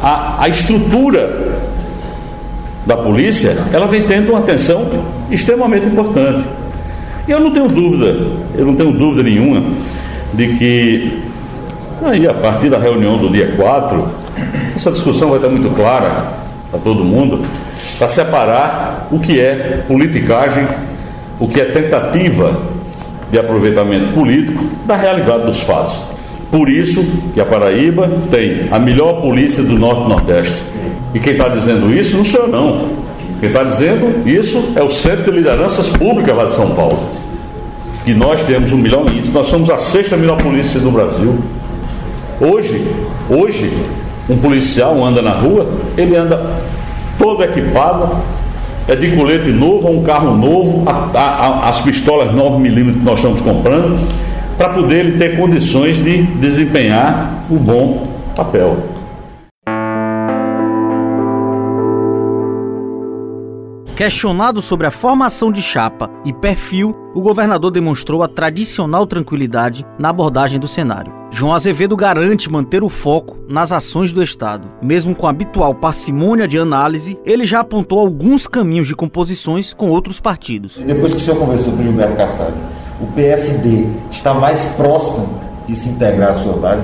a, 0.07 0.43
a 0.43 0.47
estrutura 0.47 1.59
da 2.85 2.95
polícia, 2.95 3.57
ela 3.73 3.85
vem 3.87 4.03
tendo 4.03 4.29
uma 4.29 4.39
atenção 4.39 4.87
extremamente 5.29 5.85
importante. 5.85 6.47
E 7.27 7.31
eu 7.31 7.41
não 7.41 7.51
tenho 7.51 7.67
dúvida, 7.67 8.17
eu 8.57 8.65
não 8.65 8.73
tenho 8.73 8.93
dúvida 8.93 9.21
nenhuma 9.23 9.61
de 10.33 10.47
que 10.55 11.23
aí 12.01 12.25
a 12.25 12.33
partir 12.33 12.69
da 12.69 12.77
reunião 12.77 13.17
do 13.17 13.29
dia 13.29 13.51
4, 13.57 14.07
essa 14.73 14.91
discussão 14.91 15.27
vai 15.27 15.39
estar 15.39 15.49
muito 15.49 15.69
clara 15.71 16.31
para 16.71 16.79
todo 16.79 17.03
mundo, 17.03 17.41
para 17.97 18.07
separar 18.07 19.09
o 19.11 19.19
que 19.19 19.41
é 19.41 19.83
politicagem, 19.89 20.67
o 21.37 21.49
que 21.49 21.59
é 21.59 21.65
tentativa 21.65 22.61
de 23.29 23.37
aproveitamento 23.37 24.13
político 24.13 24.63
da 24.85 24.95
realidade 24.95 25.45
dos 25.45 25.59
fatos. 25.59 26.16
Por 26.51 26.69
isso 26.69 27.05
que 27.33 27.41
a 27.41 27.45
Paraíba 27.45 28.09
tem 28.31 28.67
a 28.71 28.79
melhor 28.79 29.21
polícia 29.21 29.61
do 29.63 29.77
Norte 29.77 30.05
e 30.05 30.09
Nordeste. 30.09 30.63
E 31.13 31.19
quem 31.19 31.33
está 31.33 31.49
dizendo 31.49 31.93
isso 31.93 32.17
não 32.17 32.23
sou 32.23 32.41
eu 32.41 32.47
não. 32.47 32.89
Quem 33.39 33.49
está 33.49 33.63
dizendo 33.63 34.27
isso 34.27 34.73
é 34.75 34.81
o 34.81 34.89
Centro 34.89 35.31
de 35.31 35.37
Lideranças 35.37 35.89
Públicas 35.89 36.35
lá 36.35 36.45
de 36.45 36.53
São 36.53 36.71
Paulo. 36.71 36.99
Que 38.05 38.13
nós 38.13 38.43
temos 38.43 38.71
um 38.71 38.77
melhor 38.77 39.09
índice, 39.09 39.31
nós 39.31 39.47
somos 39.47 39.69
a 39.69 39.77
sexta 39.77 40.15
melhor 40.15 40.37
polícia 40.37 40.79
do 40.79 40.89
Brasil. 40.89 41.37
Hoje, 42.39 42.87
hoje, 43.29 43.71
um 44.29 44.37
policial 44.37 45.03
anda 45.03 45.21
na 45.21 45.31
rua, 45.31 45.67
ele 45.97 46.15
anda 46.15 46.41
todo 47.17 47.43
equipado, 47.43 48.15
é 48.87 48.95
de 48.95 49.15
colete 49.15 49.49
novo, 49.49 49.89
um 49.89 50.01
carro 50.03 50.35
novo, 50.37 50.83
a, 50.85 51.09
a, 51.13 51.69
as 51.69 51.81
pistolas 51.81 52.33
9mm 52.33 52.93
que 52.93 52.99
nós 52.99 53.19
estamos 53.19 53.41
comprando, 53.41 53.99
para 54.57 54.69
poder 54.69 55.05
ele 55.05 55.17
ter 55.17 55.37
condições 55.37 56.03
de 56.03 56.23
desempenhar 56.23 57.45
o 57.49 57.55
bom 57.57 58.07
papel. 58.35 58.97
Questionado 63.95 64.61
sobre 64.61 64.85
a 64.85 64.91
formação 64.91 65.51
de 65.51 65.59
chapa 65.59 66.09
e 66.23 66.31
perfil, 66.31 66.95
o 67.15 67.21
governador 67.21 67.71
demonstrou 67.71 68.21
a 68.21 68.27
tradicional 68.27 69.07
tranquilidade 69.07 69.83
na 69.97 70.09
abordagem 70.09 70.59
do 70.59 70.67
cenário. 70.67 71.11
João 71.31 71.53
Azevedo 71.53 71.95
garante 71.95 72.49
manter 72.49 72.83
o 72.83 72.89
foco 72.89 73.37
nas 73.49 73.71
ações 73.71 74.13
do 74.13 74.21
Estado. 74.21 74.67
Mesmo 74.83 75.15
com 75.15 75.25
a 75.25 75.31
habitual 75.31 75.73
parcimônia 75.73 76.47
de 76.47 76.59
análise, 76.59 77.19
ele 77.25 77.45
já 77.45 77.61
apontou 77.61 77.99
alguns 77.99 78.45
caminhos 78.47 78.87
de 78.87 78.95
composições 78.95 79.73
com 79.73 79.89
outros 79.89 80.19
partidos. 80.19 80.77
Depois 80.77 81.13
que 81.13 81.17
o 81.17 81.21
senhor 81.21 81.39
conversou 81.39 81.73
com 81.73 81.79
o 81.79 81.83
Gilberto 81.83 82.15
Kassab, 82.15 82.53
o 82.99 83.07
PSD 83.07 83.85
está 84.11 84.33
mais 84.33 84.65
próximo 84.75 85.39
de 85.67 85.75
se 85.75 85.89
integrar 85.89 86.31
à 86.31 86.33
sua 86.33 86.53
base? 86.53 86.83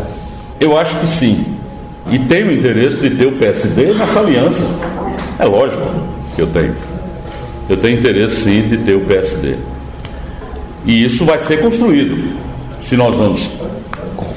Eu 0.59 0.77
acho 0.77 0.99
que 0.99 1.07
sim. 1.07 1.45
E 2.11 2.19
tenho 2.19 2.51
interesse 2.51 2.97
de 2.97 3.11
ter 3.11 3.25
o 3.25 3.33
PSD 3.33 3.93
nessa 3.93 4.19
aliança. 4.19 4.63
É 5.39 5.45
lógico 5.45 5.83
que 6.35 6.41
eu 6.41 6.47
tenho 6.47 6.73
eu 7.69 7.77
tenho 7.77 7.97
interesse 7.97 8.41
sim 8.43 8.61
de 8.63 8.77
ter 8.77 8.93
o 8.95 9.01
PSD. 9.01 9.55
E 10.85 11.05
isso 11.05 11.23
vai 11.23 11.39
ser 11.39 11.61
construído. 11.61 12.37
Se 12.81 12.97
nós 12.97 13.15
vamos 13.15 13.49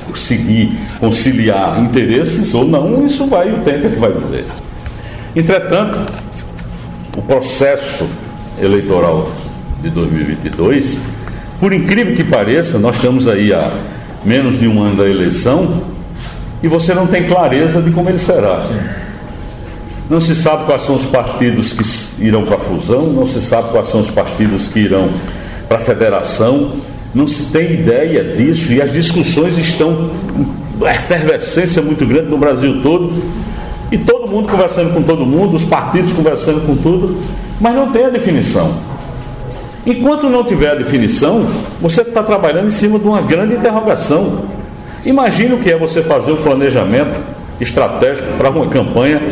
conseguir 0.07 0.79
conciliar 1.01 1.81
interesses 1.81 2.55
ou 2.55 2.65
não, 2.65 3.05
isso 3.05 3.27
vai 3.27 3.53
o 3.53 3.59
tempo 3.63 3.89
que 3.91 3.97
vai 3.97 4.13
dizer. 4.13 4.45
Entretanto, 5.35 5.99
o 7.17 7.23
processo 7.23 8.09
eleitoral 8.63 9.29
de 9.83 9.91
2022, 9.91 10.99
por 11.59 11.73
incrível 11.73 12.15
que 12.15 12.25
pareça, 12.25 12.79
nós 12.79 12.97
estamos 12.97 13.27
aí 13.27 13.53
há 13.53 13.73
menos 14.25 14.59
de 14.59 14.69
um 14.69 14.83
ano 14.83 14.97
da 14.97 15.09
eleição 15.09 15.83
e 16.63 16.69
você 16.69 16.93
não 16.95 17.07
tem 17.07 17.25
clareza 17.25 17.81
de 17.81 17.91
como 17.91 18.09
ele 18.09 18.19
será. 18.19 18.67
Não 20.09 20.21
se 20.21 20.35
sabe 20.35 20.65
quais 20.65 20.83
são 20.83 20.97
os 20.97 21.05
partidos 21.07 21.73
que 21.73 22.25
irão 22.25 22.45
para 22.45 22.57
a 22.57 22.59
fusão, 22.59 23.07
não 23.07 23.27
se 23.27 23.41
sabe 23.41 23.71
quais 23.71 23.89
são 23.89 24.01
os 24.01 24.11
partidos 24.11 24.69
que 24.69 24.81
irão 24.81 25.09
para 25.67 25.79
a 25.79 25.81
federação, 25.81 26.73
não 27.15 27.27
se 27.27 27.45
tem 27.45 27.73
ideia 27.73 28.23
disso 28.37 28.73
e 28.73 28.81
as 28.81 28.93
discussões 28.93 29.57
estão 29.59 30.11
uma 30.77 30.91
efervescência 30.91 31.81
muito 31.81 32.05
grande 32.07 32.29
no 32.29 32.37
Brasil 32.37 32.83
todo 32.83 33.13
e 33.91 33.97
todo 33.97 34.29
mundo 34.29 34.49
conversando 34.49 34.93
com 34.93 35.03
todo 35.03 35.25
mundo, 35.25 35.57
os 35.57 35.65
partidos 35.65 36.13
conversando 36.13 36.61
com 36.67 36.77
tudo, 36.77 37.21
mas 37.61 37.75
não 37.75 37.91
tem 37.91 38.05
a 38.05 38.11
definição. 38.11 38.75
Enquanto 39.87 40.29
não 40.29 40.43
tiver 40.43 40.73
a 40.73 40.75
definição, 40.75 41.47
você 41.81 42.01
está 42.01 42.21
trabalhando 42.21 42.67
em 42.67 42.73
cima 42.73 42.99
de 42.99 43.07
uma 43.07 43.23
grande 43.23 43.55
interrogação. 43.55 44.43
Imagine 45.05 45.55
o 45.55 45.59
que 45.59 45.71
é 45.71 45.79
você 45.79 46.03
fazer 46.03 46.33
o 46.33 46.39
planejamento 46.39 47.15
estratégico 47.61 48.27
para 48.37 48.51
uma 48.51 48.67
campanha 48.67 49.23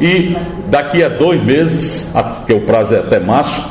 e 0.00 0.36
daqui 0.68 1.04
a 1.04 1.08
dois 1.08 1.40
meses, 1.44 2.08
que 2.44 2.52
o 2.52 2.62
prazo 2.62 2.96
é 2.96 2.98
até 2.98 3.20
março, 3.20 3.64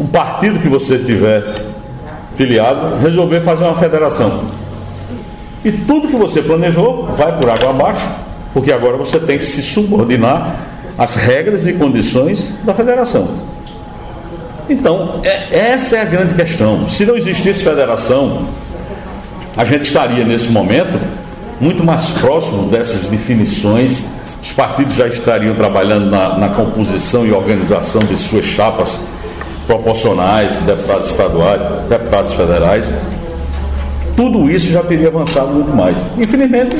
um 0.00 0.06
partido 0.06 0.60
que 0.60 0.68
você 0.68 0.98
tiver 0.98 1.52
filiado 2.36 2.96
resolver 2.98 3.40
fazer 3.40 3.64
uma 3.64 3.74
federação. 3.74 4.44
E 5.64 5.72
tudo 5.72 6.06
que 6.06 6.16
você 6.16 6.40
planejou 6.40 7.06
vai 7.16 7.36
por 7.36 7.50
água 7.50 7.70
abaixo, 7.70 8.08
porque 8.52 8.70
agora 8.70 8.96
você 8.96 9.18
tem 9.18 9.36
que 9.36 9.46
se 9.46 9.62
subordinar 9.62 10.54
às 10.96 11.16
regras 11.16 11.66
e 11.66 11.72
condições 11.72 12.54
da 12.62 12.72
federação. 12.72 13.28
Então, 14.68 15.20
é, 15.22 15.72
essa 15.72 15.96
é 15.96 16.00
a 16.02 16.04
grande 16.04 16.34
questão. 16.34 16.88
Se 16.88 17.04
não 17.04 17.16
existisse 17.16 17.62
federação, 17.62 18.48
a 19.56 19.64
gente 19.64 19.82
estaria 19.82 20.24
nesse 20.24 20.48
momento 20.48 20.98
muito 21.60 21.84
mais 21.84 22.10
próximo 22.10 22.68
dessas 22.68 23.08
definições 23.08 24.04
os 24.44 24.52
partidos 24.52 24.92
já 24.92 25.08
estariam 25.08 25.54
trabalhando 25.54 26.10
na, 26.10 26.36
na 26.36 26.48
composição 26.50 27.26
e 27.26 27.32
organização 27.32 28.02
de 28.02 28.14
suas 28.18 28.44
chapas 28.44 29.00
proporcionais, 29.66 30.58
deputados 30.58 31.08
estaduais, 31.08 31.62
deputados 31.88 32.34
federais. 32.34 32.92
Tudo 34.14 34.50
isso 34.50 34.70
já 34.70 34.82
teria 34.82 35.08
avançado 35.08 35.48
muito 35.48 35.74
mais. 35.74 35.96
Infelizmente, 36.18 36.76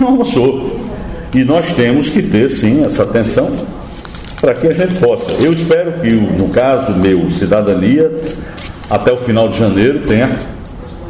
não 0.00 0.14
avançou. 0.14 0.78
E 1.34 1.42
nós 1.42 1.72
temos 1.72 2.08
que 2.08 2.22
ter, 2.22 2.48
sim, 2.48 2.84
essa 2.86 3.02
atenção 3.02 3.50
para 4.40 4.54
que 4.54 4.66
a 4.66 4.74
gente 4.74 4.94
possa. 4.94 5.32
Eu 5.32 5.52
espero 5.52 5.92
que, 5.92 6.10
no 6.10 6.48
caso 6.48 6.92
meu, 6.92 7.28
cidadania, 7.28 8.10
até 8.88 9.12
o 9.12 9.16
final 9.16 9.48
de 9.48 9.58
janeiro, 9.58 10.00
tenha 10.00 10.36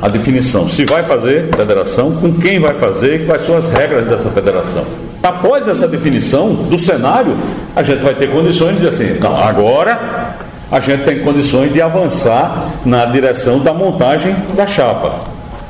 a 0.03 0.09
definição. 0.09 0.66
Se 0.66 0.85
vai 0.85 1.03
fazer 1.03 1.49
federação, 1.55 2.12
com 2.12 2.33
quem 2.33 2.59
vai 2.59 2.74
fazer 2.74 3.22
e 3.22 3.26
quais 3.26 3.43
são 3.43 3.57
as 3.57 3.68
regras 3.68 4.07
dessa 4.07 4.31
federação. 4.31 4.85
Após 5.22 5.68
essa 5.68 5.87
definição 5.87 6.55
do 6.55 6.78
cenário, 6.78 7.37
a 7.76 7.83
gente 7.83 8.03
vai 8.03 8.14
ter 8.14 8.33
condições 8.33 8.81
de 8.81 8.89
dizer 8.89 8.89
assim, 8.89 9.18
não, 9.22 9.37
agora 9.37 10.37
a 10.72 10.81
gente 10.81 11.05
tem 11.05 11.18
condições 11.20 11.72
de 11.72 11.83
avançar 11.83 12.70
na 12.85 13.05
direção 13.05 13.59
da 13.59 13.74
montagem 13.74 14.35
da 14.57 14.66
chapa. 14.66 15.20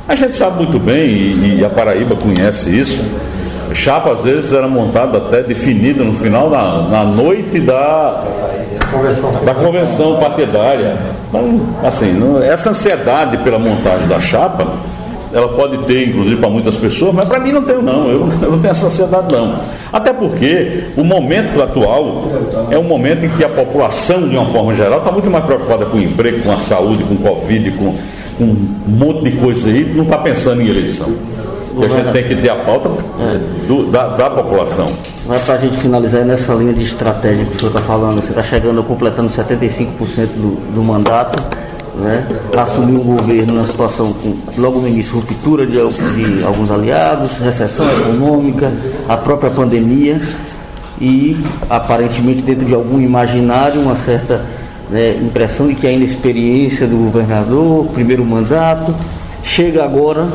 A 0.07 0.15
gente 0.15 0.33
sabe 0.33 0.57
muito 0.57 0.79
bem, 0.79 1.09
e, 1.09 1.59
e 1.59 1.65
a 1.65 1.69
Paraíba 1.69 2.15
conhece 2.15 2.69
isso, 2.69 3.03
chapa 3.73 4.11
às 4.11 4.23
vezes 4.23 4.51
era 4.51 4.67
montada 4.67 5.17
até 5.17 5.43
definida 5.43 6.03
no 6.03 6.13
final, 6.13 6.49
na, 6.49 6.81
na 6.83 7.03
noite 7.03 7.59
da 7.59 8.23
convenção, 8.91 9.45
da 9.45 9.53
convenção 9.53 10.19
partidária. 10.19 10.97
Então, 11.29 11.61
assim, 11.83 12.11
essa 12.43 12.71
ansiedade 12.71 13.37
pela 13.37 13.57
montagem 13.57 14.07
da 14.07 14.19
chapa 14.19 14.67
ela 15.33 15.47
pode 15.49 15.77
ter, 15.85 16.09
inclusive, 16.09 16.37
para 16.37 16.49
muitas 16.49 16.75
pessoas, 16.75 17.13
mas 17.13 17.27
para 17.27 17.39
mim 17.39 17.51
não 17.51 17.63
tenho, 17.63 17.81
não. 17.81 18.09
Eu, 18.09 18.29
eu, 18.41 18.51
não 18.51 18.59
tenho 18.59 18.71
essa 18.71 18.87
ansiedade, 18.87 19.31
não. 19.31 19.59
Até 19.91 20.11
porque 20.11 20.83
o 20.97 21.03
momento 21.03 21.61
atual 21.61 22.27
é 22.69 22.77
um 22.77 22.83
momento 22.83 23.25
em 23.25 23.29
que 23.29 23.43
a 23.43 23.49
população, 23.49 24.27
de 24.27 24.35
uma 24.35 24.45
forma 24.47 24.73
geral, 24.73 24.99
está 24.99 25.11
muito 25.11 25.29
mais 25.29 25.45
preocupada 25.45 25.85
com 25.85 25.97
o 25.97 26.01
emprego, 26.01 26.43
com 26.43 26.51
a 26.51 26.59
saúde, 26.59 27.03
com 27.03 27.13
o 27.13 27.17
Covid, 27.17 27.71
com, 27.71 27.95
com 28.37 28.43
um 28.43 28.75
monte 28.87 29.23
de 29.23 29.31
coisa 29.37 29.69
aí, 29.69 29.85
não 29.95 30.03
está 30.03 30.17
pensando 30.17 30.61
em 30.61 30.67
eleição. 30.67 31.09
A 31.85 31.87
gente 31.87 32.11
tem 32.11 32.23
que 32.23 32.35
ter 32.35 32.49
a 32.49 32.55
pauta 32.55 32.89
do, 33.67 33.91
da, 33.91 34.09
da 34.09 34.29
população. 34.29 34.87
Vai 35.25 35.39
para 35.39 35.55
a 35.55 35.57
gente 35.57 35.77
finalizar 35.77 36.23
nessa 36.25 36.53
linha 36.53 36.73
de 36.73 36.83
estratégia 36.83 37.45
que 37.45 37.55
o 37.55 37.59
senhor 37.59 37.69
está 37.69 37.81
falando. 37.81 38.21
Você 38.21 38.29
está 38.29 38.43
chegando, 38.43 38.83
completando 38.83 39.29
75% 39.29 40.27
do, 40.35 40.73
do 40.73 40.83
mandato 40.83 41.41
né, 41.95 42.25
assumiu 42.57 43.01
o 43.01 43.03
governo 43.03 43.55
na 43.55 43.65
situação 43.65 44.13
com, 44.13 44.35
logo 44.57 44.79
no 44.79 44.87
início, 44.87 45.15
ruptura 45.15 45.65
de, 45.65 45.73
de 45.73 46.43
alguns 46.43 46.71
aliados, 46.71 47.31
recessão 47.39 47.85
econômica, 47.99 48.71
a 49.07 49.17
própria 49.17 49.51
pandemia 49.51 50.19
e 50.99 51.39
aparentemente 51.69 52.41
dentro 52.41 52.65
de 52.65 52.73
algum 52.73 52.99
imaginário 52.99 53.81
uma 53.81 53.95
certa 53.95 54.43
né, 54.89 55.15
impressão 55.21 55.67
de 55.67 55.75
que 55.75 55.87
a 55.87 55.91
inexperiência 55.91 56.87
do 56.87 56.95
governador, 56.95 57.87
primeiro 57.87 58.25
mandato, 58.25 58.93
chega 59.43 59.83
agora 59.83 60.27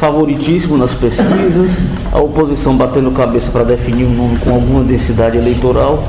favoritíssimo 0.00 0.76
nas 0.76 0.92
pesquisas, 0.92 1.70
a 2.12 2.20
oposição 2.20 2.76
batendo 2.76 3.10
cabeça 3.10 3.50
para 3.50 3.64
definir 3.64 4.04
um 4.04 4.14
nome 4.14 4.38
com 4.38 4.54
alguma 4.54 4.84
densidade 4.84 5.36
eleitoral. 5.36 6.04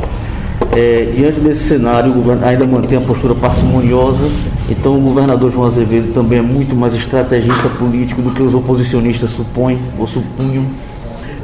É, 0.76 1.12
diante 1.16 1.40
desse 1.40 1.64
cenário, 1.64 2.12
o 2.12 2.14
governo 2.16 2.46
ainda 2.46 2.66
mantém 2.66 2.98
a 2.98 3.02
postura 3.02 3.34
parcimoniosa, 3.34 4.30
então 4.70 4.98
o 4.98 5.02
governador 5.02 5.52
João 5.52 5.68
Azevedo 5.68 6.14
também 6.14 6.40
é 6.40 6.42
muito 6.42 6.76
mais 6.76 6.94
estrategista 6.94 7.70
político 7.80 8.22
do 8.22 8.32
que 8.32 8.42
os 8.42 8.54
oposicionistas 8.54 9.32
supõem 9.32 9.80
ou 9.98 10.06
supunham. 10.06 10.66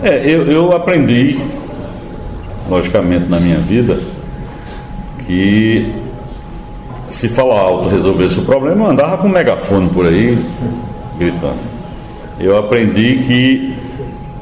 É, 0.04 0.30
eu, 0.30 0.44
eu 0.44 0.76
aprendi, 0.76 1.40
logicamente, 2.70 3.30
na 3.30 3.40
minha 3.40 3.58
vida, 3.58 4.00
que 5.26 5.94
se 7.08 7.30
falar 7.30 7.60
alto 7.60 7.90
resolvesse 7.90 8.40
o 8.40 8.44
problema, 8.44 8.86
eu 8.86 8.92
andava 8.92 9.18
com 9.18 9.28
um 9.28 9.32
megafone 9.32 9.90
por 9.90 10.06
aí, 10.06 10.38
gritando. 11.18 11.73
Eu 12.40 12.58
aprendi 12.58 13.24
que 13.26 13.76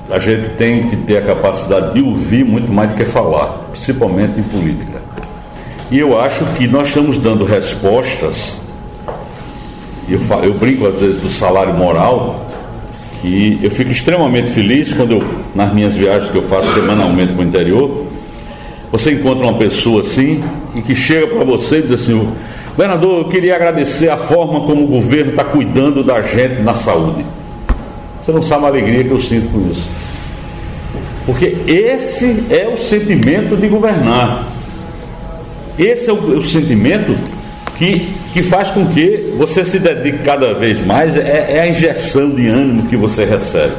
a 0.09 0.19
gente 0.19 0.49
tem 0.51 0.89
que 0.89 0.95
ter 0.97 1.17
a 1.17 1.21
capacidade 1.21 1.93
de 1.93 2.01
ouvir 2.01 2.43
muito 2.43 2.71
mais 2.71 2.91
do 2.91 2.97
que 2.97 3.05
falar, 3.05 3.69
principalmente 3.71 4.39
em 4.39 4.43
política. 4.43 5.01
E 5.89 5.99
eu 5.99 6.19
acho 6.19 6.45
que 6.57 6.67
nós 6.67 6.89
estamos 6.89 7.17
dando 7.17 7.45
respostas, 7.45 8.55
eu, 10.07 10.19
eu 10.43 10.53
brinco 10.53 10.87
às 10.87 11.01
vezes 11.01 11.17
do 11.17 11.29
salário 11.29 11.73
moral, 11.73 12.49
e 13.23 13.59
eu 13.61 13.69
fico 13.69 13.91
extremamente 13.91 14.51
feliz 14.51 14.93
quando 14.93 15.11
eu, 15.11 15.23
nas 15.53 15.73
minhas 15.73 15.95
viagens 15.95 16.31
que 16.31 16.37
eu 16.37 16.43
faço 16.43 16.73
semanalmente 16.73 17.33
para 17.33 17.41
o 17.41 17.45
interior, 17.45 18.05
você 18.91 19.11
encontra 19.11 19.45
uma 19.45 19.57
pessoa 19.57 20.01
assim 20.01 20.43
e 20.75 20.81
que 20.81 20.95
chega 20.95 21.27
para 21.27 21.45
você 21.45 21.77
e 21.77 21.81
diz 21.83 21.91
assim, 21.91 22.27
governador, 22.75 23.19
eu 23.19 23.29
queria 23.29 23.55
agradecer 23.55 24.09
a 24.09 24.17
forma 24.17 24.61
como 24.61 24.83
o 24.83 24.87
governo 24.87 25.31
está 25.31 25.43
cuidando 25.43 26.03
da 26.03 26.21
gente 26.21 26.61
na 26.61 26.75
saúde. 26.75 27.23
Você 28.21 28.31
não 28.31 28.41
sabe 28.41 28.65
a 28.65 28.67
alegria 28.67 29.03
que 29.03 29.11
eu 29.11 29.19
sinto 29.19 29.49
com 29.49 29.67
isso. 29.67 29.89
Porque 31.25 31.57
esse 31.67 32.45
é 32.49 32.67
o 32.67 32.77
sentimento 32.77 33.55
de 33.55 33.67
governar. 33.67 34.47
Esse 35.77 36.09
é 36.09 36.13
o, 36.13 36.37
o 36.37 36.43
sentimento 36.43 37.15
que, 37.77 38.13
que 38.33 38.43
faz 38.43 38.69
com 38.69 38.85
que 38.87 39.33
você 39.37 39.65
se 39.65 39.79
dedique 39.79 40.19
cada 40.19 40.53
vez 40.53 40.85
mais, 40.85 41.17
é, 41.17 41.57
é 41.57 41.59
a 41.61 41.67
injeção 41.67 42.29
de 42.29 42.47
ânimo 42.47 42.83
que 42.87 42.95
você 42.95 43.25
recebe. 43.25 43.73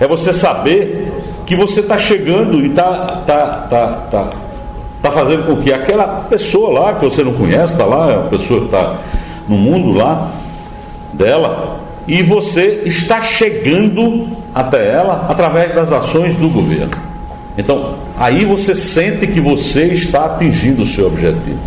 É 0.00 0.06
você 0.06 0.32
saber 0.32 1.08
que 1.46 1.56
você 1.56 1.80
está 1.80 1.96
chegando 1.96 2.60
e 2.60 2.68
está 2.68 3.22
tá, 3.26 3.66
tá, 3.70 3.86
tá, 4.10 4.30
tá 5.02 5.10
fazendo 5.10 5.46
com 5.46 5.56
que 5.62 5.72
aquela 5.72 6.06
pessoa 6.28 6.78
lá, 6.78 6.94
que 6.94 7.04
você 7.04 7.24
não 7.24 7.32
conhece, 7.32 7.72
está 7.72 7.86
lá, 7.86 8.12
é 8.12 8.16
uma 8.16 8.28
pessoa 8.28 8.60
que 8.60 8.66
está 8.66 8.98
no 9.48 9.56
mundo 9.56 9.96
lá 9.96 10.30
dela, 11.14 11.80
e 12.08 12.22
você 12.22 12.82
está 12.86 13.20
chegando 13.20 14.28
até 14.54 14.92
ela 14.92 15.26
através 15.28 15.74
das 15.74 15.92
ações 15.92 16.34
do 16.36 16.48
governo. 16.48 16.90
Então, 17.56 17.96
aí 18.16 18.46
você 18.46 18.74
sente 18.74 19.26
que 19.26 19.40
você 19.40 19.84
está 19.88 20.24
atingindo 20.24 20.82
o 20.82 20.86
seu 20.86 21.06
objetivo. 21.06 21.58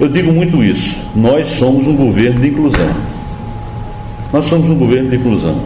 Eu 0.00 0.08
digo 0.08 0.32
muito 0.32 0.62
isso. 0.62 0.96
Nós 1.14 1.48
somos 1.50 1.86
um 1.86 1.94
governo 1.94 2.40
de 2.40 2.48
inclusão. 2.48 2.90
Nós 4.32 4.46
somos 4.46 4.68
um 4.68 4.74
governo 4.74 5.08
de 5.08 5.16
inclusão. 5.16 5.60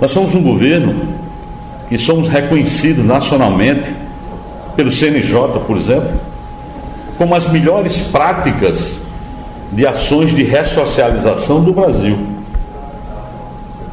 Nós 0.00 0.10
somos 0.10 0.34
um 0.34 0.42
governo 0.42 0.94
que 1.90 1.98
somos 1.98 2.28
reconhecidos 2.28 3.04
nacionalmente 3.04 3.88
pelo 4.74 4.90
CNJ, 4.90 5.60
por 5.66 5.76
exemplo, 5.76 6.12
como 7.18 7.34
as 7.34 7.46
melhores 7.46 8.00
práticas 8.00 9.00
de 9.70 9.86
ações 9.86 10.34
de 10.34 10.42
ressocialização 10.42 11.62
do 11.62 11.72
Brasil 11.72 12.33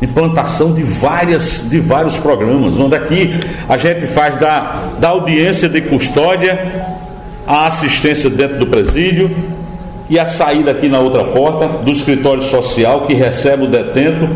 implantação 0.02 0.74
de, 0.74 0.84
várias, 0.84 1.70
de 1.70 1.80
vários 1.80 2.18
programas, 2.18 2.78
onde 2.80 2.96
aqui 2.96 3.40
a 3.70 3.78
gente 3.78 4.08
faz 4.08 4.38
da, 4.38 4.90
da 5.00 5.10
audiência 5.10 5.70
de 5.70 5.82
custódia 5.82 6.88
a 7.46 7.68
assistência 7.68 8.30
dentro 8.30 8.60
do 8.60 8.68
presídio 8.68 9.36
e 10.10 10.20
a 10.20 10.26
saída 10.26 10.72
aqui 10.72 10.90
na 10.90 11.00
outra 11.00 11.24
porta 11.24 11.68
do 11.68 11.92
escritório 11.92 12.42
social 12.42 13.02
que 13.02 13.14
recebe 13.14 13.64
o 13.64 13.68
detento 13.68 14.30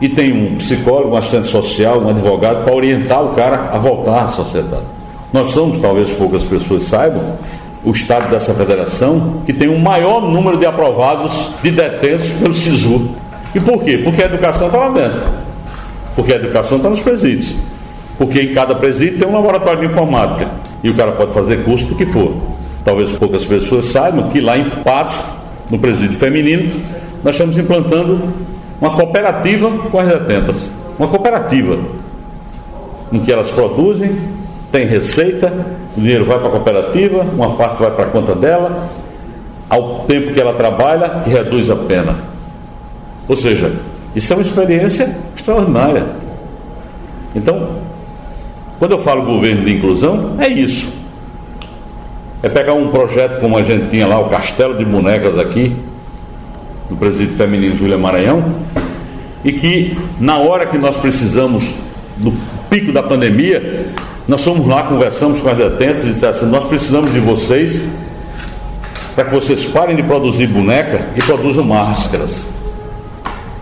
e 0.00 0.08
tem 0.08 0.32
um 0.32 0.56
psicólogo, 0.56 1.14
um 1.14 1.16
assistente 1.16 1.46
social, 1.46 2.00
um 2.00 2.10
advogado 2.10 2.64
para 2.64 2.74
orientar 2.74 3.22
o 3.22 3.28
cara 3.30 3.70
a 3.72 3.78
voltar 3.78 4.24
à 4.24 4.28
sociedade. 4.28 4.82
Nós 5.32 5.48
somos, 5.48 5.80
talvez 5.80 6.12
poucas 6.12 6.42
pessoas 6.42 6.84
saibam, 6.84 7.36
o 7.84 7.90
estado 7.90 8.30
dessa 8.30 8.52
federação 8.52 9.42
que 9.46 9.52
tem 9.52 9.68
o 9.68 9.78
maior 9.78 10.20
número 10.22 10.56
de 10.56 10.66
aprovados 10.66 11.50
de 11.62 11.70
detentos 11.70 12.30
pelo 12.30 12.54
SISU. 12.54 13.10
E 13.54 13.60
por 13.60 13.82
quê? 13.84 13.98
Porque 13.98 14.22
a 14.22 14.26
educação 14.26 14.66
está 14.66 14.78
lá 14.78 14.88
dentro. 14.90 15.22
Porque 16.14 16.32
a 16.32 16.36
educação 16.36 16.78
está 16.78 16.88
nos 16.88 17.00
presídios. 17.00 17.54
Porque 18.18 18.40
em 18.40 18.54
cada 18.54 18.74
presídio 18.74 19.18
tem 19.18 19.28
um 19.28 19.34
laboratório 19.34 19.80
de 19.80 19.86
informática. 19.86 20.48
E 20.82 20.90
o 20.90 20.94
cara 20.94 21.12
pode 21.12 21.32
fazer 21.32 21.64
curso 21.64 21.86
do 21.86 21.96
que 21.96 22.06
for. 22.06 22.34
Talvez 22.84 23.12
poucas 23.12 23.44
pessoas 23.44 23.86
saibam 23.86 24.28
que 24.28 24.40
lá 24.40 24.56
em 24.56 24.68
Patos, 24.82 25.18
no 25.70 25.78
presídio 25.78 26.18
feminino, 26.18 26.80
nós 27.22 27.34
estamos 27.34 27.56
implantando 27.56 28.20
uma 28.80 28.90
cooperativa 28.96 29.70
com 29.70 29.98
as 29.98 30.08
detentas. 30.08 30.72
Uma 30.98 31.08
cooperativa. 31.08 31.78
Em 33.12 33.20
que 33.20 33.30
elas 33.30 33.50
produzem, 33.50 34.18
tem 34.72 34.86
receita, 34.86 35.52
o 35.96 36.00
dinheiro 36.00 36.24
vai 36.24 36.38
para 36.38 36.48
a 36.48 36.50
cooperativa, 36.50 37.20
uma 37.20 37.50
parte 37.54 37.82
vai 37.82 37.90
para 37.90 38.06
a 38.06 38.08
conta 38.08 38.34
dela, 38.34 38.88
ao 39.68 40.00
tempo 40.00 40.32
que 40.32 40.40
ela 40.40 40.54
trabalha, 40.54 41.20
que 41.22 41.30
reduz 41.30 41.70
a 41.70 41.76
pena. 41.76 42.31
Ou 43.28 43.36
seja, 43.36 43.72
isso 44.14 44.32
é 44.32 44.36
uma 44.36 44.42
experiência 44.42 45.16
extraordinária. 45.36 46.04
Então, 47.34 47.78
quando 48.78 48.92
eu 48.92 48.98
falo 48.98 49.22
governo 49.22 49.64
de 49.64 49.72
inclusão, 49.72 50.36
é 50.38 50.48
isso. 50.48 50.92
É 52.42 52.48
pegar 52.48 52.74
um 52.74 52.88
projeto 52.88 53.40
como 53.40 53.56
a 53.56 53.62
gente 53.62 53.88
tinha 53.88 54.06
lá, 54.06 54.18
o 54.18 54.28
Castelo 54.28 54.76
de 54.76 54.84
Bonecas 54.84 55.38
aqui, 55.38 55.74
no 56.90 56.96
Presídio 56.96 57.36
Feminino 57.36 57.74
Júlia 57.74 57.96
Maranhão, 57.96 58.44
e 59.44 59.52
que 59.52 59.96
na 60.20 60.38
hora 60.38 60.66
que 60.66 60.76
nós 60.76 60.98
precisamos, 60.98 61.72
no 62.18 62.34
pico 62.68 62.92
da 62.92 63.02
pandemia, 63.02 63.86
nós 64.28 64.44
fomos 64.44 64.66
lá, 64.66 64.82
conversamos 64.82 65.40
com 65.40 65.48
as 65.48 65.56
detentas 65.56 66.04
e 66.04 66.08
dissemos 66.08 66.36
assim, 66.36 66.46
nós 66.46 66.64
precisamos 66.64 67.12
de 67.12 67.20
vocês 67.20 67.80
para 69.14 69.24
que 69.24 69.30
vocês 69.34 69.64
parem 69.64 69.96
de 69.96 70.02
produzir 70.02 70.46
boneca 70.48 71.00
e 71.16 71.22
produzam 71.22 71.64
máscaras 71.64 72.61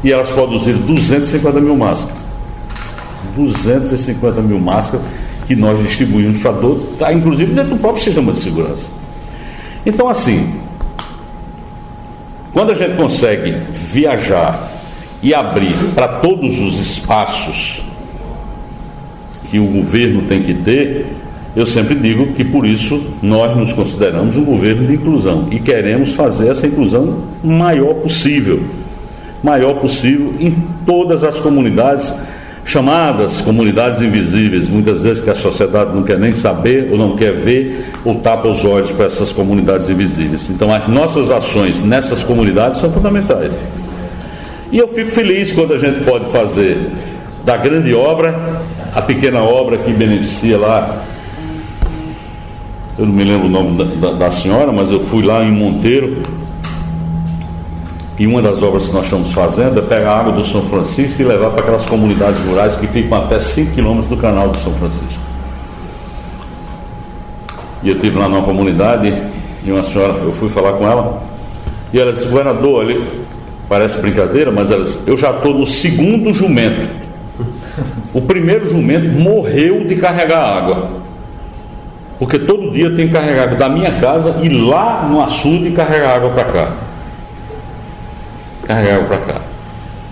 e 0.02 0.12
elas 0.12 0.30
produziram 0.30 0.80
250 0.80 1.60
mil 1.60 1.76
máscaras. 1.76 2.18
250 3.36 4.40
mil 4.40 4.58
máscaras 4.58 5.04
que 5.46 5.54
nós 5.54 5.82
distribuímos 5.82 6.40
para 6.40 6.52
todos, 6.52 6.96
tá, 6.98 7.12
inclusive 7.12 7.52
dentro 7.52 7.74
do 7.74 7.76
próprio 7.76 8.02
sistema 8.02 8.32
de 8.32 8.38
segurança. 8.38 8.88
Então, 9.84 10.08
assim, 10.08 10.54
quando 12.52 12.70
a 12.70 12.74
gente 12.74 12.96
consegue 12.96 13.56
viajar 13.92 14.70
e 15.22 15.34
abrir 15.34 15.74
para 15.94 16.08
todos 16.08 16.58
os 16.58 16.78
espaços 16.80 17.82
que 19.50 19.58
o 19.58 19.66
governo 19.66 20.22
tem 20.22 20.42
que 20.42 20.54
ter, 20.54 21.06
eu 21.56 21.66
sempre 21.66 21.96
digo 21.96 22.32
que 22.32 22.44
por 22.44 22.64
isso 22.64 23.02
nós 23.20 23.56
nos 23.56 23.72
consideramos 23.72 24.36
um 24.36 24.44
governo 24.44 24.86
de 24.86 24.94
inclusão 24.94 25.48
e 25.50 25.58
queremos 25.58 26.12
fazer 26.12 26.48
essa 26.48 26.66
inclusão 26.66 27.24
maior 27.42 27.94
possível 27.94 28.62
maior 29.42 29.74
possível 29.74 30.34
em 30.38 30.56
todas 30.84 31.24
as 31.24 31.40
comunidades 31.40 32.14
chamadas 32.64 33.40
comunidades 33.40 34.00
invisíveis, 34.00 34.68
muitas 34.68 35.02
vezes 35.02 35.22
que 35.22 35.30
a 35.30 35.34
sociedade 35.34 35.92
não 35.94 36.02
quer 36.02 36.18
nem 36.18 36.32
saber 36.32 36.88
ou 36.92 36.98
não 36.98 37.16
quer 37.16 37.32
ver 37.32 37.90
ou 38.04 38.16
tapa 38.16 38.48
os 38.48 38.64
olhos 38.64 38.90
para 38.90 39.06
essas 39.06 39.32
comunidades 39.32 39.90
invisíveis. 39.90 40.48
Então 40.50 40.72
as 40.72 40.86
nossas 40.86 41.30
ações 41.30 41.82
nessas 41.82 42.22
comunidades 42.22 42.78
são 42.78 42.92
fundamentais. 42.92 43.58
E 44.70 44.78
eu 44.78 44.86
fico 44.86 45.10
feliz 45.10 45.52
quando 45.52 45.74
a 45.74 45.78
gente 45.78 46.04
pode 46.04 46.26
fazer 46.26 46.90
da 47.44 47.56
grande 47.56 47.92
obra, 47.94 48.62
a 48.94 49.02
pequena 49.02 49.40
obra 49.40 49.78
que 49.78 49.92
beneficia 49.92 50.56
lá. 50.56 51.04
Eu 52.96 53.06
não 53.06 53.12
me 53.12 53.24
lembro 53.24 53.48
o 53.48 53.50
nome 53.50 53.82
da, 53.82 54.10
da, 54.10 54.16
da 54.16 54.30
senhora, 54.30 54.70
mas 54.70 54.90
eu 54.90 55.00
fui 55.00 55.24
lá 55.24 55.42
em 55.42 55.50
Monteiro, 55.50 56.18
e 58.20 58.26
uma 58.26 58.42
das 58.42 58.62
obras 58.62 58.86
que 58.86 58.92
nós 58.92 59.06
estamos 59.06 59.32
fazendo 59.32 59.78
é 59.78 59.82
pegar 59.82 60.10
a 60.10 60.18
água 60.18 60.32
do 60.34 60.44
São 60.44 60.60
Francisco 60.66 61.22
e 61.22 61.24
levar 61.24 61.52
para 61.52 61.62
aquelas 61.62 61.86
comunidades 61.86 62.38
rurais 62.40 62.76
que 62.76 62.86
ficam 62.86 63.16
até 63.16 63.40
5 63.40 63.72
quilômetros 63.72 64.10
do 64.10 64.16
canal 64.18 64.50
do 64.50 64.58
São 64.58 64.74
Francisco. 64.74 65.22
E 67.82 67.88
eu 67.88 67.94
estive 67.94 68.18
lá 68.18 68.28
numa 68.28 68.42
comunidade 68.42 69.10
e 69.64 69.72
uma 69.72 69.82
senhora, 69.82 70.18
eu 70.22 70.32
fui 70.32 70.50
falar 70.50 70.74
com 70.74 70.86
ela, 70.86 71.22
e 71.94 71.98
ela 71.98 72.12
disse, 72.12 72.26
governador, 72.26 72.82
ali, 72.82 73.02
parece 73.66 73.96
brincadeira, 73.96 74.50
mas 74.50 74.70
ela 74.70 74.84
disse, 74.84 75.00
eu 75.06 75.16
já 75.16 75.30
estou 75.30 75.54
no 75.54 75.66
segundo 75.66 76.34
jumento. 76.34 76.90
O 78.12 78.20
primeiro 78.20 78.68
jumento 78.68 79.18
morreu 79.18 79.86
de 79.86 79.96
carregar 79.96 80.42
água. 80.42 80.90
Porque 82.18 82.38
todo 82.38 82.70
dia 82.70 82.94
tem 82.94 83.06
que 83.06 83.14
carregar 83.14 83.44
água 83.44 83.56
da 83.56 83.68
minha 83.70 83.92
casa 83.92 84.36
e 84.42 84.48
lá 84.50 85.08
no 85.10 85.22
açude 85.22 85.70
carregar 85.70 86.16
água 86.16 86.28
para 86.28 86.44
cá 86.44 86.89
carregar 88.70 89.04
para 89.06 89.18
cá. 89.18 89.40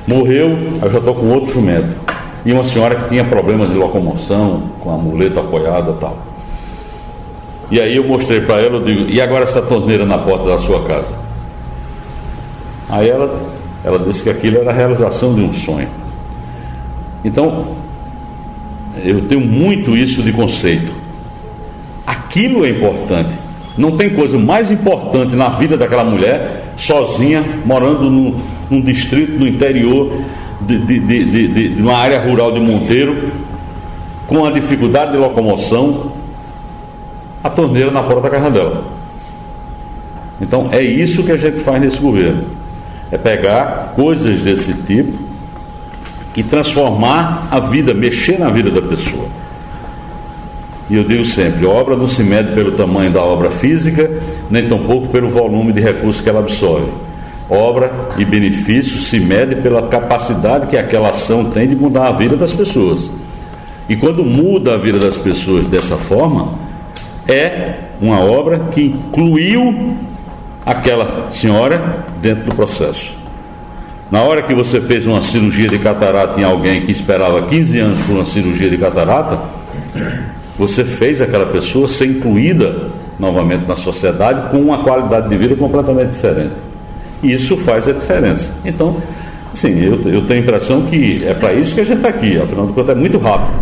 Morreu, 0.07 0.59
eu 0.83 0.91
já 0.91 0.99
estou 0.99 1.15
com 1.15 1.27
outro 1.29 1.53
jumento. 1.53 1.97
E 2.45 2.53
uma 2.53 2.65
senhora 2.65 2.95
que 2.97 3.09
tinha 3.09 3.25
problemas 3.25 3.69
de 3.69 3.75
locomoção, 3.75 4.65
com 4.81 4.91
a 4.91 4.97
muleta 4.97 5.41
apoiada 5.41 5.93
e 5.93 6.01
tal. 6.01 6.19
E 7.71 7.81
aí 7.81 7.97
eu 7.97 8.05
mostrei 8.05 8.41
para 8.41 8.57
ela, 8.57 8.77
eu 8.77 8.85
digo, 8.85 9.03
e 9.03 9.21
agora 9.21 9.45
essa 9.45 9.63
torneira 9.63 10.05
na 10.05 10.19
porta 10.19 10.49
da 10.49 10.59
sua 10.59 10.85
casa? 10.85 11.15
Aí 12.89 13.09
ela, 13.09 13.39
ela 13.85 13.99
disse 13.99 14.23
que 14.23 14.31
aquilo 14.31 14.59
era 14.59 14.71
a 14.71 14.75
realização 14.75 15.35
de 15.35 15.43
um 15.43 15.53
sonho. 15.53 15.89
Então, 17.25 17.77
eu 19.05 19.21
tenho 19.29 19.43
muito 19.43 19.95
isso 19.95 20.23
de 20.23 20.33
conceito. 20.33 20.93
Aquilo 22.07 22.65
é 22.65 22.71
importante. 22.71 23.35
Não 23.77 23.97
tem 23.97 24.11
coisa 24.11 24.39
mais 24.39 24.71
importante 24.71 25.37
na 25.37 25.51
vida 25.51 25.77
daquela 25.77 26.03
mulher, 26.03 26.58
sozinha, 26.79 27.45
morando 27.67 28.09
no, 28.09 28.41
num 28.71 28.81
distrito 28.81 29.39
no 29.39 29.47
interior 29.47 30.23
de, 30.61 30.79
de, 30.79 31.01
de, 31.01 31.49
de, 31.75 31.83
uma 31.83 31.97
área 31.97 32.21
rural 32.21 32.53
de 32.53 32.61
Monteiro, 32.61 33.31
com 34.27 34.45
a 34.45 34.51
dificuldade 34.51 35.13
de 35.13 35.19
locomoção, 35.19 36.13
a 37.43 37.51
torneira 37.51 37.91
na 37.91 38.03
porta 38.03 38.23
da 38.23 38.31
casa 38.31 38.51
dela. 38.51 38.85
Então 40.41 40.69
é 40.71 40.81
isso 40.81 41.25
que 41.25 41.33
a 41.33 41.37
gente 41.37 41.59
faz 41.59 41.81
nesse 41.81 42.01
governo. 42.01 42.45
É 43.11 43.19
pegar 43.19 43.93
coisas 43.97 44.43
desse 44.43 44.73
tipo 44.73 45.19
e 46.37 46.43
transformar 46.43 47.49
a 47.51 47.59
vida, 47.59 47.93
mexer 47.93 48.39
na 48.39 48.51
vida 48.51 48.71
da 48.71 48.83
pessoa. 48.83 49.27
E 50.89 50.97
eu 50.97 51.05
digo 51.05 51.25
sempre, 51.25 51.67
obra 51.67 51.97
não 51.97 52.07
se 52.07 52.23
mede 52.23 52.53
pelo 52.53 52.73
tamanho 52.73 53.11
da 53.11 53.21
obra 53.21 53.51
física, 53.51 54.11
nem 54.51 54.69
tampouco 54.69 55.09
pelo 55.09 55.29
volume 55.29 55.73
de 55.73 55.81
recursos 55.81 56.21
que 56.21 56.29
ela 56.29 56.41
absorve. 56.41 56.91
Obra 57.49 57.91
e 58.19 58.25
benefício 58.25 58.99
se 58.99 59.19
mede 59.19 59.57
pela 59.57 59.83
capacidade 59.89 60.67
que 60.67 60.77
aquela 60.77 61.11
ação 61.11 61.47
tem 61.47 61.69
de 61.69 61.75
mudar 61.75 62.09
a 62.09 62.13
vida 62.13 62.37
das 62.37 62.53
pessoas. 62.53 63.11
E 63.89 63.97
quando 63.97 64.23
muda 64.23 64.75
a 64.75 64.77
vida 64.77 64.99
das 64.99 65.17
pessoas 65.17 65.67
dessa 65.67 65.97
forma, 65.97 66.53
é 67.27 67.75
uma 68.01 68.21
obra 68.21 68.59
que 68.71 68.83
incluiu 68.83 69.97
aquela 70.65 71.31
senhora 71.31 72.05
dentro 72.21 72.45
do 72.45 72.55
processo. 72.55 73.17
Na 74.11 74.23
hora 74.23 74.43
que 74.43 74.55
você 74.55 74.81
fez 74.81 75.07
uma 75.07 75.23
cirurgia 75.23 75.69
de 75.69 75.79
catarata 75.79 76.41
em 76.41 76.45
alguém 76.45 76.83
que 76.83 76.93
esperava 76.93 77.43
15 77.43 77.79
anos 77.79 78.01
por 78.01 78.15
uma 78.17 78.25
cirurgia 78.25 78.69
de 78.69 78.77
catarata, 78.77 79.39
você 80.59 80.85
fez 80.85 81.23
aquela 81.23 81.47
pessoa 81.47 81.89
ser 81.89 82.07
incluída 82.07 82.91
novamente 83.19 83.67
na 83.67 83.77
sociedade 83.77 84.51
com 84.51 84.59
uma 84.59 84.83
qualidade 84.83 85.29
de 85.29 85.37
vida 85.37 85.57
completamente 85.57 86.11
diferente. 86.11 86.55
Isso 87.23 87.57
faz 87.57 87.89
a 87.89 87.93
diferença. 87.93 88.55
Então, 88.65 88.97
sim, 89.55 89.81
eu, 89.81 90.01
eu 90.09 90.27
tenho 90.27 90.41
a 90.41 90.43
impressão 90.43 90.83
que 90.83 91.25
é 91.25 91.35
para 91.35 91.53
isso 91.53 91.75
que 91.75 91.81
a 91.81 91.85
gente 91.85 91.97
está 91.97 92.09
aqui, 92.09 92.41
afinal 92.41 92.67
de 92.67 92.73
contas 92.73 92.97
é 92.97 92.99
muito 92.99 93.19
rápido. 93.19 93.59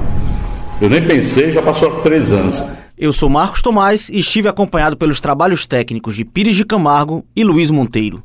Eu 0.81 0.91
nem 0.91 1.03
pensei, 1.03 1.51
já 1.51 1.63
passou 1.63 1.91
três 2.03 2.31
anos. 2.31 2.63
Eu 2.99 3.13
sou 3.13 3.29
Marcos 3.29 3.63
Tomás 3.63 4.09
e 4.09 4.19
estive 4.19 4.49
acompanhado 4.49 4.97
pelos 4.97 5.21
trabalhos 5.21 5.67
técnicos 5.67 6.15
de 6.17 6.25
Pires 6.25 6.57
de 6.57 6.65
Camargo 6.65 7.25
e 7.35 7.45
Luiz 7.45 7.71
Monteiro. 7.71 8.23